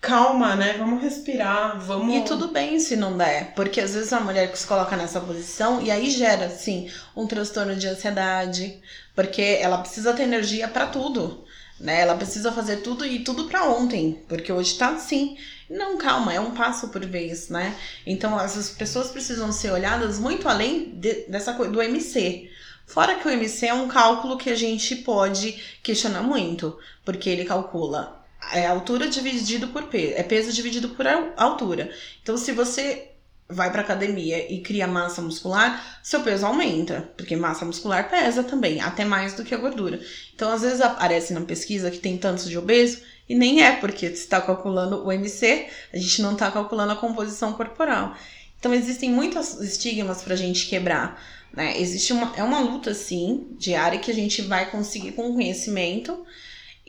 calma, 0.00 0.54
né? 0.54 0.74
Vamos 0.78 1.02
respirar, 1.02 1.78
vamos. 1.80 2.14
E 2.14 2.22
tudo 2.22 2.48
bem 2.48 2.78
se 2.80 2.96
não 2.96 3.16
der, 3.16 3.52
porque 3.54 3.80
às 3.80 3.94
vezes 3.94 4.12
a 4.12 4.20
mulher 4.20 4.50
que 4.50 4.58
se 4.58 4.66
coloca 4.66 4.96
nessa 4.96 5.20
posição 5.20 5.82
e 5.82 5.90
aí 5.90 6.10
gera, 6.10 6.46
assim, 6.46 6.90
um 7.16 7.26
transtorno 7.26 7.74
de 7.76 7.86
ansiedade, 7.86 8.80
porque 9.14 9.58
ela 9.60 9.78
precisa 9.78 10.12
ter 10.14 10.22
energia 10.22 10.68
para 10.68 10.86
tudo, 10.86 11.44
né? 11.80 12.00
Ela 12.00 12.16
precisa 12.16 12.52
fazer 12.52 12.78
tudo 12.78 13.04
e 13.04 13.20
tudo 13.20 13.44
para 13.44 13.64
ontem, 13.64 14.22
porque 14.28 14.52
hoje 14.52 14.76
tá 14.78 14.90
assim. 14.90 15.36
Não, 15.68 15.98
calma, 15.98 16.32
é 16.32 16.40
um 16.40 16.52
passo 16.52 16.88
por 16.88 17.04
vez, 17.04 17.48
né? 17.48 17.76
Então 18.06 18.40
essas 18.40 18.70
pessoas 18.70 19.10
precisam 19.10 19.52
ser 19.52 19.70
olhadas 19.70 20.18
muito 20.18 20.48
além 20.48 20.92
de, 20.94 21.26
dessa 21.28 21.52
coisa 21.52 21.72
do 21.72 21.82
MC. 21.82 22.50
Fora 22.86 23.16
que 23.16 23.28
o 23.28 23.30
MC 23.30 23.66
é 23.66 23.74
um 23.74 23.86
cálculo 23.86 24.38
que 24.38 24.48
a 24.48 24.54
gente 24.54 24.96
pode 24.96 25.52
questionar 25.82 26.22
muito, 26.22 26.78
porque 27.04 27.28
ele 27.28 27.44
calcula 27.44 28.17
é 28.52 28.66
altura 28.66 29.08
dividido 29.08 29.68
por 29.68 29.84
peso, 29.84 30.14
é 30.16 30.22
peso 30.22 30.52
dividido 30.52 30.90
por 30.90 31.06
altura. 31.36 31.90
Então, 32.22 32.36
se 32.36 32.52
você 32.52 33.08
vai 33.48 33.70
para 33.72 33.80
academia 33.80 34.52
e 34.52 34.60
cria 34.60 34.86
massa 34.86 35.22
muscular, 35.22 36.00
seu 36.02 36.20
peso 36.22 36.44
aumenta, 36.44 37.10
porque 37.16 37.34
massa 37.34 37.64
muscular 37.64 38.08
pesa 38.10 38.44
também, 38.44 38.80
até 38.80 39.04
mais 39.04 39.32
do 39.34 39.42
que 39.42 39.54
a 39.54 39.58
gordura. 39.58 40.00
Então, 40.34 40.52
às 40.52 40.62
vezes 40.62 40.80
aparece 40.80 41.32
na 41.32 41.40
pesquisa 41.40 41.90
que 41.90 41.98
tem 41.98 42.18
tantos 42.18 42.48
de 42.48 42.58
obeso 42.58 43.00
e 43.28 43.34
nem 43.34 43.62
é, 43.62 43.72
porque 43.76 44.06
você 44.06 44.14
está 44.14 44.40
calculando 44.40 45.04
o 45.04 45.10
MC, 45.10 45.66
a 45.92 45.96
gente 45.96 46.22
não 46.22 46.32
está 46.32 46.50
calculando 46.50 46.92
a 46.92 46.96
composição 46.96 47.52
corporal. 47.54 48.14
Então, 48.58 48.74
existem 48.74 49.10
muitos 49.10 49.60
estigmas 49.60 50.22
para 50.22 50.34
a 50.34 50.36
gente 50.36 50.66
quebrar. 50.66 51.22
Né? 51.52 51.80
Existe 51.80 52.12
uma, 52.12 52.34
é 52.36 52.42
uma 52.42 52.60
luta, 52.60 52.92
sim, 52.92 53.48
diária 53.58 53.98
que 53.98 54.10
a 54.10 54.14
gente 54.14 54.42
vai 54.42 54.70
conseguir 54.70 55.12
com 55.12 55.32
conhecimento 55.32 56.26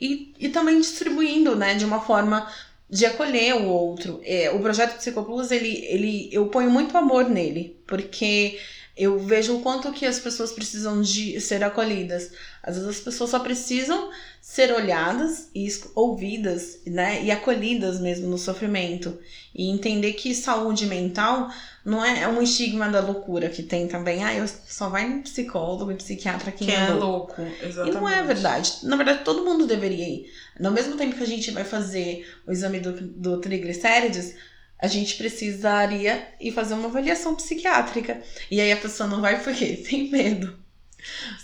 e, 0.00 0.32
e 0.38 0.48
também 0.48 0.80
distribuindo, 0.80 1.54
né, 1.54 1.74
de 1.74 1.84
uma 1.84 2.00
forma 2.00 2.50
de 2.88 3.06
acolher 3.06 3.54
o 3.54 3.66
outro. 3.66 4.20
É, 4.24 4.50
o 4.50 4.58
projeto 4.60 4.96
Psicoplus, 4.96 5.50
ele, 5.50 5.84
ele, 5.86 6.28
eu 6.32 6.46
ponho 6.48 6.70
muito 6.70 6.96
amor 6.96 7.28
nele, 7.28 7.80
porque 7.86 8.58
eu 9.00 9.18
vejo 9.18 9.56
o 9.56 9.60
quanto 9.62 9.90
que 9.92 10.04
as 10.04 10.18
pessoas 10.18 10.52
precisam 10.52 11.00
de 11.00 11.40
ser 11.40 11.64
acolhidas. 11.64 12.30
Às 12.62 12.74
vezes 12.74 12.90
as 12.90 13.00
pessoas 13.00 13.30
só 13.30 13.38
precisam 13.38 14.10
ser 14.42 14.70
olhadas 14.72 15.48
e 15.54 15.66
ouvidas, 15.94 16.80
né, 16.86 17.22
e 17.22 17.30
acolhidas 17.30 17.98
mesmo 17.98 18.28
no 18.28 18.36
sofrimento 18.36 19.18
e 19.54 19.70
entender 19.70 20.12
que 20.12 20.34
saúde 20.34 20.84
mental 20.84 21.50
não 21.82 22.04
é, 22.04 22.22
é 22.22 22.28
um 22.28 22.42
estigma 22.42 22.90
da 22.90 23.00
loucura 23.00 23.48
que 23.48 23.62
tem 23.62 23.88
também. 23.88 24.22
Ah, 24.22 24.34
eu 24.34 24.46
só 24.46 24.90
vai 24.90 25.08
no 25.08 25.22
psicólogo 25.22 25.90
e 25.90 25.94
psiquiatra 25.94 26.52
quem, 26.52 26.66
quem 26.66 26.76
é, 26.76 26.88
é 26.88 26.92
louco. 26.92 27.40
Exatamente. 27.62 27.96
E 27.96 28.00
não 28.00 28.06
é 28.06 28.22
verdade. 28.22 28.72
Na 28.82 28.96
verdade, 28.96 29.24
todo 29.24 29.44
mundo 29.44 29.66
deveria 29.66 30.06
ir. 30.06 30.30
No 30.58 30.70
mesmo 30.70 30.96
tempo 30.96 31.16
que 31.16 31.22
a 31.22 31.26
gente 31.26 31.50
vai 31.52 31.64
fazer 31.64 32.28
o 32.46 32.52
exame 32.52 32.80
do, 32.80 32.92
do 32.92 33.40
triglicérides, 33.40 34.34
a 34.80 34.86
gente 34.86 35.16
precisaria 35.16 36.28
ir 36.40 36.52
fazer 36.52 36.74
uma 36.74 36.88
avaliação 36.88 37.34
psiquiátrica. 37.34 38.22
E 38.50 38.60
aí 38.60 38.72
a 38.72 38.76
pessoa 38.76 39.08
não 39.08 39.20
vai 39.20 39.42
por 39.42 39.54
quê? 39.54 39.76
Tem 39.88 40.10
medo. 40.10 40.58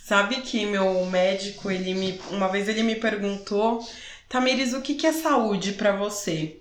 Sabe 0.05 0.43
que 0.43 0.65
meu 0.67 1.05
médico, 1.07 1.71
ele 1.71 1.95
me. 1.95 2.21
Uma 2.31 2.49
vez 2.49 2.69
ele 2.69 2.83
me 2.83 2.95
perguntou, 2.97 3.87
Tamires, 4.29 4.73
o 4.73 4.83
que, 4.83 4.95
que 4.95 5.07
é 5.07 5.13
saúde 5.13 5.73
para 5.73 5.93
você? 5.93 6.61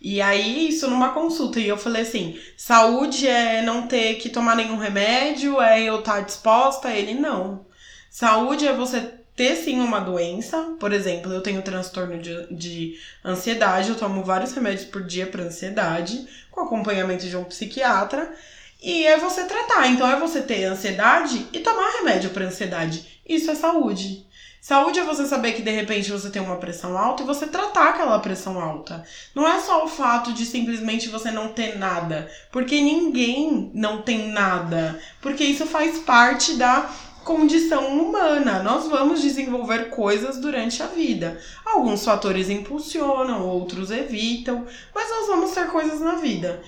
E 0.00 0.22
aí, 0.22 0.68
isso 0.68 0.88
numa 0.88 1.12
consulta. 1.12 1.58
E 1.58 1.68
eu 1.68 1.76
falei 1.76 2.02
assim: 2.02 2.38
saúde 2.56 3.26
é 3.26 3.62
não 3.62 3.88
ter 3.88 4.14
que 4.16 4.28
tomar 4.28 4.54
nenhum 4.54 4.76
remédio, 4.76 5.60
é 5.60 5.82
eu 5.82 6.00
estar 6.00 6.14
tá 6.14 6.20
disposta? 6.20 6.92
Ele 6.92 7.14
não. 7.14 7.66
Saúde 8.10 8.66
é 8.66 8.72
você 8.72 9.14
ter 9.38 9.54
sim 9.54 9.78
uma 9.78 10.00
doença. 10.00 10.74
Por 10.80 10.92
exemplo, 10.92 11.32
eu 11.32 11.40
tenho 11.40 11.62
transtorno 11.62 12.18
de, 12.18 12.52
de 12.52 12.98
ansiedade, 13.24 13.88
eu 13.88 13.94
tomo 13.94 14.24
vários 14.24 14.52
remédios 14.52 14.84
por 14.86 15.04
dia 15.04 15.28
para 15.28 15.44
ansiedade, 15.44 16.26
com 16.50 16.62
acompanhamento 16.62 17.24
de 17.24 17.36
um 17.36 17.44
psiquiatra. 17.44 18.34
E 18.82 19.06
é 19.06 19.16
você 19.16 19.44
tratar. 19.44 19.86
Então 19.86 20.10
é 20.10 20.18
você 20.18 20.42
ter 20.42 20.64
ansiedade 20.64 21.46
e 21.52 21.60
tomar 21.60 21.98
remédio 21.98 22.30
para 22.30 22.46
ansiedade. 22.46 23.20
Isso 23.26 23.48
é 23.48 23.54
saúde. 23.54 24.26
Saúde 24.60 24.98
é 24.98 25.04
você 25.04 25.24
saber 25.24 25.52
que 25.52 25.62
de 25.62 25.70
repente 25.70 26.10
você 26.10 26.30
tem 26.30 26.42
uma 26.42 26.56
pressão 26.56 26.98
alta 26.98 27.22
e 27.22 27.26
você 27.26 27.46
tratar 27.46 27.90
aquela 27.90 28.18
pressão 28.18 28.60
alta. 28.60 29.04
Não 29.34 29.46
é 29.46 29.60
só 29.60 29.84
o 29.84 29.88
fato 29.88 30.32
de 30.32 30.44
simplesmente 30.44 31.08
você 31.08 31.30
não 31.30 31.48
ter 31.48 31.78
nada, 31.78 32.28
porque 32.50 32.80
ninguém 32.80 33.70
não 33.72 34.02
tem 34.02 34.28
nada, 34.32 35.00
porque 35.22 35.44
isso 35.44 35.64
faz 35.64 35.98
parte 36.00 36.54
da 36.54 36.90
condição 37.28 37.86
humana. 37.88 38.62
Nós 38.62 38.88
vamos 38.88 39.20
desenvolver 39.20 39.90
coisas 39.90 40.40
durante 40.40 40.82
a 40.82 40.86
vida. 40.86 41.38
Alguns 41.62 42.02
fatores 42.02 42.48
impulsionam, 42.48 43.46
outros 43.46 43.90
evitam, 43.90 44.66
mas 44.94 45.10
nós 45.10 45.26
vamos 45.26 45.50
ter 45.50 45.66
coisas 45.66 46.00
na 46.00 46.14
vida. 46.14 46.62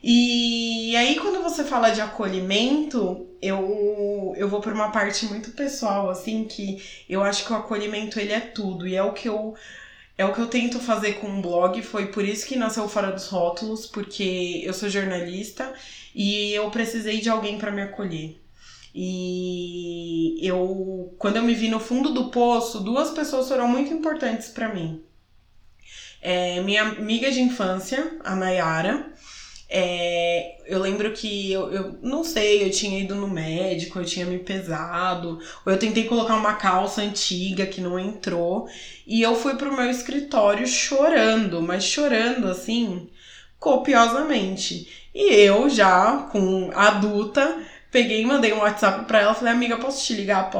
E 0.00 0.94
aí, 0.94 1.16
quando 1.16 1.42
você 1.42 1.64
fala 1.64 1.90
de 1.90 2.00
acolhimento, 2.00 3.26
eu, 3.42 4.32
eu 4.36 4.48
vou 4.48 4.60
por 4.60 4.72
uma 4.72 4.92
parte 4.92 5.26
muito 5.26 5.50
pessoal, 5.50 6.08
assim, 6.08 6.44
que 6.44 6.80
eu 7.08 7.24
acho 7.24 7.44
que 7.44 7.52
o 7.52 7.56
acolhimento 7.56 8.20
ele 8.20 8.32
é 8.32 8.38
tudo. 8.38 8.86
E 8.86 8.94
é 8.94 9.02
o 9.02 9.12
que 9.12 9.28
eu. 9.28 9.54
É 10.18 10.24
o 10.24 10.32
que 10.32 10.40
eu 10.40 10.46
tento 10.46 10.78
fazer 10.80 11.14
com 11.14 11.28
o 11.28 11.42
blog, 11.42 11.82
foi 11.82 12.06
por 12.06 12.24
isso 12.24 12.46
que 12.46 12.56
nasceu 12.56 12.88
Fora 12.88 13.12
dos 13.12 13.26
Rótulos, 13.28 13.84
porque 13.84 14.62
eu 14.64 14.72
sou 14.72 14.88
jornalista 14.88 15.74
e 16.14 16.54
eu 16.54 16.70
precisei 16.70 17.20
de 17.20 17.28
alguém 17.28 17.58
para 17.58 17.70
me 17.70 17.82
acolher. 17.82 18.45
E 18.98 20.38
eu, 20.40 21.14
quando 21.18 21.36
eu 21.36 21.42
me 21.42 21.54
vi 21.54 21.68
no 21.68 21.78
fundo 21.78 22.14
do 22.14 22.30
poço, 22.30 22.80
duas 22.80 23.10
pessoas 23.10 23.46
foram 23.46 23.68
muito 23.68 23.92
importantes 23.92 24.48
para 24.48 24.72
mim. 24.72 25.02
É, 26.22 26.62
minha 26.62 26.82
amiga 26.82 27.30
de 27.30 27.42
infância, 27.42 28.16
a 28.24 28.34
Nayara, 28.34 29.12
é, 29.68 30.56
eu 30.66 30.78
lembro 30.78 31.12
que 31.12 31.52
eu, 31.52 31.70
eu 31.70 31.98
não 32.00 32.24
sei, 32.24 32.64
eu 32.64 32.70
tinha 32.70 32.98
ido 32.98 33.14
no 33.14 33.28
médico, 33.28 33.98
eu 33.98 34.04
tinha 34.06 34.24
me 34.24 34.38
pesado, 34.38 35.40
ou 35.66 35.72
eu 35.72 35.78
tentei 35.78 36.04
colocar 36.04 36.34
uma 36.34 36.54
calça 36.54 37.02
antiga 37.02 37.66
que 37.66 37.82
não 37.82 37.98
entrou, 37.98 38.66
e 39.06 39.20
eu 39.20 39.34
fui 39.34 39.56
pro 39.56 39.76
meu 39.76 39.90
escritório 39.90 40.66
chorando, 40.66 41.60
mas 41.60 41.84
chorando 41.84 42.48
assim, 42.48 43.10
copiosamente. 43.58 44.88
E 45.14 45.34
eu 45.34 45.68
já, 45.68 46.28
com 46.32 46.70
adulta, 46.74 47.62
peguei 47.96 48.20
e 48.20 48.26
mandei 48.26 48.52
um 48.52 48.58
WhatsApp 48.58 49.06
pra 49.06 49.22
ela, 49.22 49.32
falei, 49.32 49.54
amiga, 49.54 49.78
posso 49.78 50.04
te 50.04 50.12
ligar? 50.12 50.50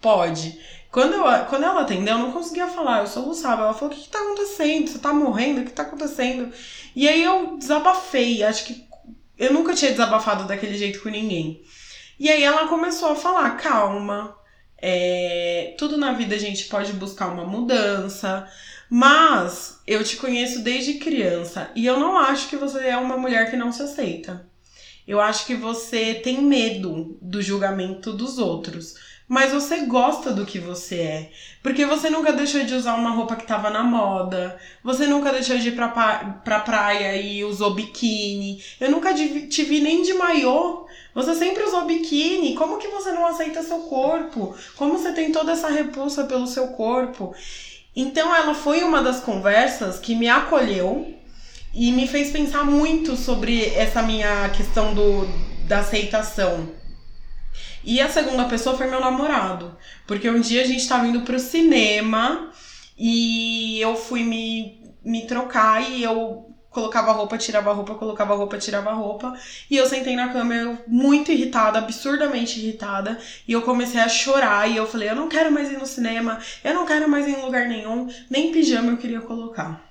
Pode. 0.00 0.56
Quando, 0.92 1.14
eu, 1.14 1.44
quando 1.46 1.64
ela 1.64 1.80
atendeu, 1.80 2.14
eu 2.14 2.20
não 2.20 2.30
conseguia 2.30 2.68
falar, 2.68 3.00
eu 3.00 3.06
soluçava. 3.08 3.62
Ela 3.62 3.74
falou: 3.74 3.92
O 3.92 3.96
que, 3.96 4.04
que 4.04 4.08
tá 4.08 4.20
acontecendo? 4.20 4.88
Você 4.88 4.98
tá 5.00 5.12
morrendo? 5.12 5.60
O 5.60 5.64
que 5.64 5.72
tá 5.72 5.82
acontecendo? 5.82 6.52
E 6.94 7.08
aí 7.08 7.22
eu 7.22 7.56
desabafei. 7.56 8.44
Acho 8.44 8.64
que 8.64 8.86
eu 9.36 9.52
nunca 9.52 9.74
tinha 9.74 9.90
desabafado 9.90 10.44
daquele 10.44 10.78
jeito 10.78 11.02
com 11.02 11.08
ninguém. 11.08 11.60
E 12.18 12.30
aí 12.30 12.42
ela 12.44 12.68
começou 12.68 13.10
a 13.10 13.16
falar: 13.16 13.50
Calma, 13.56 14.36
é, 14.80 15.74
tudo 15.76 15.98
na 15.98 16.12
vida 16.12 16.36
a 16.36 16.38
gente 16.38 16.66
pode 16.66 16.92
buscar 16.92 17.26
uma 17.26 17.44
mudança. 17.44 18.48
Mas 18.88 19.82
eu 19.86 20.02
te 20.02 20.16
conheço 20.16 20.60
desde 20.60 20.94
criança 20.94 21.70
e 21.74 21.84
eu 21.84 22.00
não 22.00 22.16
acho 22.16 22.48
que 22.48 22.56
você 22.56 22.86
é 22.86 22.96
uma 22.96 23.18
mulher 23.18 23.50
que 23.50 23.56
não 23.56 23.72
se 23.72 23.82
aceita. 23.82 24.48
Eu 25.08 25.20
acho 25.20 25.44
que 25.46 25.56
você 25.56 26.14
tem 26.14 26.40
medo 26.42 27.18
do 27.20 27.42
julgamento 27.42 28.12
dos 28.12 28.38
outros 28.38 28.94
mas 29.28 29.52
você 29.52 29.80
gosta 29.80 30.32
do 30.32 30.46
que 30.46 30.58
você 30.58 30.94
é. 30.96 31.30
Porque 31.62 31.84
você 31.84 32.08
nunca 32.08 32.32
deixou 32.32 32.64
de 32.64 32.74
usar 32.74 32.94
uma 32.94 33.10
roupa 33.10 33.36
que 33.36 33.46
tava 33.46 33.68
na 33.68 33.84
moda, 33.84 34.58
você 34.82 35.06
nunca 35.06 35.30
deixou 35.30 35.58
de 35.58 35.68
ir 35.68 35.72
pra, 35.72 35.88
pra 36.42 36.60
praia 36.60 37.20
e 37.20 37.44
usou 37.44 37.74
biquíni. 37.74 38.64
Eu 38.80 38.90
nunca 38.90 39.12
te 39.12 39.62
vi 39.64 39.80
nem 39.80 40.02
de 40.02 40.14
maiô. 40.14 40.86
Você 41.14 41.34
sempre 41.34 41.62
usou 41.62 41.84
biquíni. 41.84 42.54
Como 42.54 42.78
que 42.78 42.88
você 42.88 43.12
não 43.12 43.26
aceita 43.26 43.62
seu 43.62 43.80
corpo? 43.80 44.56
Como 44.76 44.96
você 44.96 45.12
tem 45.12 45.30
toda 45.30 45.52
essa 45.52 45.68
repulsa 45.68 46.24
pelo 46.24 46.46
seu 46.46 46.68
corpo? 46.68 47.34
Então 47.94 48.34
ela 48.34 48.54
foi 48.54 48.82
uma 48.82 49.02
das 49.02 49.20
conversas 49.20 49.98
que 49.98 50.14
me 50.14 50.28
acolheu 50.28 51.17
e 51.78 51.92
me 51.92 52.08
fez 52.08 52.30
pensar 52.32 52.64
muito 52.64 53.16
sobre 53.16 53.66
essa 53.66 54.02
minha 54.02 54.48
questão 54.48 54.92
do, 54.92 55.24
da 55.68 55.78
aceitação. 55.78 56.68
E 57.84 58.00
a 58.00 58.08
segunda 58.08 58.46
pessoa 58.46 58.76
foi 58.76 58.88
meu 58.88 59.00
namorado. 59.00 59.78
Porque 60.04 60.28
um 60.28 60.40
dia 60.40 60.62
a 60.62 60.66
gente 60.66 60.88
tava 60.88 61.06
indo 61.06 61.20
pro 61.20 61.38
cinema 61.38 62.50
e 62.98 63.80
eu 63.80 63.94
fui 63.94 64.24
me, 64.24 64.92
me 65.04 65.24
trocar 65.24 65.88
e 65.88 66.02
eu 66.02 66.52
colocava 66.68 67.12
roupa, 67.12 67.38
tirava 67.38 67.72
roupa, 67.72 67.94
colocava 67.94 68.34
roupa, 68.34 68.58
tirava 68.58 68.92
roupa. 68.92 69.38
E 69.70 69.76
eu 69.76 69.86
sentei 69.86 70.16
na 70.16 70.30
cama, 70.30 70.54
eu 70.54 70.78
muito 70.88 71.30
irritada, 71.30 71.78
absurdamente 71.78 72.58
irritada. 72.58 73.20
E 73.46 73.52
eu 73.52 73.62
comecei 73.62 74.00
a 74.00 74.08
chorar. 74.08 74.68
E 74.68 74.76
eu 74.76 74.86
falei: 74.86 75.10
eu 75.10 75.14
não 75.14 75.28
quero 75.28 75.52
mais 75.52 75.70
ir 75.70 75.78
no 75.78 75.86
cinema, 75.86 76.40
eu 76.64 76.74
não 76.74 76.84
quero 76.84 77.08
mais 77.08 77.28
ir 77.28 77.38
em 77.38 77.42
lugar 77.42 77.68
nenhum, 77.68 78.08
nem 78.28 78.50
pijama 78.50 78.90
eu 78.90 78.96
queria 78.96 79.20
colocar. 79.20 79.87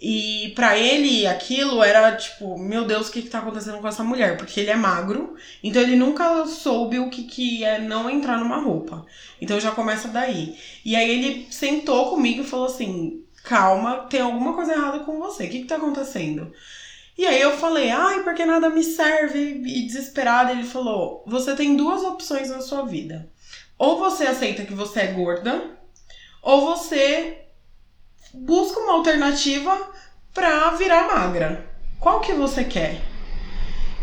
E 0.00 0.52
para 0.56 0.78
ele 0.78 1.26
aquilo 1.26 1.84
era 1.84 2.16
tipo, 2.16 2.58
meu 2.58 2.86
Deus, 2.86 3.08
o 3.08 3.12
que, 3.12 3.20
que 3.20 3.28
tá 3.28 3.40
acontecendo 3.40 3.78
com 3.78 3.88
essa 3.88 4.02
mulher? 4.02 4.38
Porque 4.38 4.58
ele 4.58 4.70
é 4.70 4.76
magro, 4.76 5.36
então 5.62 5.82
ele 5.82 5.94
nunca 5.94 6.46
soube 6.46 6.98
o 6.98 7.10
que, 7.10 7.24
que 7.24 7.64
é 7.64 7.78
não 7.78 8.08
entrar 8.08 8.38
numa 8.38 8.62
roupa. 8.62 9.04
Então 9.38 9.60
já 9.60 9.72
começa 9.72 10.08
daí. 10.08 10.56
E 10.84 10.96
aí 10.96 11.10
ele 11.10 11.46
sentou 11.50 12.08
comigo 12.08 12.42
e 12.42 12.46
falou 12.46 12.66
assim: 12.66 13.22
calma, 13.44 14.06
tem 14.08 14.22
alguma 14.22 14.54
coisa 14.54 14.72
errada 14.72 15.00
com 15.00 15.18
você, 15.18 15.44
o 15.44 15.50
que, 15.50 15.60
que 15.60 15.66
tá 15.66 15.76
acontecendo? 15.76 16.50
E 17.18 17.26
aí 17.26 17.38
eu 17.38 17.58
falei, 17.58 17.90
ai, 17.90 18.22
porque 18.22 18.46
nada 18.46 18.70
me 18.70 18.82
serve, 18.82 19.38
e 19.38 19.86
desesperada, 19.86 20.52
ele 20.52 20.64
falou: 20.64 21.22
você 21.26 21.54
tem 21.54 21.76
duas 21.76 22.02
opções 22.02 22.48
na 22.48 22.62
sua 22.62 22.86
vida. 22.86 23.30
Ou 23.76 23.98
você 23.98 24.26
aceita 24.26 24.64
que 24.64 24.72
você 24.72 25.00
é 25.00 25.06
gorda, 25.08 25.78
ou 26.40 26.66
você 26.66 27.49
busca 28.32 28.80
uma 28.80 28.94
alternativa 28.94 29.90
pra 30.32 30.70
virar 30.70 31.06
magra. 31.14 31.66
Qual 31.98 32.20
que 32.20 32.32
você 32.32 32.64
quer? 32.64 33.00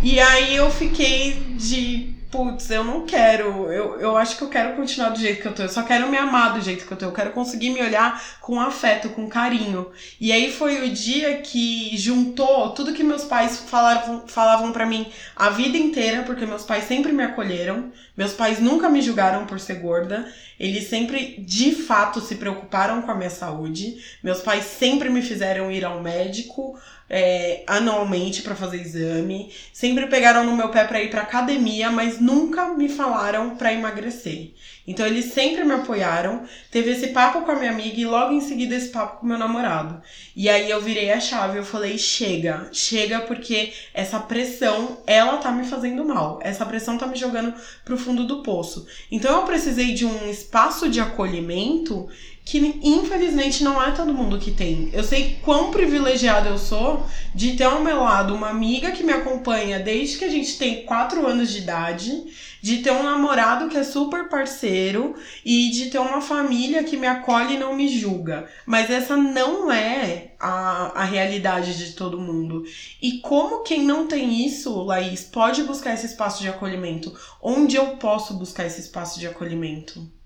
E 0.02 0.20
aí 0.20 0.56
eu 0.56 0.70
fiquei 0.70 1.34
de 1.58 2.18
putz, 2.30 2.70
eu 2.70 2.84
não 2.84 3.06
quero, 3.06 3.72
eu, 3.72 4.00
eu 4.00 4.18
acho 4.18 4.38
que 4.38 4.44
eu 4.44 4.50
quero 4.50 4.76
continuar 4.76 5.10
do 5.10 5.20
jeito 5.20 5.42
que 5.42 5.48
eu 5.48 5.54
tô, 5.54 5.64
eu 5.64 5.70
só 5.70 5.84
quero 5.84 6.10
me 6.10 6.18
amar 6.18 6.54
do 6.54 6.62
jeito 6.62 6.86
que 6.86 6.92
eu 6.92 6.98
tô, 6.98 7.06
eu 7.06 7.12
quero 7.12 7.32
conseguir 7.32 7.70
me 7.70 7.82
olhar 7.82 8.22
com 8.42 8.60
afeto, 8.60 9.10
com 9.10 9.30
carinho. 9.30 9.90
E 10.20 10.32
aí 10.32 10.52
foi 10.52 10.86
o 10.86 10.92
dia 10.92 11.38
que 11.38 11.96
juntou 11.98 12.72
tudo 12.72 12.94
que 12.94 13.04
meus 13.04 13.24
pais 13.24 13.60
falavam, 13.60 14.28
falavam 14.28 14.72
para 14.72 14.86
mim 14.86 15.08
a 15.36 15.50
vida 15.50 15.78
inteira, 15.78 16.24
porque 16.24 16.46
meus 16.46 16.64
pais 16.64 16.84
sempre 16.84 17.12
me 17.12 17.24
acolheram, 17.24 17.92
meus 18.16 18.34
pais 18.34 18.60
nunca 18.60 18.90
me 18.90 19.02
julgaram 19.02 19.46
por 19.46 19.60
ser 19.60 19.76
gorda, 19.76 20.32
eles 20.60 20.90
sempre 20.90 21.36
de 21.40 21.72
fato 21.72 22.20
se 22.20 22.36
preocuparam 22.36 23.02
com 23.02 23.12
a 23.12 23.16
minha 23.16 23.30
saúde, 23.30 23.98
meus 24.24 24.42
pais 24.42 24.66
sempre 24.66 25.10
me 25.10 25.22
fizeram 25.22 25.72
ir 25.72 25.86
ao 25.86 26.02
médico, 26.02 26.78
é, 27.10 27.64
anualmente 27.68 28.42
para 28.42 28.56
fazer 28.56 28.82
exame. 28.82 29.52
Sempre 29.72 30.08
pegaram 30.08 30.44
no 30.44 30.56
meu 30.56 30.70
pé 30.70 30.84
para 30.84 31.02
ir 31.02 31.10
para 31.10 31.22
academia, 31.22 31.90
mas 31.92 32.20
nunca 32.20 32.70
me 32.70 32.90
falaram 32.90 33.56
para 33.56 33.74
emagrecer. 33.74 34.54
Então 34.88 35.06
eles 35.06 35.34
sempre 35.34 35.66
me 35.66 35.74
apoiaram. 35.74 36.44
Teve 36.72 36.92
esse 36.92 37.08
papo 37.08 37.42
com 37.42 37.52
a 37.52 37.56
minha 37.56 37.72
amiga 37.72 38.00
e 38.00 38.06
logo 38.06 38.32
em 38.32 38.40
seguida 38.40 38.74
esse 38.74 38.88
papo 38.88 39.20
com 39.20 39.28
meu 39.28 39.38
namorado. 39.38 40.02
E 40.36 40.48
aí 40.48 40.70
eu 40.70 40.82
virei 40.82 41.12
a 41.12 41.20
chave, 41.20 41.58
eu 41.58 41.66
falei: 41.66 41.98
"Chega, 41.98 42.70
chega 42.72 43.20
porque 43.20 43.74
essa 43.94 44.20
pressão, 44.20 45.00
ela 45.06 45.38
tá 45.38 45.52
me 45.52 45.66
fazendo 45.66 46.06
mal. 46.06 46.40
Essa 46.42 46.66
pressão 46.66 46.98
tá 46.98 47.06
me 47.06 47.18
jogando 47.18 47.54
pro 47.84 47.98
fundo 47.98 48.26
do 48.26 48.42
poço". 48.42 48.88
Então 49.12 49.42
eu 49.42 49.46
precisei 49.46 49.94
de 49.94 50.06
um 50.06 50.30
espaço 50.30 50.90
de 50.90 51.02
acolhimento 51.02 52.08
que 52.48 52.80
infelizmente 52.82 53.62
não 53.62 53.82
é 53.84 53.92
todo 53.92 54.14
mundo 54.14 54.40
que 54.40 54.52
tem. 54.52 54.90
Eu 54.94 55.04
sei 55.04 55.38
quão 55.44 55.70
privilegiada 55.70 56.48
eu 56.48 56.58
sou 56.58 57.06
de 57.36 57.58
ter 57.58 57.66
ao 57.66 57.84
meu 57.84 58.04
lado 58.04 58.34
uma 58.34 58.48
amiga 58.48 58.92
que 58.92 59.04
me 59.04 59.12
acompanha 59.12 59.82
desde 59.82 60.18
que 60.18 60.24
a 60.24 60.30
gente 60.30 60.58
tem 60.58 60.86
4 60.86 61.28
anos 61.28 61.52
de 61.52 61.58
idade, 61.58 62.24
de 62.68 62.80
ter 62.80 62.92
um 62.92 63.04
namorado 63.04 63.70
que 63.70 63.78
é 63.78 63.84
super 63.84 64.28
parceiro 64.28 65.16
e 65.46 65.70
de 65.70 65.90
ter 65.90 66.00
uma 66.00 66.20
família 66.20 66.84
que 66.84 66.98
me 66.98 67.08
acolhe 67.08 67.56
e 67.56 67.58
não 67.58 67.74
me 67.74 67.88
julga. 67.88 68.46
Mas 68.66 68.90
essa 68.90 69.16
não 69.16 69.72
é 69.72 70.34
a, 70.38 71.02
a 71.02 71.04
realidade 71.06 71.78
de 71.78 71.94
todo 71.94 72.20
mundo. 72.20 72.66
E 73.02 73.20
como 73.22 73.64
quem 73.64 73.86
não 73.86 74.06
tem 74.06 74.46
isso, 74.46 74.84
Laís, 74.84 75.24
pode 75.24 75.64
buscar 75.64 75.94
esse 75.94 76.08
espaço 76.08 76.42
de 76.42 76.50
acolhimento? 76.50 77.18
Onde 77.42 77.78
eu 77.78 77.96
posso 77.96 78.34
buscar 78.34 78.66
esse 78.66 78.82
espaço 78.82 79.18
de 79.18 79.28
acolhimento? 79.28 80.17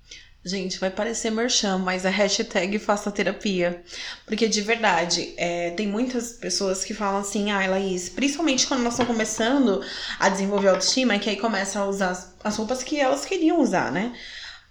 Gente, 0.44 0.80
vai 0.80 0.90
parecer 0.90 1.30
merchan, 1.30 1.78
mas 1.78 2.04
a 2.04 2.10
hashtag 2.10 2.80
faça 2.80 3.12
terapia. 3.12 3.84
Porque 4.26 4.48
de 4.48 4.62
verdade, 4.62 5.36
é, 5.38 5.70
tem 5.72 5.88
muitas 5.88 6.34
pessoas 6.34 6.84
que 6.84 6.96
falam 6.96 7.22
assim, 7.22 7.52
ai, 7.52 7.68
ah, 7.68 7.72
Laís, 7.72 8.10
principalmente 8.10 8.66
quando 8.66 8.82
elas 8.82 8.94
estão 8.94 9.06
começando 9.06 9.86
a 10.20 10.30
desenvolver 10.30 10.70
autoestima, 10.70 11.20
que 11.20 11.30
aí 11.30 11.36
começam 11.36 11.84
a 11.84 11.88
usar 11.88 12.36
as 12.44 12.58
roupas 12.58 12.82
que 12.82 13.00
elas 13.00 13.24
queriam 13.24 13.62
usar, 13.62 13.92
né? 13.92 14.16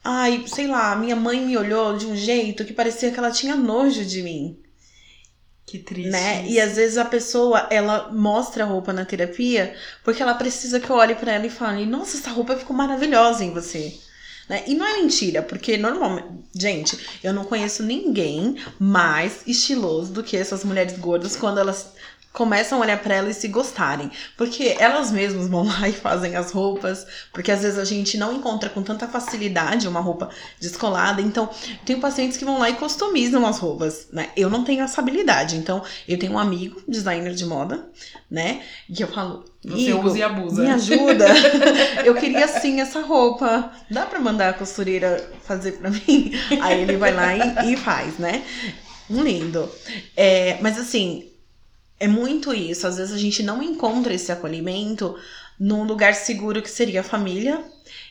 Ai, 0.03 0.45
sei 0.49 0.67
lá, 0.67 0.97
minha 0.97 1.15
mãe 1.15 1.41
me 1.41 1.57
olhou 1.57 1.97
de 1.97 2.07
um 2.07 2.17
jeito 2.17 2.65
que 2.65 2.73
parecia 2.73 3.13
que 3.13 3.19
ela 3.19 3.31
tinha 3.31 3.55
nojo 3.55 4.05
de 4.05 4.23
mim. 4.23 4.59
Que 5.67 5.79
triste. 5.79 6.11
Né? 6.11 6.47
E 6.49 6.59
às 6.61 6.75
vezes 6.75 6.99
a 6.99 7.05
pessoa, 7.05 7.69
ela 7.71 8.11
mostra 8.11 8.65
a 8.65 8.67
roupa 8.67 8.93
na 8.93 9.05
terapia 9.05 9.73
porque 10.03 10.21
ela 10.21 10.35
precisa 10.35 10.81
que 10.81 10.91
eu 10.91 10.97
olhe 10.97 11.15
para 11.15 11.33
ela 11.33 11.47
e 11.47 11.51
fale: 11.51 11.87
"Nossa, 11.87 12.17
essa 12.17 12.31
roupa 12.31 12.57
ficou 12.57 12.75
maravilhosa 12.75 13.45
em 13.45 13.53
você". 13.53 13.95
Né? 14.51 14.65
E 14.67 14.75
não 14.75 14.85
é 14.85 14.97
mentira, 15.01 15.43
porque 15.43 15.77
normalmente, 15.77 16.27
gente, 16.53 16.99
eu 17.23 17.33
não 17.33 17.45
conheço 17.45 17.85
ninguém 17.85 18.57
mais 18.81 19.47
estiloso 19.47 20.13
do 20.13 20.25
que 20.25 20.37
essas 20.37 20.65
mulheres 20.65 20.99
gordas 20.99 21.37
quando 21.37 21.61
elas 21.61 21.93
começam 22.33 22.79
a 22.79 22.83
olhar 22.83 22.99
para 23.03 23.15
ela 23.15 23.31
e 23.31 23.35
se 23.35 23.49
gostarem. 23.49 24.11
Porque 24.37 24.77
elas 24.79 25.11
mesmas 25.11 25.49
vão 25.49 25.67
lá 25.67 25.89
e 25.89 25.93
fazem 25.93 26.37
as 26.37 26.53
roupas, 26.53 27.07
porque 27.33 27.51
às 27.51 27.63
vezes 27.63 27.79
a 27.79 27.85
gente 27.85 28.17
não 28.17 28.33
encontra 28.33 28.69
com 28.69 28.83
tanta 28.83 29.09
facilidade 29.09 29.89
uma 29.89 30.01
roupa 30.01 30.31
descolada. 30.61 31.21
Então, 31.21 31.49
tem 31.85 31.99
pacientes 31.99 32.37
que 32.37 32.45
vão 32.45 32.59
lá 32.59 32.71
e 32.71 32.75
customizam 32.75 33.47
as 33.47 33.59
roupas, 33.59 34.09
né? 34.13 34.31
Eu 34.37 34.49
não 34.49 34.65
tenho 34.65 34.83
essa 34.83 35.01
habilidade. 35.01 35.57
Então, 35.57 35.83
eu 36.09 36.19
tenho 36.19 36.33
um 36.33 36.39
amigo, 36.39 36.83
designer 36.87 37.35
de 37.35 37.45
moda, 37.45 37.89
né? 38.31 38.63
Que 38.95 39.03
eu 39.03 39.09
falo, 39.09 39.45
você 39.65 39.93
usa 39.93 40.19
e 40.19 40.23
abusa. 40.23 40.63
Me 40.63 40.71
ajuda. 40.71 41.27
eu 42.05 42.15
queria 42.15 42.49
sim 42.49 42.81
essa 42.81 43.01
roupa. 43.01 43.73
Dá 43.91 44.07
para 44.07 44.21
mandar 44.21 44.51
a 44.51 44.53
costureira 44.53 45.31
fazer 45.45 45.73
para 45.73 45.91
mim? 45.91 46.33
Aí 46.61 46.83
ele 46.83 46.97
vai 46.97 47.13
lá 47.13 47.37
e, 47.65 47.73
e 47.73 47.77
faz, 47.77 48.19
né? 48.19 48.43
Lindo. 49.11 49.69
É, 50.17 50.57
mas 50.61 50.79
assim, 50.79 51.30
é 52.01 52.09
muito 52.09 52.53
isso. 52.53 52.87
Às 52.87 52.97
vezes 52.97 53.13
a 53.13 53.19
gente 53.19 53.43
não 53.43 53.63
encontra 53.63 54.15
esse 54.15 54.33
acolhimento 54.33 55.17
num 55.59 55.85
lugar 55.85 56.15
seguro 56.15 56.63
que 56.63 56.71
seria 56.71 57.01
a 57.01 57.05
família 57.05 57.63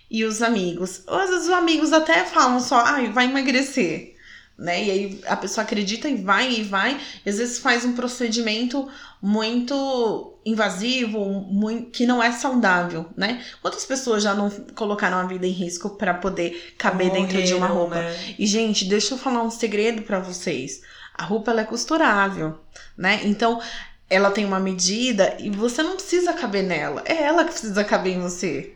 e 0.10 0.24
os 0.24 0.44
amigos. 0.44 1.02
Ou 1.08 1.18
às 1.18 1.30
vezes 1.32 1.48
os 1.48 1.54
amigos 1.54 1.92
até 1.92 2.24
falam 2.24 2.60
só, 2.60 2.78
ai, 2.86 3.08
ah, 3.08 3.12
vai 3.12 3.26
emagrecer. 3.26 4.16
Né? 4.56 4.84
E 4.84 4.92
aí 4.92 5.22
a 5.26 5.38
pessoa 5.38 5.64
acredita 5.64 6.10
e 6.10 6.18
vai 6.18 6.52
e 6.52 6.64
vai, 6.64 7.00
e 7.26 7.30
às 7.30 7.38
vezes 7.38 7.60
faz 7.60 7.86
um 7.86 7.94
procedimento 7.94 8.90
muito 9.22 10.38
invasivo, 10.46 11.24
muito, 11.26 11.92
que 11.92 12.06
não 12.06 12.22
é 12.22 12.30
saudável, 12.34 13.06
né? 13.16 13.42
Quantas 13.62 13.86
pessoas 13.86 14.22
já 14.22 14.34
não 14.34 14.50
colocaram 14.76 15.18
a 15.18 15.24
vida 15.24 15.48
em 15.48 15.52
risco 15.52 15.92
para 15.92 16.14
poder 16.14 16.74
caber 16.78 17.08
Morreram, 17.08 17.28
dentro 17.28 17.44
de 17.44 17.54
uma 17.54 17.68
roupa? 17.68 17.96
Né? 17.96 18.36
E 18.38 18.46
gente, 18.46 18.84
deixa 18.84 19.14
eu 19.14 19.18
falar 19.18 19.44
um 19.44 19.52
segredo 19.52 20.02
para 20.02 20.20
vocês. 20.20 20.82
A 21.20 21.24
roupa 21.24 21.52
ela 21.52 21.60
é 21.60 21.66
costurável, 21.66 22.58
né? 22.98 23.20
Então, 23.26 23.62
ela 24.10 24.32
tem 24.32 24.46
uma 24.46 24.58
medida 24.58 25.36
e 25.38 25.50
você 25.50 25.84
não 25.84 25.98
precisa 25.98 26.32
caber 26.32 26.64
nela. 26.64 27.04
É 27.06 27.24
ela 27.24 27.44
que 27.44 27.52
precisa 27.52 27.84
caber 27.84 28.16
em 28.16 28.22
você. 28.22 28.74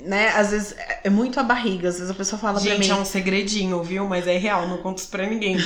Né? 0.00 0.28
Às 0.30 0.50
vezes 0.50 0.74
é 1.04 1.08
muito 1.08 1.38
a 1.38 1.42
barriga, 1.42 1.88
às 1.88 1.94
vezes 1.94 2.10
a 2.10 2.14
pessoa 2.14 2.38
fala 2.38 2.58
gente, 2.58 2.76
pra 2.76 2.78
mim. 2.78 2.90
é 2.90 2.94
um 2.94 3.04
segredinho, 3.04 3.82
viu? 3.82 4.06
Mas 4.06 4.26
é 4.26 4.36
real, 4.36 4.68
não 4.68 4.78
conto 4.78 4.98
isso 4.98 5.08
pra 5.08 5.26
ninguém. 5.26 5.56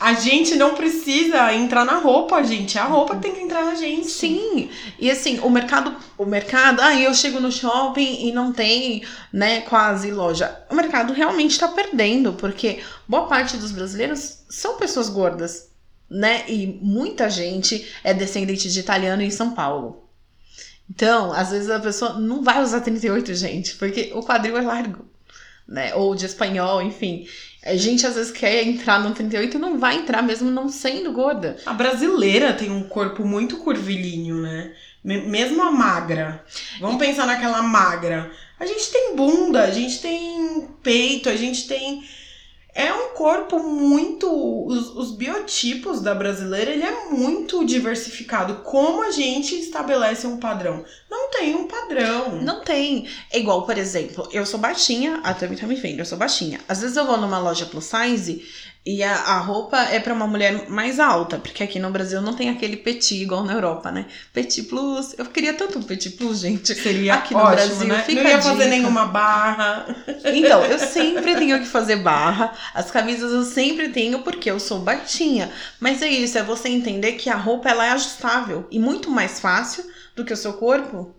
a 0.00 0.14
gente 0.14 0.56
não 0.56 0.74
precisa 0.74 1.52
entrar 1.52 1.84
na 1.84 1.98
roupa, 1.98 2.42
gente. 2.42 2.78
A 2.78 2.84
roupa 2.84 3.16
tem 3.16 3.34
que 3.34 3.40
entrar 3.40 3.64
na 3.64 3.74
gente. 3.74 4.08
Sim. 4.08 4.70
E 4.98 5.10
assim, 5.10 5.38
o 5.40 5.50
mercado, 5.50 5.94
o 6.16 6.24
mercado, 6.24 6.80
aí 6.80 7.04
ah, 7.04 7.08
eu 7.08 7.14
chego 7.14 7.40
no 7.40 7.52
shopping 7.52 8.26
e 8.26 8.32
não 8.32 8.52
tem, 8.52 9.04
né, 9.32 9.60
quase 9.62 10.10
loja. 10.10 10.64
O 10.70 10.74
mercado 10.74 11.12
realmente 11.12 11.58
tá 11.58 11.68
perdendo, 11.68 12.32
porque 12.32 12.80
boa 13.06 13.26
parte 13.26 13.56
dos 13.58 13.70
brasileiros 13.70 14.44
são 14.48 14.78
pessoas 14.78 15.08
gordas, 15.08 15.68
né? 16.08 16.44
E 16.48 16.78
muita 16.80 17.28
gente 17.28 17.86
é 18.02 18.14
descendente 18.14 18.70
de 18.70 18.80
italiano 18.80 19.22
em 19.22 19.30
São 19.30 19.50
Paulo. 19.50 20.07
Então, 20.90 21.32
às 21.32 21.50
vezes 21.50 21.70
a 21.70 21.78
pessoa 21.78 22.14
não 22.14 22.42
vai 22.42 22.62
usar 22.62 22.80
38, 22.80 23.34
gente, 23.34 23.76
porque 23.76 24.10
o 24.14 24.22
quadril 24.22 24.56
é 24.56 24.62
largo, 24.62 25.04
né? 25.66 25.94
Ou 25.94 26.14
de 26.14 26.26
espanhol, 26.26 26.80
enfim. 26.80 27.26
A 27.64 27.76
gente 27.76 28.06
às 28.06 28.14
vezes 28.14 28.30
quer 28.30 28.66
entrar 28.66 28.98
no 28.98 29.12
38 29.12 29.56
e 29.56 29.60
não 29.60 29.78
vai 29.78 29.96
entrar 29.96 30.22
mesmo 30.22 30.50
não 30.50 30.68
sendo 30.68 31.12
gorda. 31.12 31.56
A 31.66 31.72
brasileira 31.72 32.54
tem 32.54 32.70
um 32.70 32.84
corpo 32.84 33.24
muito 33.24 33.58
curvilíneo, 33.58 34.40
né? 34.40 34.72
Mesmo 35.04 35.62
a 35.62 35.70
magra. 35.70 36.44
Vamos 36.80 36.96
e... 36.96 37.06
pensar 37.06 37.26
naquela 37.26 37.62
magra. 37.62 38.30
A 38.58 38.66
gente 38.66 38.90
tem 38.90 39.14
bunda, 39.14 39.64
a 39.64 39.70
gente 39.70 40.00
tem 40.00 40.68
peito, 40.82 41.28
a 41.28 41.36
gente 41.36 41.68
tem 41.68 42.02
é 42.78 42.94
um 42.94 43.08
corpo 43.08 43.58
muito. 43.58 44.28
Os, 44.66 44.94
os, 44.94 45.10
biotipos 45.10 46.00
da 46.00 46.14
brasileira 46.14 46.70
ele 46.70 46.84
é 46.84 47.06
muito 47.10 47.66
diversificado. 47.66 48.62
Como 48.62 49.02
a 49.02 49.10
gente 49.10 49.56
estabelece 49.56 50.28
um 50.28 50.36
padrão? 50.36 50.84
Não 51.10 51.28
tem 51.28 51.56
um 51.56 51.66
padrão. 51.66 52.40
Não 52.40 52.60
tem. 52.60 53.08
É 53.32 53.40
igual, 53.40 53.66
por 53.66 53.76
exemplo, 53.76 54.28
eu 54.30 54.46
sou 54.46 54.60
baixinha, 54.60 55.20
a 55.24 55.34
Tami 55.34 55.56
tá 55.56 55.66
me 55.66 55.74
vendo, 55.74 55.98
eu 55.98 56.06
sou 56.06 56.16
baixinha. 56.16 56.60
Às 56.68 56.80
vezes 56.80 56.96
eu 56.96 57.04
vou 57.04 57.16
numa 57.16 57.40
loja 57.40 57.66
plus 57.66 57.86
size 57.86 58.46
e 58.90 59.02
a, 59.02 59.12
a 59.12 59.38
roupa 59.40 59.76
é 59.82 60.00
para 60.00 60.14
uma 60.14 60.26
mulher 60.26 60.66
mais 60.70 60.98
alta, 60.98 61.36
porque 61.36 61.62
aqui 61.62 61.78
no 61.78 61.90
Brasil 61.90 62.22
não 62.22 62.32
tem 62.32 62.48
aquele 62.48 62.74
petit 62.74 63.22
igual 63.22 63.44
na 63.44 63.52
Europa, 63.52 63.92
né? 63.92 64.06
Petit 64.32 64.62
plus. 64.62 65.14
Eu 65.18 65.26
queria 65.26 65.52
tanto 65.52 65.78
um 65.78 65.82
petit 65.82 66.08
plus, 66.12 66.38
gente. 66.38 66.74
Seria 66.74 67.16
aqui 67.16 67.34
no 67.34 67.40
ótimo, 67.40 67.54
Brasil. 67.54 67.86
Né? 67.86 68.02
Fica 68.02 68.22
não 68.22 68.30
ia 68.30 68.40
fazer 68.40 68.64
nenhuma 68.64 69.04
barra. 69.04 69.94
Então, 70.24 70.64
eu 70.64 70.78
sempre 70.78 71.36
tenho 71.36 71.58
que 71.58 71.66
fazer 71.66 71.96
barra. 71.96 72.54
As 72.72 72.90
camisas 72.90 73.30
eu 73.30 73.44
sempre 73.44 73.90
tenho 73.90 74.20
porque 74.20 74.50
eu 74.50 74.58
sou 74.58 74.78
baixinha. 74.78 75.52
Mas 75.78 76.00
é 76.00 76.08
isso, 76.08 76.38
é 76.38 76.42
você 76.42 76.70
entender 76.70 77.12
que 77.12 77.28
a 77.28 77.36
roupa 77.36 77.68
ela 77.68 77.84
é 77.84 77.90
ajustável 77.90 78.66
e 78.70 78.78
muito 78.78 79.10
mais 79.10 79.38
fácil 79.38 79.84
do 80.16 80.24
que 80.24 80.32
o 80.32 80.36
seu 80.36 80.54
corpo. 80.54 81.14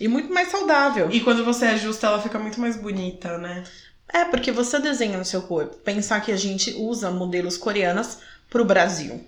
E 0.00 0.08
muito 0.08 0.32
mais 0.32 0.50
saudável. 0.50 1.08
E 1.10 1.20
quando 1.20 1.44
você 1.44 1.66
ajusta, 1.66 2.06
ela 2.06 2.22
fica 2.22 2.38
muito 2.38 2.58
mais 2.58 2.76
bonita, 2.76 3.36
né? 3.36 3.64
É, 4.08 4.24
porque 4.24 4.52
você 4.52 4.78
desenha 4.78 5.18
no 5.18 5.24
seu 5.24 5.42
corpo. 5.42 5.76
Pensar 5.76 6.20
que 6.20 6.32
a 6.32 6.36
gente 6.36 6.72
usa 6.74 7.10
modelos 7.10 7.56
coreanas 7.56 8.18
pro 8.48 8.64
Brasil. 8.64 9.24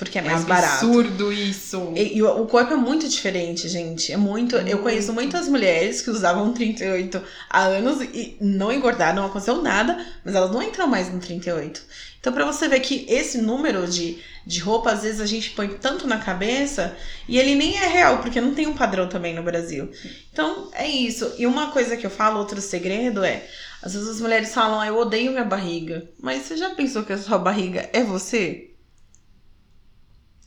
Porque 0.00 0.18
é 0.18 0.22
mais 0.22 0.44
é 0.44 0.46
barato. 0.46 0.86
absurdo 0.86 1.30
isso. 1.30 1.92
E, 1.94 2.16
e, 2.16 2.22
o 2.22 2.46
corpo 2.46 2.72
é 2.72 2.76
muito 2.76 3.06
diferente, 3.06 3.68
gente. 3.68 4.10
É 4.10 4.16
muito, 4.16 4.56
muito. 4.56 4.66
Eu 4.66 4.78
conheço 4.78 5.12
muitas 5.12 5.46
mulheres 5.46 6.00
que 6.00 6.08
usavam 6.08 6.54
38 6.54 7.22
há 7.50 7.64
anos 7.64 8.00
e 8.00 8.34
não 8.40 8.72
engordaram, 8.72 9.16
não 9.16 9.26
aconteceu 9.26 9.60
nada, 9.60 10.02
mas 10.24 10.34
elas 10.34 10.50
não 10.50 10.62
entram 10.62 10.86
mais 10.86 11.12
no 11.12 11.20
38. 11.20 11.82
Então, 12.18 12.32
para 12.32 12.46
você 12.46 12.66
ver 12.66 12.80
que 12.80 13.04
esse 13.10 13.36
número 13.42 13.86
de, 13.86 14.18
de 14.46 14.60
roupa, 14.60 14.90
às 14.90 15.02
vezes 15.02 15.20
a 15.20 15.26
gente 15.26 15.50
põe 15.50 15.68
tanto 15.68 16.06
na 16.06 16.16
cabeça 16.16 16.96
e 17.28 17.38
ele 17.38 17.54
nem 17.54 17.76
é 17.76 17.86
real, 17.86 18.18
porque 18.22 18.40
não 18.40 18.54
tem 18.54 18.66
um 18.66 18.74
padrão 18.74 19.06
também 19.06 19.34
no 19.34 19.42
Brasil. 19.42 19.90
Então, 20.32 20.70
é 20.72 20.88
isso. 20.88 21.30
E 21.36 21.46
uma 21.46 21.72
coisa 21.72 21.94
que 21.94 22.06
eu 22.06 22.10
falo, 22.10 22.38
outro 22.38 22.58
segredo 22.62 23.22
é 23.22 23.46
às 23.82 23.94
vezes 23.94 24.08
as 24.08 24.20
mulheres 24.20 24.52
falam, 24.52 24.80
ah, 24.80 24.86
eu 24.86 24.98
odeio 24.98 25.30
minha 25.30 25.44
barriga. 25.44 26.08
Mas 26.18 26.42
você 26.42 26.56
já 26.56 26.70
pensou 26.70 27.02
que 27.02 27.12
a 27.12 27.18
sua 27.18 27.38
barriga 27.38 27.88
é 27.92 28.02
você? 28.02 28.69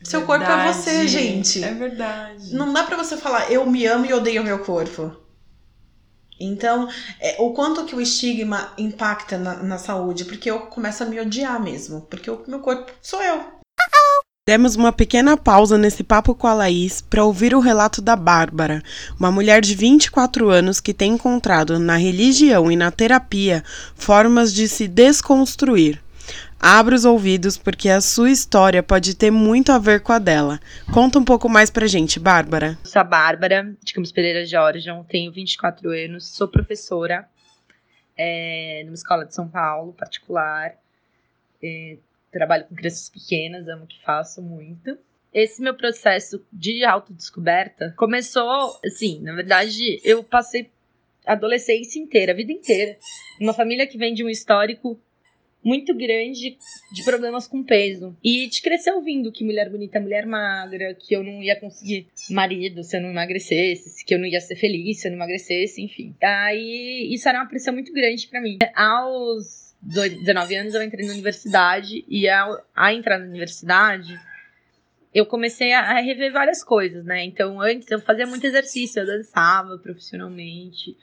Seu 0.03 0.25
corpo 0.25 0.45
é 0.45 0.73
você, 0.73 1.07
gente. 1.07 1.63
É 1.63 1.73
verdade. 1.73 2.53
Não 2.53 2.73
dá 2.73 2.83
para 2.83 2.97
você 2.97 3.17
falar, 3.17 3.51
eu 3.51 3.65
me 3.65 3.85
amo 3.85 4.05
e 4.05 4.13
odeio 4.13 4.43
meu 4.43 4.59
corpo. 4.59 5.15
Então, 6.39 6.89
é, 7.21 7.37
o 7.39 7.53
quanto 7.53 7.85
que 7.85 7.95
o 7.95 8.01
estigma 8.01 8.73
impacta 8.77 9.37
na, 9.37 9.55
na 9.63 9.77
saúde, 9.77 10.25
porque 10.25 10.49
eu 10.49 10.61
começo 10.61 11.03
a 11.03 11.05
me 11.05 11.19
odiar 11.19 11.61
mesmo, 11.61 12.01
porque 12.01 12.29
o 12.29 12.43
meu 12.47 12.59
corpo 12.59 12.91
sou 13.01 13.21
eu. 13.21 13.43
Demos 14.45 14.75
uma 14.75 14.91
pequena 14.91 15.37
pausa 15.37 15.77
nesse 15.77 16.03
papo 16.03 16.35
com 16.35 16.47
a 16.47 16.53
Laís 16.53 16.99
para 16.99 17.23
ouvir 17.23 17.55
o 17.55 17.61
relato 17.61 18.01
da 18.01 18.13
Bárbara, 18.13 18.83
uma 19.17 19.31
mulher 19.31 19.61
de 19.61 19.73
24 19.73 20.49
anos 20.49 20.81
que 20.81 20.93
tem 20.93 21.13
encontrado 21.13 21.79
na 21.79 21.95
religião 21.95 22.69
e 22.69 22.75
na 22.75 22.91
terapia 22.91 23.63
formas 23.95 24.53
de 24.53 24.67
se 24.67 24.85
desconstruir. 24.85 26.03
Abra 26.65 26.95
os 26.95 27.03
ouvidos 27.03 27.57
porque 27.57 27.89
a 27.89 27.99
sua 27.99 28.31
história 28.31 28.81
pode 28.81 29.17
ter 29.17 29.29
muito 29.29 29.69
a 29.73 29.77
ver 29.77 29.99
com 29.99 30.13
a 30.13 30.17
dela. 30.17 30.61
Conta 30.93 31.19
um 31.19 31.25
pouco 31.25 31.49
mais 31.49 31.69
pra 31.69 31.87
gente, 31.87 32.21
Bárbara. 32.21 32.79
Sou 32.85 33.01
a 33.01 33.03
Bárbara, 33.03 33.75
de 33.83 33.93
Campos 33.93 34.13
Pereira 34.13 34.45
Jorge, 34.45 34.89
tenho 35.09 35.29
24 35.29 35.89
anos, 35.89 36.25
sou 36.25 36.47
professora 36.47 37.27
é, 38.17 38.81
numa 38.85 38.93
escola 38.93 39.25
de 39.25 39.35
São 39.35 39.45
Paulo, 39.49 39.91
particular. 39.91 40.73
É, 41.61 41.97
trabalho 42.31 42.63
com 42.63 42.75
crianças 42.75 43.09
pequenas, 43.09 43.67
amo 43.67 43.83
o 43.83 43.87
que 43.87 44.01
faço 44.01 44.41
muito. 44.41 44.97
Esse 45.33 45.61
meu 45.61 45.73
processo 45.73 46.41
de 46.49 46.85
autodescoberta 46.85 47.93
começou, 47.97 48.79
assim, 48.85 49.19
na 49.19 49.33
verdade, 49.33 49.99
eu 50.01 50.23
passei 50.23 50.71
a 51.25 51.33
adolescência 51.33 51.99
inteira, 51.99 52.31
a 52.31 52.35
vida 52.35 52.53
inteira, 52.53 52.97
uma 53.37 53.51
família 53.51 53.85
que 53.85 53.97
vem 53.97 54.13
de 54.13 54.23
um 54.23 54.29
histórico 54.29 54.97
muito 55.63 55.95
grande 55.95 56.57
de 56.91 57.03
problemas 57.03 57.47
com 57.47 57.63
peso. 57.63 58.15
E 58.23 58.47
te 58.49 58.61
crescer 58.61 58.91
ouvindo 58.91 59.31
que 59.31 59.43
mulher 59.43 59.69
bonita 59.69 59.97
é 59.97 60.01
mulher 60.01 60.25
magra, 60.25 60.93
que 60.93 61.15
eu 61.15 61.23
não 61.23 61.41
ia 61.41 61.59
conseguir 61.59 62.07
marido 62.29 62.83
se 62.83 62.97
eu 62.97 63.01
não 63.01 63.09
emagrecesse, 63.09 64.03
que 64.05 64.13
eu 64.13 64.19
não 64.19 64.25
ia 64.25 64.41
ser 64.41 64.55
feliz 64.55 64.99
se 64.99 65.07
eu 65.07 65.11
não 65.11 65.17
emagrecesse, 65.17 65.81
enfim. 65.81 66.15
Aí 66.21 67.09
isso 67.11 67.27
era 67.29 67.39
uma 67.39 67.47
pressão 67.47 67.73
muito 67.73 67.93
grande 67.93 68.27
para 68.27 68.41
mim. 68.41 68.57
Aos 68.75 69.73
19 69.81 70.55
anos 70.55 70.73
eu 70.73 70.83
entrei 70.83 71.05
na 71.05 71.13
universidade 71.13 72.05
e 72.07 72.27
ao, 72.29 72.63
a 72.75 72.93
entrar 72.93 73.19
na 73.19 73.25
universidade 73.25 74.19
eu 75.13 75.25
comecei 75.25 75.71
a, 75.73 75.99
rever 75.99 76.31
várias 76.31 76.63
coisas, 76.63 77.05
né? 77.05 77.23
Então 77.23 77.61
antes 77.61 77.89
eu 77.91 77.99
fazia 77.99 78.25
muito 78.25 78.45
exercício, 78.45 78.99
eu 78.99 79.05
dançava 79.05 79.77
profissionalmente 79.77 80.97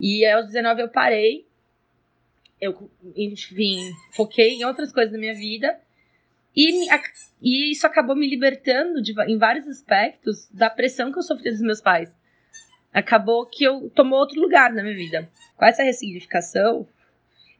e 0.00 0.24
aos 0.26 0.46
19 0.46 0.82
eu 0.82 0.88
parei, 0.88 1.46
eu 2.60 2.90
enfim 3.14 3.92
foquei 4.12 4.54
em 4.54 4.64
outras 4.64 4.92
coisas 4.92 5.12
da 5.12 5.18
minha 5.18 5.34
vida 5.34 5.78
e, 6.56 6.88
e 7.42 7.70
isso 7.70 7.86
acabou 7.86 8.16
me 8.16 8.26
libertando 8.26 9.02
de, 9.02 9.12
em 9.28 9.36
vários 9.36 9.68
aspectos 9.68 10.48
da 10.50 10.70
pressão 10.70 11.12
que 11.12 11.18
eu 11.18 11.22
sofria 11.22 11.52
dos 11.52 11.60
meus 11.60 11.82
pais. 11.82 12.10
acabou 12.92 13.44
que 13.44 13.62
eu 13.62 13.90
tomou 13.90 14.18
outro 14.18 14.40
lugar 14.40 14.72
na 14.72 14.82
minha 14.82 14.94
vida. 14.94 15.28
Com 15.54 15.66
essa 15.66 15.82
ressignificação, 15.82 16.88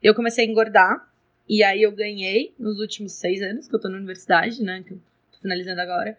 eu 0.03 0.15
comecei 0.15 0.47
a 0.47 0.49
engordar. 0.49 1.13
E 1.49 1.63
aí 1.63 1.83
eu 1.83 1.93
ganhei, 1.93 2.55
nos 2.59 2.81
últimos 2.81 3.13
seis 3.13 3.41
anos 3.43 3.69
que 3.69 3.75
eu 3.77 3.81
tô 3.81 3.89
na 3.89 3.99
universidade, 3.99 4.63
né? 4.63 4.83
Que 4.85 4.95
eu 4.95 5.01
tô 5.31 5.39
finalizando 5.43 5.81
agora. 5.81 6.19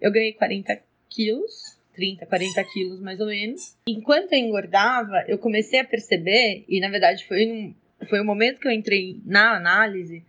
Eu 0.00 0.10
ganhei 0.10 0.32
40 0.32 0.78
quilos, 1.08 1.78
30, 1.94 2.26
40 2.26 2.64
quilos 2.64 3.00
mais 3.00 3.20
ou 3.20 3.26
menos. 3.26 3.74
Enquanto 3.88 4.32
eu 4.32 4.38
engordava, 4.38 5.24
eu 5.28 5.38
comecei 5.38 5.78
a 5.78 5.84
perceber, 5.84 6.64
e 6.68 6.78
na 6.80 6.90
verdade 6.90 7.24
foi, 7.26 7.46
num, 7.46 7.74
foi 8.06 8.20
o 8.20 8.24
momento 8.24 8.60
que 8.60 8.68
eu 8.68 8.72
entrei 8.72 9.20
na 9.24 9.56
análise, 9.56 10.24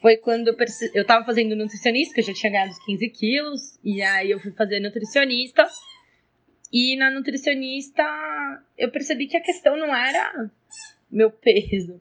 foi 0.00 0.16
quando 0.16 0.48
eu, 0.48 0.54
perce... 0.54 0.90
eu 0.94 1.04
tava 1.04 1.24
fazendo 1.24 1.56
nutricionista, 1.56 2.14
que 2.14 2.20
eu 2.20 2.24
já 2.24 2.34
tinha 2.34 2.52
ganhado 2.52 2.70
os 2.70 2.84
15 2.84 3.08
quilos, 3.10 3.78
e 3.82 4.02
aí 4.02 4.30
eu 4.30 4.40
fui 4.40 4.52
fazer 4.52 4.80
nutricionista. 4.80 5.68
E 6.72 6.96
na 6.96 7.10
nutricionista 7.10 8.04
eu 8.76 8.90
percebi 8.90 9.26
que 9.26 9.36
a 9.36 9.42
questão 9.42 9.76
não 9.76 9.94
era 9.94 10.50
meu 11.10 11.30
peso, 11.30 12.00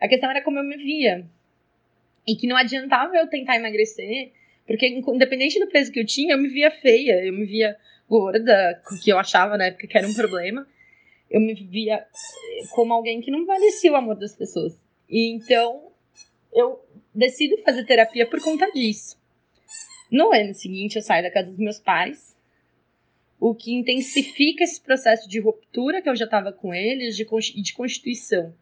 a 0.00 0.08
questão 0.08 0.30
era 0.30 0.42
como 0.42 0.58
eu 0.58 0.64
me 0.64 0.76
via. 0.76 1.26
E 2.26 2.36
que 2.36 2.46
não 2.46 2.56
adiantava 2.56 3.16
eu 3.16 3.26
tentar 3.28 3.56
emagrecer, 3.56 4.32
porque 4.66 4.88
independente 4.88 5.60
do 5.60 5.68
peso 5.68 5.92
que 5.92 6.00
eu 6.00 6.06
tinha, 6.06 6.34
eu 6.34 6.38
me 6.38 6.48
via 6.48 6.70
feia, 6.70 7.24
eu 7.24 7.32
me 7.32 7.44
via 7.44 7.76
gorda, 8.08 8.80
que 9.02 9.10
eu 9.10 9.18
achava 9.18 9.56
na 9.56 9.66
época 9.66 9.86
que 9.86 9.98
era 9.98 10.06
um 10.06 10.14
problema. 10.14 10.66
Eu 11.30 11.40
me 11.40 11.54
via 11.54 12.06
como 12.70 12.92
alguém 12.92 13.20
que 13.20 13.30
não 13.30 13.44
valecia 13.44 13.92
o 13.92 13.96
amor 13.96 14.16
das 14.16 14.34
pessoas. 14.34 14.78
E 15.08 15.32
então 15.32 15.90
eu 16.52 16.80
decido 17.14 17.56
fazer 17.62 17.84
terapia 17.84 18.26
por 18.26 18.40
conta 18.40 18.70
disso. 18.72 19.18
No 20.10 20.32
ano 20.32 20.54
seguinte, 20.54 20.96
eu 20.96 21.02
saio 21.02 21.22
da 21.22 21.30
casa 21.30 21.50
dos 21.50 21.58
meus 21.58 21.78
pais, 21.78 22.36
o 23.40 23.54
que 23.54 23.74
intensifica 23.74 24.64
esse 24.64 24.80
processo 24.80 25.28
de 25.28 25.40
ruptura 25.40 26.00
que 26.00 26.08
eu 26.08 26.16
já 26.16 26.24
estava 26.24 26.52
com 26.52 26.72
eles, 26.72 27.16
de, 27.16 27.24
de 27.62 27.74
constituição. 27.74 28.54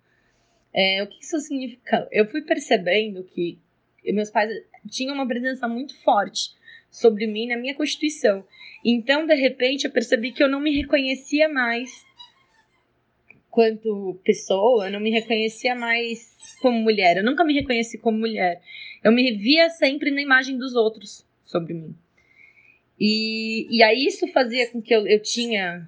É, 0.72 1.02
o 1.02 1.06
que 1.06 1.22
isso 1.22 1.38
significa? 1.40 2.08
Eu 2.10 2.26
fui 2.26 2.42
percebendo 2.42 3.22
que 3.24 3.58
meus 4.06 4.30
pais 4.30 4.50
tinham 4.90 5.14
uma 5.14 5.26
presença 5.26 5.68
muito 5.68 5.96
forte 6.02 6.50
sobre 6.90 7.26
mim 7.26 7.46
na 7.46 7.56
minha 7.56 7.74
constituição. 7.74 8.44
Então, 8.84 9.26
de 9.26 9.34
repente, 9.34 9.84
eu 9.84 9.90
percebi 9.90 10.32
que 10.32 10.42
eu 10.42 10.48
não 10.48 10.60
me 10.60 10.74
reconhecia 10.74 11.48
mais 11.48 12.04
quanto 13.54 14.20
pessoa, 14.24 14.86
eu 14.86 14.92
não 14.92 14.98
me 14.98 15.10
reconhecia 15.10 15.76
mais 15.76 16.36
como 16.60 16.76
mulher. 16.80 17.18
Eu 17.18 17.24
nunca 17.24 17.44
me 17.44 17.54
reconheci 17.54 17.96
como 17.96 18.18
mulher. 18.18 18.60
Eu 19.02 19.12
me 19.12 19.32
via 19.36 19.70
sempre 19.70 20.10
na 20.10 20.20
imagem 20.20 20.58
dos 20.58 20.74
outros 20.74 21.24
sobre 21.44 21.72
mim. 21.72 21.94
E, 22.98 23.68
e 23.70 23.80
aí 23.80 24.06
isso 24.06 24.26
fazia 24.32 24.68
com 24.70 24.82
que 24.82 24.92
eu, 24.92 25.06
eu 25.06 25.22
tinha. 25.22 25.86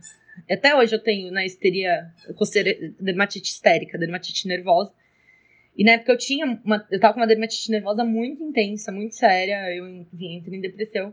Até 0.48 0.76
hoje 0.76 0.94
eu 0.94 1.02
tenho 1.02 1.32
na 1.32 1.44
histeria, 1.44 2.06
coceira, 2.36 2.72
dermatite 3.00 3.50
histérica, 3.50 3.98
dermatite 3.98 4.46
nervosa. 4.46 4.92
E 5.76 5.82
na 5.82 5.92
época 5.92 6.12
eu 6.12 6.18
tinha 6.18 6.46
uma, 6.64 6.86
eu 6.88 7.00
tava 7.00 7.14
com 7.14 7.20
uma 7.20 7.26
dermatite 7.26 7.68
nervosa 7.70 8.04
muito 8.04 8.44
intensa, 8.44 8.92
muito 8.92 9.16
séria, 9.16 9.74
eu 9.74 9.88
enfim, 9.88 10.36
entrei 10.36 10.58
em 10.58 10.60
depressão. 10.60 11.12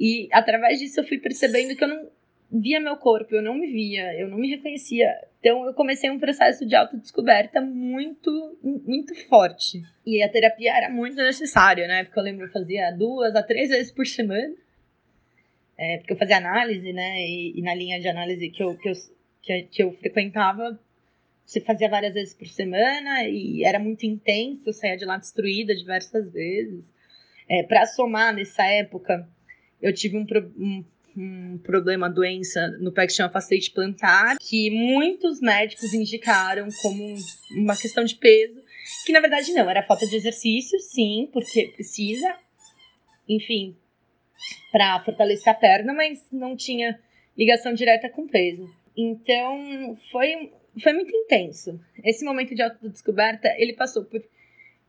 E 0.00 0.28
através 0.32 0.78
disso 0.78 1.00
eu 1.00 1.04
fui 1.06 1.18
percebendo 1.18 1.76
que 1.76 1.84
eu 1.84 1.88
não 1.88 2.10
via 2.50 2.80
meu 2.80 2.96
corpo, 2.96 3.34
eu 3.34 3.42
não 3.42 3.54
me 3.54 3.66
via, 3.66 4.14
eu 4.18 4.28
não 4.28 4.38
me 4.38 4.48
reconhecia. 4.48 5.12
Então 5.40 5.64
eu 5.66 5.74
comecei 5.74 6.10
um 6.10 6.18
processo 6.18 6.66
de 6.66 6.74
autodescoberta 6.74 7.60
muito, 7.60 8.58
muito 8.62 9.14
forte. 9.28 9.82
E 10.04 10.22
a 10.22 10.28
terapia 10.28 10.76
era 10.76 10.90
muito 10.90 11.16
necessária, 11.16 11.86
né? 11.86 12.04
Porque 12.04 12.18
eu 12.18 12.22
lembro 12.22 12.46
eu 12.46 12.50
fazia 12.50 12.90
duas 12.90 13.34
a 13.34 13.42
três 13.42 13.70
vezes 13.70 13.92
por 13.92 14.06
semana. 14.06 14.54
É, 15.78 15.98
porque 15.98 16.12
eu 16.12 16.16
fazia 16.16 16.38
análise, 16.38 16.92
né? 16.92 17.20
E, 17.20 17.58
e, 17.58 17.62
na 17.62 17.74
linha 17.74 18.00
de 18.00 18.08
análise 18.08 18.48
que 18.48 18.62
eu, 18.62 18.76
que 18.76 18.88
eu, 18.88 18.94
que, 19.70 19.82
eu 19.82 19.92
frequentava, 19.92 20.78
você 21.44 21.60
fazia 21.60 21.88
várias 21.88 22.14
vezes 22.14 22.34
por 22.34 22.46
semana 22.46 23.24
e 23.28 23.62
era 23.62 23.78
muito 23.78 24.06
intenso, 24.06 24.62
eu 24.66 24.72
saía 24.72 24.96
de 24.96 25.04
lá 25.04 25.18
destruída 25.18 25.74
diversas 25.74 26.32
vezes. 26.32 26.82
É, 27.48 27.62
Para 27.62 27.84
somar 27.86 28.34
nessa 28.34 28.64
época, 28.64 29.28
eu 29.80 29.92
tive 29.92 30.16
um, 30.16 30.26
um 30.58 30.84
um 31.16 31.58
problema, 31.58 32.10
doença 32.10 32.68
no 32.78 32.92
pé 32.92 33.06
que 33.06 33.12
chama 33.12 33.32
fascite 33.32 33.70
plantar, 33.70 34.36
que 34.38 34.70
muitos 34.70 35.40
médicos 35.40 35.94
indicaram 35.94 36.68
como 36.82 37.16
uma 37.52 37.76
questão 37.76 38.04
de 38.04 38.14
peso, 38.16 38.62
que 39.04 39.12
na 39.12 39.20
verdade 39.20 39.52
não, 39.52 39.68
era 39.68 39.82
falta 39.82 40.06
de 40.06 40.14
exercício, 40.14 40.78
sim, 40.78 41.28
porque 41.32 41.72
precisa, 41.74 42.36
enfim, 43.28 43.74
para 44.70 45.02
fortalecer 45.04 45.48
a 45.48 45.54
perna, 45.54 45.94
mas 45.94 46.22
não 46.30 46.54
tinha 46.54 46.98
ligação 47.36 47.72
direta 47.72 48.10
com 48.10 48.26
peso. 48.26 48.68
Então, 48.96 49.96
foi, 50.10 50.52
foi 50.82 50.92
muito 50.92 51.14
intenso. 51.14 51.80
Esse 52.04 52.24
momento 52.24 52.54
de 52.54 52.62
autodescoberta, 52.62 53.54
ele 53.58 53.74
passou 53.74 54.04
por, 54.04 54.22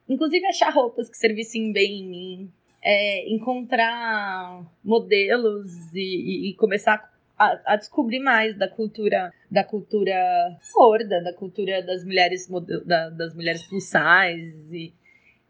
inclusive, 0.07 0.45
achar 0.45 0.69
roupas 0.69 1.09
que 1.09 1.17
servissem 1.17 1.71
bem 1.71 1.99
em 1.99 2.07
mim, 2.07 2.53
é, 2.89 3.29
encontrar 3.29 4.65
modelos 4.81 5.93
e, 5.93 6.51
e 6.51 6.53
começar 6.53 7.13
a, 7.38 7.73
a, 7.73 7.75
descobrir 7.75 8.19
mais 8.19 8.57
da 8.57 8.69
cultura 8.69 9.33
da 9.51 9.61
cultura 9.61 10.57
gorda, 10.73 11.21
da 11.21 11.33
cultura 11.33 11.83
das 11.83 12.05
mulheres 12.05 12.47
da, 12.85 13.09
das 13.09 13.35
mulheres 13.35 13.67
plus 13.67 13.83
size 13.83 14.73
e 14.73 14.93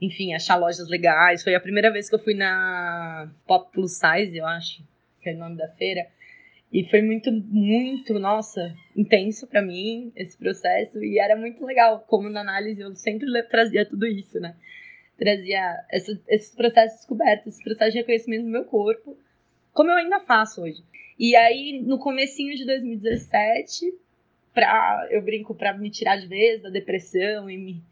enfim, 0.02 0.34
achar 0.34 0.56
lojas 0.56 0.90
legais. 0.90 1.44
Foi 1.44 1.54
a 1.54 1.60
primeira 1.60 1.92
vez 1.92 2.10
que 2.10 2.16
eu 2.16 2.20
fui 2.20 2.34
na 2.34 3.32
Pop 3.48 3.72
Plus 3.72 3.94
Size, 3.94 4.38
eu 4.38 4.46
acho, 4.46 4.84
que 5.22 5.30
é 5.30 5.34
o 5.34 5.38
nome 5.38 5.58
da 5.58 5.68
feira. 5.70 6.08
E 6.72 6.84
foi 6.84 7.02
muito, 7.02 7.32
muito, 7.32 8.20
nossa, 8.20 8.76
intenso 8.96 9.48
para 9.48 9.62
mim 9.62 10.12
esse 10.16 10.38
processo. 10.38 11.04
E 11.04 11.18
era 11.18 11.36
muito 11.36 11.66
legal, 11.66 12.06
como 12.08 12.30
na 12.30 12.42
análise 12.42 12.80
eu 12.80 12.96
sempre 12.96 13.26
trazia 13.50 13.86
tudo 13.88 14.06
isso, 14.06 14.40
né? 14.40 14.56
Trazia 15.18 15.84
esse, 15.92 16.20
esses 16.28 16.56
processos 16.56 17.00
descobertos, 17.00 17.48
esse 17.48 17.64
processo 17.64 17.92
de 17.92 17.98
reconhecimento 17.98 18.44
do 18.44 18.50
meu 18.50 18.66
corpo, 18.66 19.18
como 19.74 19.92
eu 19.92 19.98
ainda 19.98 20.20
faço 20.20 20.62
hoje. 20.62 20.84
E 21.20 21.36
aí, 21.36 21.82
no 21.82 21.98
comecinho 21.98 22.56
de 22.56 22.66
2017, 22.66 23.94
pra, 24.54 25.08
eu 25.10 25.22
brinco 25.22 25.56
para 25.56 25.74
me 25.74 25.90
tirar 25.90 26.18
de 26.18 26.28
vez 26.28 26.62
da 26.62 26.70
depressão 26.70 27.50
e 27.50 27.58
me, 27.58 27.84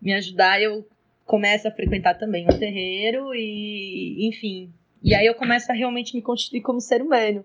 me 0.00 0.12
ajudar, 0.12 0.60
eu 0.60 0.86
começo 1.24 1.66
a 1.66 1.70
frequentar 1.70 2.14
também 2.14 2.46
o 2.46 2.58
terreiro 2.58 3.34
e, 3.34 4.28
enfim. 4.28 4.72
E 5.02 5.14
aí 5.14 5.26
eu 5.26 5.34
começo 5.34 5.70
a 5.70 5.74
realmente 5.74 6.14
me 6.14 6.22
constituir 6.22 6.60
como 6.60 6.80
ser 6.80 7.02
humano. 7.02 7.44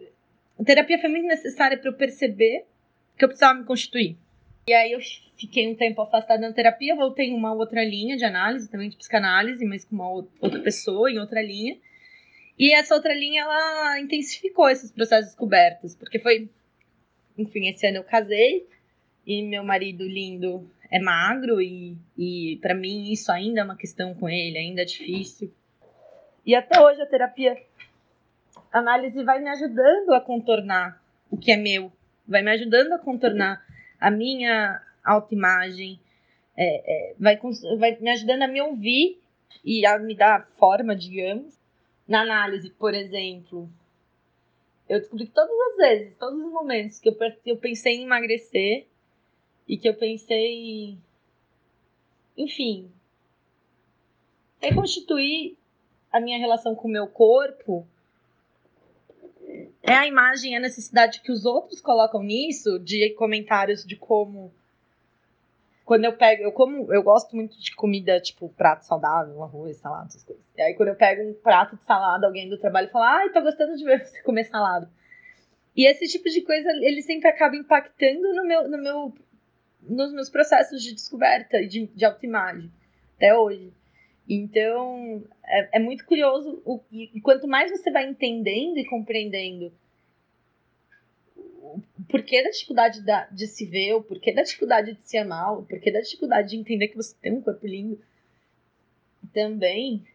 A 0.60 0.64
terapia 0.64 1.00
foi 1.00 1.10
muito 1.10 1.28
necessária 1.28 1.78
para 1.78 1.90
eu 1.90 1.94
perceber 1.94 2.66
que 3.18 3.24
eu 3.24 3.30
precisava 3.30 3.60
me 3.60 3.66
constituir. 3.66 4.18
E 4.68 4.74
aí 4.74 4.92
eu 4.92 5.00
fiquei 5.38 5.68
um 5.68 5.76
tempo 5.76 6.02
afastada 6.02 6.48
da 6.48 6.54
terapia, 6.54 6.96
voltei 6.96 7.28
em 7.30 7.34
uma 7.34 7.54
outra 7.54 7.84
linha 7.84 8.18
de 8.18 8.26
análise, 8.26 8.70
também 8.70 8.90
de 8.90 8.98
psicanálise, 8.98 9.66
mas 9.66 9.86
com 9.86 9.96
uma 9.96 10.10
outra 10.10 10.60
pessoa, 10.60 11.10
em 11.10 11.18
outra 11.18 11.42
linha. 11.42 11.78
E 12.58 12.74
essa 12.74 12.94
outra 12.94 13.14
linha, 13.14 13.44
ela 13.44 14.00
intensificou 14.00 14.70
esses 14.70 14.92
processos 14.92 15.28
descobertos, 15.28 15.96
porque 15.96 16.20
foi, 16.20 16.50
enfim, 17.38 17.70
esse 17.70 17.88
ano 17.88 17.98
eu 17.98 18.04
casei, 18.04 18.68
e 19.26 19.42
meu 19.44 19.64
marido 19.64 20.04
lindo 20.04 20.70
é 20.92 21.00
magro, 21.00 21.62
e, 21.62 21.98
e 22.18 22.58
para 22.62 22.76
mim 22.76 23.12
isso 23.12 23.32
ainda 23.32 23.62
é 23.62 23.64
uma 23.64 23.78
questão 23.78 24.14
com 24.14 24.28
ele, 24.28 24.58
ainda 24.58 24.82
é 24.82 24.86
difícil. 24.86 25.54
E 26.46 26.54
até 26.54 26.82
hoje 26.82 27.02
a 27.02 27.06
terapia, 27.06 27.58
a 28.72 28.80
análise 28.80 29.24
vai 29.24 29.40
me 29.40 29.50
ajudando 29.50 30.14
a 30.14 30.20
contornar 30.20 31.02
o 31.30 31.38
que 31.38 31.52
é 31.52 31.58
meu, 31.58 31.92
vai 32.28 32.42
me 32.42 32.52
ajudando 32.52 32.92
a 32.92 33.00
contornar 33.00 33.66
a 34.00 34.10
minha 34.10 34.82
autoimagem, 35.04 36.00
é, 36.56 37.12
é, 37.12 37.16
vai, 37.20 37.40
vai 37.78 37.98
me 38.00 38.10
ajudando 38.10 38.44
a 38.44 38.48
me 38.48 38.62
ouvir 38.62 39.20
e 39.64 39.86
a 39.86 39.98
me 39.98 40.16
dar 40.16 40.48
forma, 40.58 40.96
digamos. 40.96 41.58
Na 42.08 42.22
análise, 42.22 42.70
por 42.72 42.94
exemplo, 42.94 43.70
eu 44.88 45.00
descobri 45.00 45.28
que 45.28 45.34
todas 45.34 45.52
as 45.72 45.78
vezes, 45.78 46.18
todos 46.18 46.44
os 46.44 46.52
momentos 46.52 47.00
que 47.00 47.10
eu, 47.10 47.18
eu 47.46 47.58
pensei 47.58 47.98
em 47.98 48.04
emagrecer 48.04 48.88
e 49.68 49.78
que 49.78 49.88
eu 49.88 49.94
pensei, 49.94 50.98
enfim, 52.36 52.92
reconstituir 54.60 55.56
a 56.12 56.20
minha 56.20 56.40
relação 56.40 56.74
com 56.74 56.88
o 56.88 56.92
meu 56.92 57.08
corpo 57.08 57.88
é 59.82 59.94
a 59.94 60.08
imagem, 60.08 60.56
a 60.56 60.60
necessidade 60.60 61.22
que 61.22 61.32
os 61.32 61.46
outros 61.46 61.82
colocam 61.82 62.22
nisso, 62.22 62.80
de 62.80 63.12
comentários 63.12 63.86
de 63.86 63.96
como. 63.96 64.52
Quando 65.86 66.06
eu 66.06 66.14
pego, 66.14 66.44
eu 66.44 66.52
como, 66.52 66.94
eu 66.94 67.02
gosto 67.02 67.36
muito 67.36 67.60
de 67.60 67.74
comida, 67.76 68.20
tipo, 68.20 68.50
prato 68.50 68.86
saudável, 68.86 69.42
arroz, 69.42 69.78
salada, 69.78 70.06
essas 70.08 70.24
coisas. 70.24 70.44
E 70.56 70.62
aí, 70.62 70.76
quando 70.76 70.90
eu 70.90 70.96
pego 70.96 71.28
um 71.28 71.34
prato 71.34 71.76
de 71.76 71.84
salada, 71.84 72.28
alguém 72.28 72.48
do 72.48 72.60
trabalho 72.60 72.90
fala, 72.90 73.18
ai, 73.18 73.30
tô 73.32 73.42
gostando 73.42 73.76
de 73.76 73.84
ver 73.84 74.06
você 74.06 74.22
comer 74.22 74.44
salada. 74.44 74.90
E 75.76 75.88
esse 75.88 76.08
tipo 76.08 76.30
de 76.30 76.42
coisa, 76.42 76.70
ele 76.70 77.02
sempre 77.02 77.28
acaba 77.28 77.56
impactando 77.56 78.34
no 78.36 78.46
meu, 78.46 78.68
no 78.68 78.78
meu, 78.78 79.14
nos 79.82 80.14
meus 80.14 80.30
processos 80.30 80.84
de 80.84 80.94
descoberta 80.94 81.58
e 81.58 81.68
de, 81.68 81.88
de 81.88 82.06
autoimagem, 82.06 82.72
até 83.16 83.34
hoje. 83.34 83.74
Então, 84.30 85.24
é, 85.44 85.78
é 85.78 85.80
muito 85.80 86.06
curioso. 86.06 86.62
O, 86.64 86.80
e 86.92 87.20
quanto 87.20 87.48
mais 87.48 87.72
você 87.72 87.90
vai 87.90 88.08
entendendo 88.08 88.78
e 88.78 88.86
compreendendo 88.86 89.74
o 91.62 91.82
porquê 92.08 92.44
da 92.44 92.52
dificuldade 92.52 93.04
da, 93.04 93.26
de 93.26 93.48
se 93.48 93.66
ver, 93.66 93.96
o 93.96 94.04
porquê 94.04 94.32
da 94.32 94.44
dificuldade 94.44 94.94
de 94.94 95.08
se 95.08 95.18
amar, 95.18 95.58
o 95.58 95.66
porquê 95.66 95.92
da 95.92 96.02
dificuldade 96.02 96.50
de 96.50 96.58
entender 96.58 96.90
que 96.90 96.96
você 96.96 97.16
tem 97.20 97.34
um 97.34 97.42
corpo 97.42 97.66
lindo, 97.66 98.00
também 99.34 100.06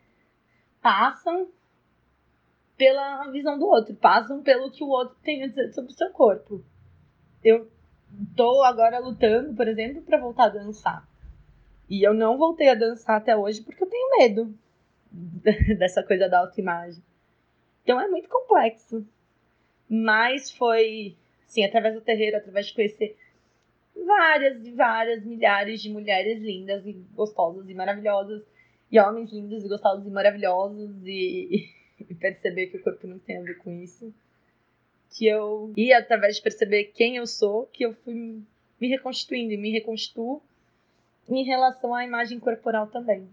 passam 0.80 1.48
pela 2.76 3.30
visão 3.30 3.58
do 3.58 3.66
outro, 3.66 3.94
passam 3.94 4.42
pelo 4.42 4.70
que 4.70 4.84
o 4.84 4.88
outro 4.88 5.16
tem 5.22 5.42
a 5.42 5.48
dizer 5.48 5.72
sobre 5.72 5.92
o 5.92 5.94
seu 5.94 6.10
corpo. 6.10 6.64
Eu 7.42 7.70
tô 8.36 8.62
agora 8.62 8.98
lutando, 8.98 9.54
por 9.54 9.66
exemplo, 9.66 10.02
para 10.02 10.18
voltar 10.18 10.44
a 10.44 10.48
dançar. 10.50 11.13
E 11.88 12.02
eu 12.02 12.14
não 12.14 12.38
voltei 12.38 12.68
a 12.68 12.74
dançar 12.74 13.16
até 13.16 13.36
hoje 13.36 13.62
porque 13.62 13.82
eu 13.82 13.88
tenho 13.88 14.18
medo 14.18 14.54
dessa 15.78 16.02
coisa 16.02 16.28
da 16.28 16.40
autoimagem. 16.40 17.02
Então 17.82 18.00
é 18.00 18.08
muito 18.08 18.28
complexo. 18.28 19.06
Mas 19.88 20.50
foi, 20.50 21.14
sim, 21.46 21.64
através 21.64 21.94
do 21.94 22.00
terreiro, 22.00 22.36
através 22.36 22.66
de 22.66 22.74
conhecer 22.74 23.16
várias 23.94 24.64
e 24.66 24.70
várias 24.72 25.24
milhares 25.24 25.82
de 25.82 25.90
mulheres 25.90 26.40
lindas 26.40 26.86
e 26.86 26.92
gostosas 27.14 27.68
e 27.68 27.74
maravilhosas, 27.74 28.42
e 28.90 28.98
homens 28.98 29.30
lindos 29.30 29.64
e 29.64 29.68
gostosos 29.68 30.06
e 30.06 30.10
maravilhosos, 30.10 30.90
e, 31.04 31.68
e 32.00 32.14
perceber 32.14 32.68
que 32.68 32.78
o 32.78 32.82
corpo 32.82 33.06
não 33.06 33.18
tem 33.18 33.36
a 33.36 33.42
ver 33.42 33.58
com 33.58 33.70
isso. 33.70 34.12
Que 35.16 35.26
eu, 35.26 35.72
e 35.76 35.92
através 35.92 36.36
de 36.36 36.42
perceber 36.42 36.84
quem 36.94 37.16
eu 37.16 37.26
sou, 37.26 37.66
que 37.66 37.84
eu 37.84 37.92
fui 37.92 38.42
me 38.80 38.88
reconstituindo 38.88 39.52
e 39.52 39.56
me 39.56 39.70
reconstituo 39.70 40.42
em 41.28 41.44
relação 41.44 41.94
à 41.94 42.04
imagem 42.04 42.38
corporal 42.38 42.86
também. 42.88 43.28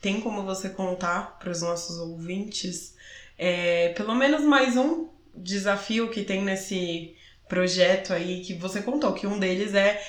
Tem 0.00 0.20
como 0.20 0.42
você 0.42 0.68
contar 0.68 1.38
para 1.38 1.50
os 1.50 1.62
nossos 1.62 1.98
ouvintes 1.98 2.94
é, 3.38 3.88
pelo 3.90 4.14
menos 4.14 4.42
mais 4.42 4.76
um 4.76 5.08
desafio 5.34 6.10
que 6.10 6.22
tem 6.22 6.42
nesse 6.42 7.16
projeto 7.48 8.12
aí 8.12 8.40
que 8.40 8.54
você 8.54 8.82
contou, 8.82 9.12
que 9.12 9.26
um 9.26 9.38
deles 9.38 9.74
é 9.74 10.02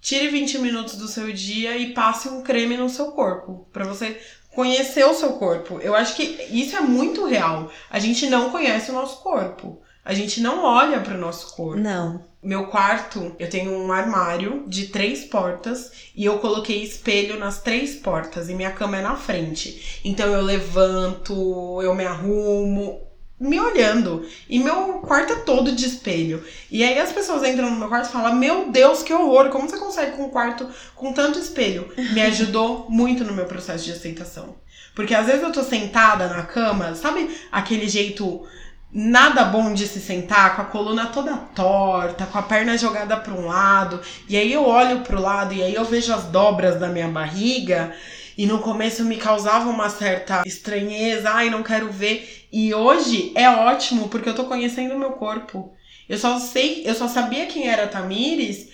tire 0.00 0.28
20 0.28 0.58
minutos 0.58 0.96
do 0.96 1.08
seu 1.08 1.32
dia 1.32 1.76
e 1.76 1.92
passe 1.92 2.28
um 2.28 2.42
creme 2.42 2.76
no 2.76 2.88
seu 2.88 3.12
corpo, 3.12 3.68
para 3.72 3.84
você 3.84 4.20
conhecer 4.54 5.04
o 5.04 5.14
seu 5.14 5.34
corpo. 5.34 5.78
Eu 5.80 5.94
acho 5.94 6.16
que 6.16 6.22
isso 6.50 6.76
é 6.76 6.80
muito 6.80 7.24
real. 7.24 7.70
A 7.90 7.98
gente 7.98 8.26
não 8.26 8.50
conhece 8.50 8.90
o 8.90 8.94
nosso 8.94 9.22
corpo. 9.22 9.82
A 10.08 10.14
gente 10.14 10.40
não 10.40 10.64
olha 10.64 11.00
para 11.00 11.14
o 11.14 11.20
nosso 11.20 11.54
corpo. 11.54 11.78
Não. 11.78 12.24
Meu 12.42 12.68
quarto, 12.68 13.36
eu 13.38 13.50
tenho 13.50 13.70
um 13.70 13.92
armário 13.92 14.64
de 14.66 14.86
três 14.86 15.26
portas 15.26 15.92
e 16.16 16.24
eu 16.24 16.38
coloquei 16.38 16.82
espelho 16.82 17.38
nas 17.38 17.60
três 17.60 17.96
portas 17.96 18.48
e 18.48 18.54
minha 18.54 18.70
cama 18.70 18.96
é 18.96 19.02
na 19.02 19.16
frente. 19.16 20.00
Então 20.02 20.32
eu 20.32 20.40
levanto, 20.40 21.82
eu 21.82 21.94
me 21.94 22.06
arrumo, 22.06 23.02
me 23.38 23.60
olhando. 23.60 24.26
E 24.48 24.58
meu 24.58 24.94
quarto 25.00 25.34
é 25.34 25.40
todo 25.40 25.72
de 25.72 25.84
espelho. 25.84 26.42
E 26.70 26.82
aí 26.82 26.98
as 26.98 27.12
pessoas 27.12 27.46
entram 27.46 27.68
no 27.68 27.76
meu 27.76 27.88
quarto 27.90 28.08
e 28.08 28.12
falam: 28.12 28.34
Meu 28.34 28.72
Deus, 28.72 29.02
que 29.02 29.12
horror! 29.12 29.50
Como 29.50 29.68
você 29.68 29.76
consegue 29.76 30.16
com 30.16 30.24
um 30.24 30.30
quarto 30.30 30.66
com 30.94 31.12
tanto 31.12 31.38
espelho? 31.38 31.86
Me 32.14 32.22
ajudou 32.32 32.86
muito 32.88 33.24
no 33.24 33.34
meu 33.34 33.44
processo 33.44 33.84
de 33.84 33.92
aceitação. 33.92 34.56
Porque 34.94 35.14
às 35.14 35.26
vezes 35.26 35.42
eu 35.42 35.52
tô 35.52 35.62
sentada 35.62 36.28
na 36.28 36.44
cama, 36.44 36.94
sabe 36.94 37.30
aquele 37.52 37.86
jeito 37.86 38.46
nada 38.92 39.44
bom 39.44 39.72
de 39.72 39.86
se 39.86 40.00
sentar, 40.00 40.56
com 40.56 40.62
a 40.62 40.66
coluna 40.66 41.06
toda 41.06 41.36
torta, 41.36 42.26
com 42.26 42.38
a 42.38 42.42
perna 42.42 42.78
jogada 42.78 43.16
para 43.16 43.34
um 43.34 43.46
lado, 43.46 44.00
e 44.28 44.36
aí 44.36 44.52
eu 44.52 44.64
olho 44.64 45.00
pro 45.00 45.20
lado 45.20 45.54
e 45.54 45.62
aí 45.62 45.74
eu 45.74 45.84
vejo 45.84 46.12
as 46.12 46.24
dobras 46.24 46.78
da 46.78 46.88
minha 46.88 47.08
barriga. 47.08 47.94
E 48.36 48.46
no 48.46 48.60
começo 48.60 49.04
me 49.04 49.16
causava 49.16 49.68
uma 49.68 49.90
certa 49.90 50.44
estranheza, 50.46 51.28
ai, 51.28 51.50
não 51.50 51.64
quero 51.64 51.90
ver. 51.90 52.46
E 52.52 52.72
hoje 52.72 53.32
é 53.34 53.50
ótimo 53.50 54.08
porque 54.08 54.28
eu 54.28 54.34
tô 54.34 54.44
conhecendo 54.44 54.94
o 54.94 54.98
meu 54.98 55.10
corpo. 55.10 55.72
Eu 56.08 56.16
só 56.16 56.38
sei, 56.38 56.84
eu 56.86 56.94
só 56.94 57.08
sabia 57.08 57.46
quem 57.46 57.68
era 57.68 57.88
Tamires 57.88 58.68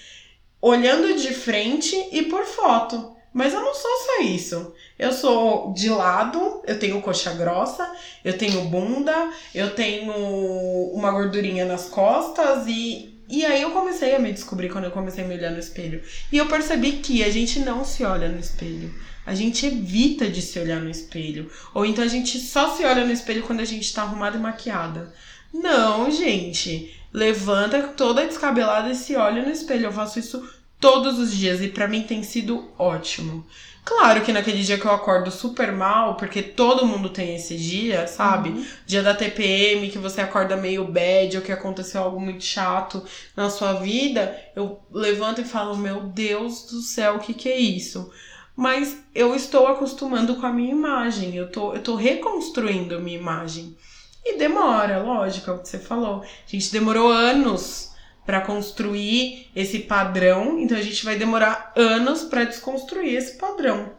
olhando 0.61 1.15
de 1.19 1.33
frente 1.33 1.97
e 2.13 2.23
por 2.25 2.45
foto. 2.45 3.14
Mas 3.35 3.53
eu 3.53 3.61
não 3.61 3.75
sou 3.75 3.91
só 4.07 4.23
isso. 4.23 4.73
Eu 4.99 5.13
sou 5.13 5.75
de 5.75 5.91
lado, 5.91 6.63
eu 6.67 6.79
tenho 6.79 7.03
coxa 7.03 7.35
grossa, 7.35 7.93
eu 8.25 8.39
tenho 8.39 8.65
bunda, 8.67 9.31
eu 9.55 9.75
tenho 9.75 10.13
uma 10.95 11.11
gordurinha 11.11 11.67
nas 11.67 11.87
costas 11.87 12.67
e 12.67 13.13
e 13.27 13.45
aí 13.45 13.63
eu 13.63 13.71
comecei 13.71 14.15
a 14.15 14.19
me 14.19 14.33
descobrir 14.33 14.69
quando 14.69 14.85
eu 14.85 14.91
comecei 14.91 15.25
a 15.25 15.27
me 15.27 15.35
olhar 15.35 15.51
no 15.51 15.59
espelho. 15.59 16.03
E 16.31 16.37
eu 16.37 16.47
percebi 16.47 16.93
que 16.93 17.25
a 17.25 17.31
gente 17.31 17.59
não 17.59 17.83
se 17.83 18.05
olha 18.05 18.29
no 18.29 18.39
espelho 18.39 18.95
a 19.27 19.35
gente 19.35 19.67
evita 19.67 20.29
de 20.29 20.43
se 20.43 20.59
olhar 20.59 20.81
no 20.81 20.91
espelho. 20.91 21.51
Ou 21.73 21.87
então 21.87 22.05
a 22.05 22.09
gente 22.09 22.39
só 22.39 22.77
se 22.77 22.85
olha 22.85 23.05
no 23.05 23.13
espelho 23.13 23.43
quando 23.43 23.61
a 23.61 23.65
gente 23.65 23.93
tá 23.93 24.03
arrumada 24.03 24.37
e 24.37 24.41
maquiada. 24.41 25.13
Não, 25.53 26.11
gente. 26.11 26.95
Levanta 27.13 27.83
toda 27.89 28.27
descabelada 28.27 28.91
e 28.91 28.95
se 28.95 29.17
olha 29.17 29.43
no 29.43 29.51
espelho. 29.51 29.87
Eu 29.87 29.93
faço 29.93 30.19
isso 30.19 30.47
todos 30.81 31.19
os 31.19 31.33
dias 31.33 31.61
e 31.61 31.69
para 31.69 31.89
mim 31.89 32.03
tem 32.03 32.23
sido 32.23 32.71
ótimo. 32.79 33.47
Claro 33.85 34.23
que 34.23 34.33
naquele 34.33 34.63
dia 34.63 34.79
que 34.79 34.87
eu 34.87 34.93
acordo 34.93 35.31
super 35.31 35.71
mal, 35.71 36.17
porque 36.17 36.43
todo 36.43 36.87
mundo 36.87 37.11
tem 37.11 37.37
esse 37.37 37.57
dia, 37.57 38.07
sabe? 38.07 38.49
Uhum. 38.49 38.67
Dia 38.87 39.03
da 39.03 39.15
TPM, 39.15 39.91
que 39.91 39.99
você 39.99 40.23
acorda 40.23 40.57
meio 40.57 40.87
bad 40.87 41.37
ou 41.37 41.43
que 41.43 41.53
aconteceu 41.53 42.03
algo 42.03 42.19
muito 42.19 42.43
chato 42.43 43.05
na 43.37 43.51
sua 43.51 43.75
vida, 43.75 44.35
eu 44.57 44.81
levanto 44.91 45.43
e 45.43 45.45
falo: 45.45 45.77
Meu 45.77 46.01
Deus 46.01 46.63
do 46.63 46.81
céu, 46.81 47.17
o 47.17 47.19
que, 47.19 47.35
que 47.35 47.49
é 47.49 47.59
isso? 47.59 48.11
mas 48.57 49.03
eu 49.15 49.35
estou 49.35 49.67
acostumando 49.67 50.37
com 50.37 50.47
a 50.47 50.53
minha 50.53 50.71
imagem, 50.71 51.35
eu 51.35 51.51
tô, 51.51 51.75
eu 51.75 51.83
tô 51.83 51.97
reconstruindo 51.97 52.97
a 52.97 53.01
minha 53.01 53.19
imagem. 53.19 53.77
E 54.25 54.39
demora, 54.39 55.03
lógico, 55.03 55.51
é 55.51 55.55
o 55.55 55.59
que 55.59 55.69
você 55.69 55.79
falou. 55.79 56.23
A 56.23 56.51
gente 56.51 56.73
demorou 56.73 57.11
anos 57.11 57.93
para 58.25 58.41
construir 58.41 59.51
esse 59.55 59.81
padrão, 59.81 60.59
então 60.59 60.77
a 60.77 60.83
gente 60.83 61.05
vai 61.05 61.17
demorar 61.17 61.73
anos 61.77 62.25
para 62.25 62.45
desconstruir 62.45 63.15
esse 63.15 63.37
padrão. 63.37 63.93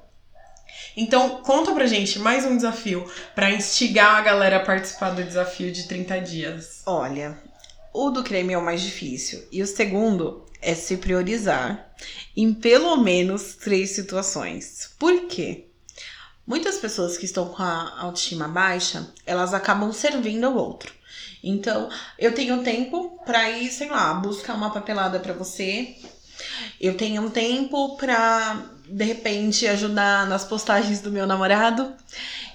Então, 0.98 1.42
conta 1.42 1.74
pra 1.74 1.88
gente 1.88 2.20
mais 2.20 2.46
um 2.46 2.56
desafio 2.56 3.10
para 3.34 3.52
instigar 3.52 4.16
a 4.16 4.22
galera 4.22 4.58
a 4.58 4.66
participar 4.66 5.12
do 5.12 5.24
desafio 5.24 5.72
de 5.72 5.88
30 5.88 6.20
dias. 6.22 6.82
Olha, 6.86 7.38
o 7.94 8.10
do 8.10 8.24
creme 8.24 8.54
é 8.54 8.58
o 8.58 8.64
mais 8.64 8.82
difícil. 8.82 9.44
E 9.52 9.62
o 9.62 9.68
segundo 9.68 10.46
é 10.62 10.74
se 10.74 10.98
priorizar 10.98 11.94
em 12.36 12.54
pelo 12.54 12.98
menos 12.98 13.56
três 13.56 13.92
situações. 13.92 14.90
Por 14.98 15.28
quê? 15.28 15.68
Muitas 16.46 16.78
pessoas 16.78 17.18
que 17.18 17.26
estão 17.26 17.50
com 17.50 17.64
a 17.64 18.02
autoestima 18.02 18.48
baixa, 18.48 19.12
elas 19.26 19.54
acabam 19.54 19.92
servindo 19.92 20.46
ao 20.46 20.56
outro. 20.56 20.94
Então, 21.46 21.88
eu 22.18 22.34
tenho 22.34 22.64
tempo 22.64 23.20
para 23.24 23.52
ir, 23.52 23.70
sei 23.70 23.88
lá, 23.88 24.16
buscar 24.16 24.56
uma 24.56 24.72
papelada 24.72 25.20
para 25.20 25.32
você. 25.32 25.96
Eu 26.82 26.98
tenho 26.98 27.22
um 27.22 27.30
tempo 27.30 27.96
para 27.98 28.66
de 28.90 29.04
repente 29.04 29.68
ajudar 29.68 30.28
nas 30.28 30.44
postagens 30.44 31.02
do 31.02 31.12
meu 31.12 31.28
namorado. 31.28 31.94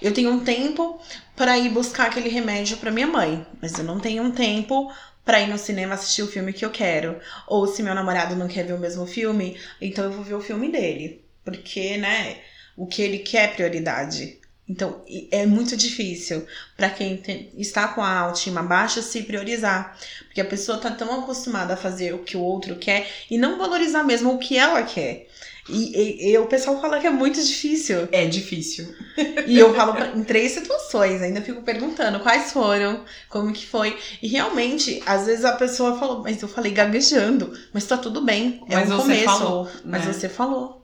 Eu 0.01 0.13
tenho 0.13 0.29
um 0.29 0.43
tempo 0.43 0.99
para 1.37 1.57
ir 1.57 1.69
buscar 1.69 2.07
aquele 2.07 2.27
remédio 2.27 2.77
para 2.77 2.91
minha 2.91 3.07
mãe, 3.07 3.45
mas 3.61 3.77
eu 3.77 3.85
não 3.85 3.97
tenho 3.97 4.23
um 4.23 4.31
tempo 4.31 4.91
para 5.23 5.39
ir 5.39 5.47
no 5.47 5.57
cinema 5.57 5.93
assistir 5.93 6.23
o 6.23 6.27
filme 6.27 6.51
que 6.51 6.65
eu 6.65 6.69
quero. 6.69 7.17
Ou 7.47 7.67
se 7.67 7.81
meu 7.81 7.95
namorado 7.95 8.35
não 8.35 8.49
quer 8.49 8.65
ver 8.65 8.73
o 8.73 8.79
mesmo 8.79 9.05
filme, 9.05 9.57
então 9.79 10.03
eu 10.03 10.11
vou 10.11 10.23
ver 10.23 10.33
o 10.33 10.41
filme 10.41 10.69
dele. 10.69 11.23
Porque, 11.45 11.95
né, 11.97 12.39
o 12.75 12.85
que 12.85 13.01
ele 13.01 13.19
quer 13.19 13.45
é 13.45 13.53
prioridade. 13.53 14.40
Então, 14.71 15.01
é 15.31 15.45
muito 15.45 15.75
difícil 15.75 16.45
para 16.77 16.89
quem 16.89 17.17
tem, 17.17 17.51
está 17.57 17.89
com 17.89 18.01
a 18.01 18.19
autoestima 18.19 18.63
baixa 18.63 19.01
se 19.01 19.21
priorizar. 19.23 19.97
Porque 20.25 20.39
a 20.39 20.45
pessoa 20.45 20.77
tá 20.77 20.89
tão 20.89 21.19
acostumada 21.19 21.73
a 21.73 21.77
fazer 21.77 22.13
o 22.13 22.19
que 22.19 22.37
o 22.37 22.41
outro 22.41 22.77
quer 22.77 23.05
e 23.29 23.37
não 23.37 23.57
valorizar 23.57 24.01
mesmo 24.01 24.33
o 24.33 24.37
que 24.37 24.57
ela 24.57 24.81
quer. 24.83 25.27
E, 25.69 26.29
e, 26.29 26.31
e, 26.31 26.37
o 26.37 26.47
pessoal 26.47 26.79
fala 26.81 26.99
que 26.99 27.05
é 27.05 27.09
muito 27.09 27.43
difícil. 27.43 28.07
É 28.13 28.25
difícil. 28.25 28.95
E 29.45 29.59
eu 29.59 29.73
falo 29.73 29.93
pra, 29.93 30.07
em 30.07 30.23
três 30.23 30.53
situações, 30.53 31.21
ainda 31.21 31.41
fico 31.41 31.61
perguntando 31.61 32.19
quais 32.21 32.51
foram, 32.53 33.03
como 33.27 33.51
que 33.51 33.65
foi. 33.65 33.97
E 34.21 34.27
realmente, 34.27 35.03
às 35.05 35.25
vezes 35.25 35.43
a 35.43 35.53
pessoa 35.53 35.99
falou, 35.99 36.23
mas 36.23 36.41
eu 36.41 36.47
falei 36.47 36.71
gaguejando, 36.71 37.53
mas 37.73 37.85
tá 37.85 37.97
tudo 37.97 38.21
bem. 38.21 38.63
É 38.69 38.75
mas 38.75 38.89
um 38.89 38.95
você 38.95 39.01
começo. 39.01 39.25
Falou, 39.25 39.65
né? 39.65 39.71
Mas 39.83 40.05
você 40.05 40.29
falou. 40.29 40.80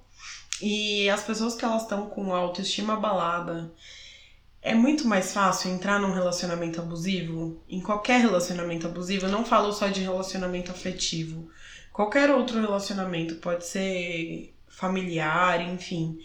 E 0.62 1.10
as 1.10 1.24
pessoas 1.24 1.56
que 1.56 1.64
elas 1.64 1.84
estão 1.84 2.08
com 2.08 2.34
autoestima 2.34 2.94
abalada, 2.94 3.72
é 4.62 4.74
muito 4.74 5.08
mais 5.08 5.34
fácil 5.34 5.72
entrar 5.72 6.00
num 6.00 6.14
relacionamento 6.14 6.82
abusivo. 6.82 7.62
Em 7.70 7.80
qualquer 7.80 8.20
relacionamento 8.20 8.88
abusivo, 8.88 9.26
eu 9.26 9.32
não 9.32 9.46
falo 9.46 9.72
só 9.72 9.88
de 9.88 10.02
relacionamento 10.02 10.72
afetivo. 10.72 11.50
Qualquer 11.94 12.30
outro 12.32 12.60
relacionamento 12.60 13.36
pode 13.36 13.66
ser 13.66 14.54
familiar, 14.68 15.62
enfim. 15.62 16.20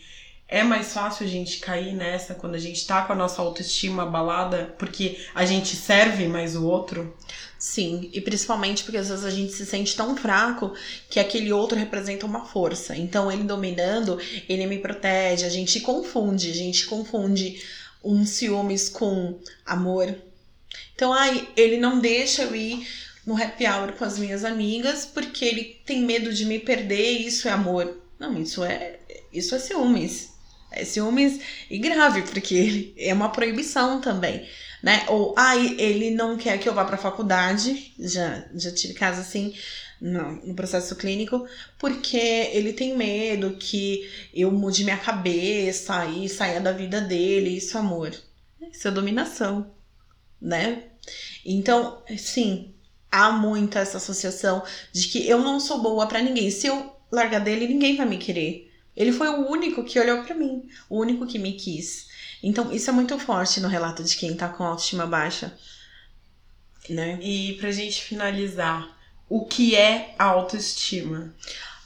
É 0.48 0.62
mais 0.62 0.92
fácil 0.92 1.24
a 1.24 1.28
gente 1.28 1.60
cair 1.60 1.94
nessa 1.94 2.34
quando 2.34 2.56
a 2.56 2.58
gente 2.58 2.86
tá 2.86 3.02
com 3.02 3.14
a 3.14 3.16
nossa 3.16 3.40
autoestima 3.40 4.02
abalada, 4.02 4.74
porque 4.78 5.18
a 5.34 5.46
gente 5.46 5.74
serve 5.74 6.26
mais 6.26 6.56
o 6.56 6.66
outro? 6.66 7.16
Sim, 7.62 8.10
e 8.12 8.20
principalmente 8.20 8.82
porque 8.82 8.96
às 8.96 9.08
vezes 9.08 9.24
a 9.24 9.30
gente 9.30 9.52
se 9.52 9.64
sente 9.64 9.94
tão 9.94 10.16
fraco 10.16 10.74
que 11.08 11.20
aquele 11.20 11.52
outro 11.52 11.78
representa 11.78 12.26
uma 12.26 12.44
força. 12.44 12.96
Então, 12.96 13.30
ele 13.30 13.44
dominando, 13.44 14.18
ele 14.48 14.66
me 14.66 14.78
protege, 14.80 15.46
a 15.46 15.48
gente 15.48 15.78
confunde, 15.78 16.50
a 16.50 16.54
gente 16.54 16.86
confunde 16.86 17.62
um 18.02 18.26
ciúmes 18.26 18.88
com 18.88 19.38
amor. 19.64 20.12
Então, 20.96 21.12
ai, 21.12 21.48
ele 21.56 21.76
não 21.76 22.00
deixa 22.00 22.42
eu 22.42 22.56
ir 22.56 22.84
no 23.24 23.40
happy 23.40 23.64
hour 23.64 23.92
com 23.92 24.04
as 24.04 24.18
minhas 24.18 24.44
amigas 24.44 25.06
porque 25.06 25.44
ele 25.44 25.80
tem 25.86 26.02
medo 26.02 26.32
de 26.32 26.44
me 26.44 26.58
perder 26.58 27.20
e 27.20 27.26
isso 27.28 27.46
é 27.46 27.52
amor. 27.52 27.96
Não, 28.18 28.42
isso 28.42 28.64
é 28.64 28.98
isso 29.32 29.54
é 29.54 29.60
ciúmes. 29.60 30.32
É 30.72 30.84
ciúmes 30.84 31.38
e 31.70 31.78
grave, 31.78 32.22
porque 32.22 32.92
é 32.98 33.14
uma 33.14 33.28
proibição 33.30 34.00
também, 34.00 34.48
né? 34.82 35.04
Ou, 35.08 35.34
ai, 35.36 35.76
ah, 35.78 35.82
ele 35.82 36.10
não 36.10 36.36
quer 36.36 36.58
que 36.58 36.68
eu 36.68 36.74
vá 36.74 36.84
pra 36.84 36.96
faculdade, 36.96 37.94
já, 37.98 38.44
já 38.54 38.72
tive 38.72 38.94
caso 38.94 39.20
assim, 39.20 39.54
no, 40.00 40.32
no 40.46 40.54
processo 40.54 40.96
clínico, 40.96 41.46
porque 41.78 42.16
ele 42.16 42.72
tem 42.72 42.96
medo 42.96 43.56
que 43.56 44.10
eu 44.34 44.50
mude 44.50 44.82
minha 44.82 44.96
cabeça 44.96 46.04
e 46.06 46.28
saia 46.28 46.60
da 46.60 46.72
vida 46.72 47.00
dele, 47.00 47.56
isso 47.56 47.78
amor. 47.78 48.12
Isso 48.72 48.88
é 48.88 48.90
dominação, 48.90 49.72
né? 50.40 50.84
Então, 51.44 52.02
sim, 52.16 52.74
há 53.10 53.30
muito 53.30 53.78
essa 53.78 53.98
associação 53.98 54.62
de 54.92 55.08
que 55.08 55.28
eu 55.28 55.38
não 55.40 55.60
sou 55.60 55.80
boa 55.80 56.06
para 56.06 56.22
ninguém. 56.22 56.50
Se 56.50 56.66
eu 56.66 56.96
largar 57.10 57.40
dele, 57.40 57.68
ninguém 57.68 57.96
vai 57.96 58.06
me 58.06 58.18
querer. 58.18 58.72
Ele 58.96 59.12
foi 59.12 59.28
o 59.28 59.48
único 59.48 59.84
que 59.84 59.98
olhou 59.98 60.22
para 60.22 60.34
mim, 60.34 60.68
o 60.88 60.98
único 60.98 61.26
que 61.26 61.38
me 61.38 61.52
quis. 61.52 62.08
Então, 62.42 62.72
isso 62.72 62.90
é 62.90 62.92
muito 62.92 63.18
forte 63.18 63.60
no 63.60 63.68
relato 63.68 64.02
de 64.02 64.16
quem 64.16 64.36
tá 64.36 64.48
com 64.48 64.64
autoestima 64.64 65.06
baixa. 65.06 65.56
Né? 66.88 67.18
E 67.22 67.54
pra 67.54 67.70
gente 67.70 68.02
finalizar, 68.02 68.88
o 69.28 69.44
que 69.44 69.76
é 69.76 70.14
autoestima? 70.18 71.32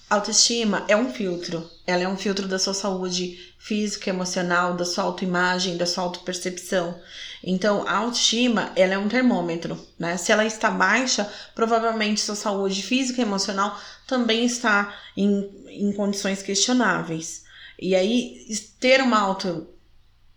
Autoestima 0.09 0.84
é 0.88 0.96
um 0.96 1.12
filtro. 1.12 1.68
Ela 1.86 2.04
é 2.04 2.09
um 2.09 2.16
filtro 2.16 2.48
da 2.48 2.59
sua 2.59 2.72
saúde 2.72 3.54
física, 3.59 4.09
emocional, 4.11 4.74
da 4.74 4.84
sua 4.84 5.04
autoimagem, 5.04 5.76
da 5.76 5.84
sua 5.84 6.04
autopercepção. 6.04 6.98
Então, 7.42 7.86
a 7.86 7.96
autoestima, 7.96 8.72
ela 8.76 8.94
é 8.94 8.98
um 8.98 9.09
termômetro, 9.09 9.78
né? 9.98 10.16
Se 10.16 10.32
ela 10.32 10.44
está 10.44 10.70
baixa, 10.70 11.30
provavelmente 11.54 12.20
sua 12.20 12.36
saúde 12.36 12.82
física 12.82 13.20
e 13.20 13.24
emocional 13.24 13.78
também 14.07 14.44
está 14.44 14.96
em, 15.16 15.50
em 15.68 15.92
condições 15.92 16.42
questionáveis. 16.42 17.44
E 17.78 17.94
aí, 17.94 18.46
ter 18.80 19.02
uma 19.02 19.18
auto 19.18 19.68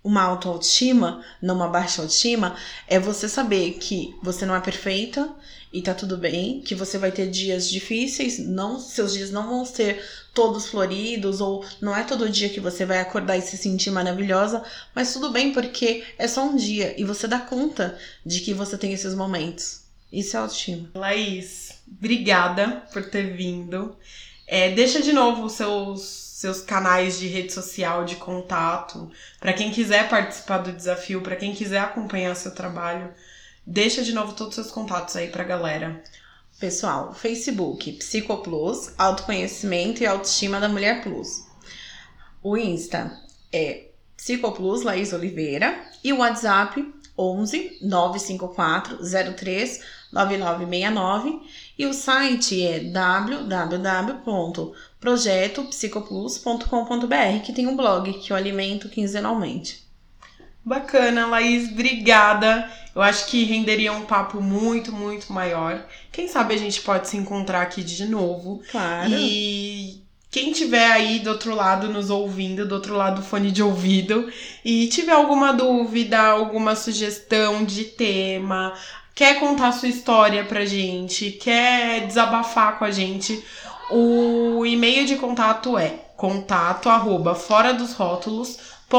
uma 0.09 0.23
autoestima, 0.23 1.23
não 1.39 1.53
uma 1.53 1.67
baixa 1.67 2.01
autoestima, 2.01 2.55
é 2.87 2.99
você 2.99 3.29
saber 3.29 3.73
que 3.73 4.15
você 4.23 4.43
não 4.43 4.55
é 4.55 4.59
perfeita 4.59 5.29
e 5.71 5.83
tá 5.83 5.93
tudo 5.93 6.17
bem, 6.17 6.61
que 6.61 6.73
você 6.73 6.97
vai 6.97 7.11
ter 7.11 7.29
dias 7.29 7.69
difíceis, 7.69 8.39
não 8.39 8.79
seus 8.79 9.13
dias 9.13 9.29
não 9.29 9.47
vão 9.47 9.63
ser 9.63 10.03
todos 10.33 10.65
floridos 10.65 11.41
ou 11.41 11.63
não 11.79 11.95
é 11.95 12.03
todo 12.03 12.27
dia 12.27 12.49
que 12.49 12.59
você 12.59 12.87
vai 12.87 12.99
acordar 12.99 13.37
e 13.37 13.41
se 13.43 13.55
sentir 13.55 13.91
maravilhosa, 13.91 14.63
mas 14.95 15.13
tudo 15.13 15.29
bem 15.29 15.53
porque 15.53 16.03
é 16.17 16.27
só 16.27 16.43
um 16.43 16.55
dia 16.55 16.99
e 16.99 17.03
você 17.03 17.27
dá 17.27 17.39
conta 17.39 17.95
de 18.25 18.39
que 18.39 18.51
você 18.51 18.79
tem 18.79 18.91
esses 18.91 19.13
momentos. 19.13 19.81
Isso 20.11 20.35
é 20.35 20.39
autoestima. 20.39 20.89
Laís, 20.95 21.83
obrigada 21.87 22.83
por 22.91 23.07
ter 23.07 23.37
vindo. 23.37 23.95
É, 24.47 24.71
deixa 24.71 25.03
de 25.03 25.13
novo 25.13 25.45
os 25.45 25.51
seus 25.51 26.28
seus 26.39 26.61
canais 26.61 27.19
de 27.19 27.27
rede 27.27 27.51
social 27.51 28.05
de 28.05 28.15
contato, 28.15 29.11
para 29.41 29.51
quem 29.51 29.71
quiser 29.71 30.07
participar 30.07 30.59
do 30.59 30.71
desafio, 30.71 31.19
para 31.19 31.35
quem 31.35 31.53
quiser 31.53 31.81
acompanhar 31.81 32.33
seu 32.33 32.55
trabalho, 32.55 33.13
deixa 33.67 34.01
de 34.01 34.13
novo 34.13 34.31
todos 34.31 34.57
os 34.57 34.63
seus 34.63 34.73
contatos 34.73 35.17
aí 35.17 35.27
pra 35.27 35.43
galera. 35.43 36.01
Pessoal, 36.57 37.13
Facebook, 37.13 37.91
Psicoplus, 37.91 38.93
Autoconhecimento 38.97 40.01
e 40.01 40.07
Autoestima 40.07 40.61
da 40.61 40.69
Mulher 40.69 41.03
Plus. 41.03 41.45
O 42.41 42.55
Insta 42.55 43.19
é 43.51 43.89
Psicoplus 44.15 44.81
Laís 44.81 45.11
Oliveira 45.11 45.77
e 46.01 46.13
o 46.13 46.19
WhatsApp 46.19 46.89
11 47.17 47.79
954 47.81 48.99
03 49.35 49.81
9969 50.13 51.41
e 51.77 51.85
o 51.85 51.93
site 51.93 52.65
é 52.65 52.79
www.projetopsicoplus.com.br, 55.01 57.39
que 57.43 57.53
tem 57.53 57.67
um 57.67 57.75
blog 57.75 58.13
que 58.13 58.31
eu 58.31 58.37
alimento 58.37 58.87
quinzenalmente. 58.89 59.89
Bacana, 60.63 61.25
Laís, 61.25 61.71
obrigada. 61.71 62.69
Eu 62.93 63.01
acho 63.01 63.25
que 63.27 63.45
renderia 63.45 63.93
um 63.93 64.05
papo 64.05 64.41
muito, 64.41 64.91
muito 64.91 65.31
maior. 65.31 65.85
Quem 66.11 66.27
sabe 66.27 66.53
a 66.53 66.57
gente 66.57 66.81
pode 66.81 67.07
se 67.07 67.15
encontrar 67.17 67.61
aqui 67.61 67.81
de 67.81 68.05
novo. 68.05 68.61
Claro. 68.69 69.09
E 69.09 70.03
quem 70.29 70.51
tiver 70.51 70.91
aí 70.91 71.19
do 71.19 71.29
outro 71.31 71.55
lado 71.55 71.87
nos 71.87 72.09
ouvindo, 72.09 72.67
do 72.67 72.75
outro 72.75 72.93
lado 72.95 73.21
do 73.21 73.25
fone 73.25 73.51
de 73.51 73.63
ouvido, 73.63 74.29
e 74.63 74.87
tiver 74.87 75.13
alguma 75.13 75.53
dúvida, 75.53 76.19
alguma 76.19 76.75
sugestão 76.75 77.63
de 77.63 77.85
tema, 77.85 78.73
quer 79.15 79.39
contar 79.39 79.71
sua 79.71 79.87
história 79.87 80.43
pra 80.43 80.65
gente, 80.65 81.31
quer 81.31 82.05
desabafar 82.05 82.77
com 82.77 82.85
a 82.85 82.91
gente, 82.91 83.43
o 83.89 84.65
e-mail 84.65 85.05
de 85.05 85.15
contato 85.15 85.77
é 85.77 86.05
contato 86.15 86.89
dos 87.77 87.93
rótulos.com.br. 87.93 88.89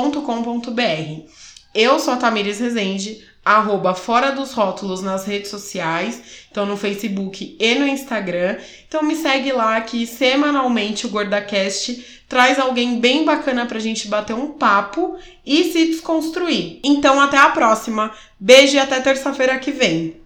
Eu 1.74 1.98
sou 2.00 2.14
a 2.14 2.16
Tamires 2.16 2.58
Rezende, 2.58 3.24
arroba 3.44 3.94
fora 3.94 4.32
dos 4.32 4.52
rótulos 4.52 5.02
nas 5.02 5.24
redes 5.24 5.50
sociais, 5.50 6.20
então 6.50 6.66
no 6.66 6.76
Facebook 6.76 7.56
e 7.58 7.74
no 7.76 7.86
Instagram. 7.86 8.56
Então 8.88 9.02
me 9.02 9.14
segue 9.14 9.52
lá 9.52 9.80
que 9.80 10.06
semanalmente 10.06 11.06
o 11.06 11.10
GordaCast 11.10 12.22
traz 12.28 12.58
alguém 12.58 13.00
bem 13.00 13.24
bacana 13.24 13.66
pra 13.66 13.78
gente 13.78 14.08
bater 14.08 14.34
um 14.34 14.52
papo 14.52 15.16
e 15.44 15.72
se 15.72 15.86
desconstruir. 15.86 16.80
Então 16.84 17.20
até 17.20 17.38
a 17.38 17.50
próxima. 17.50 18.12
Beijo 18.38 18.76
e 18.76 18.78
até 18.78 19.00
terça-feira 19.00 19.58
que 19.58 19.70
vem. 19.70 20.20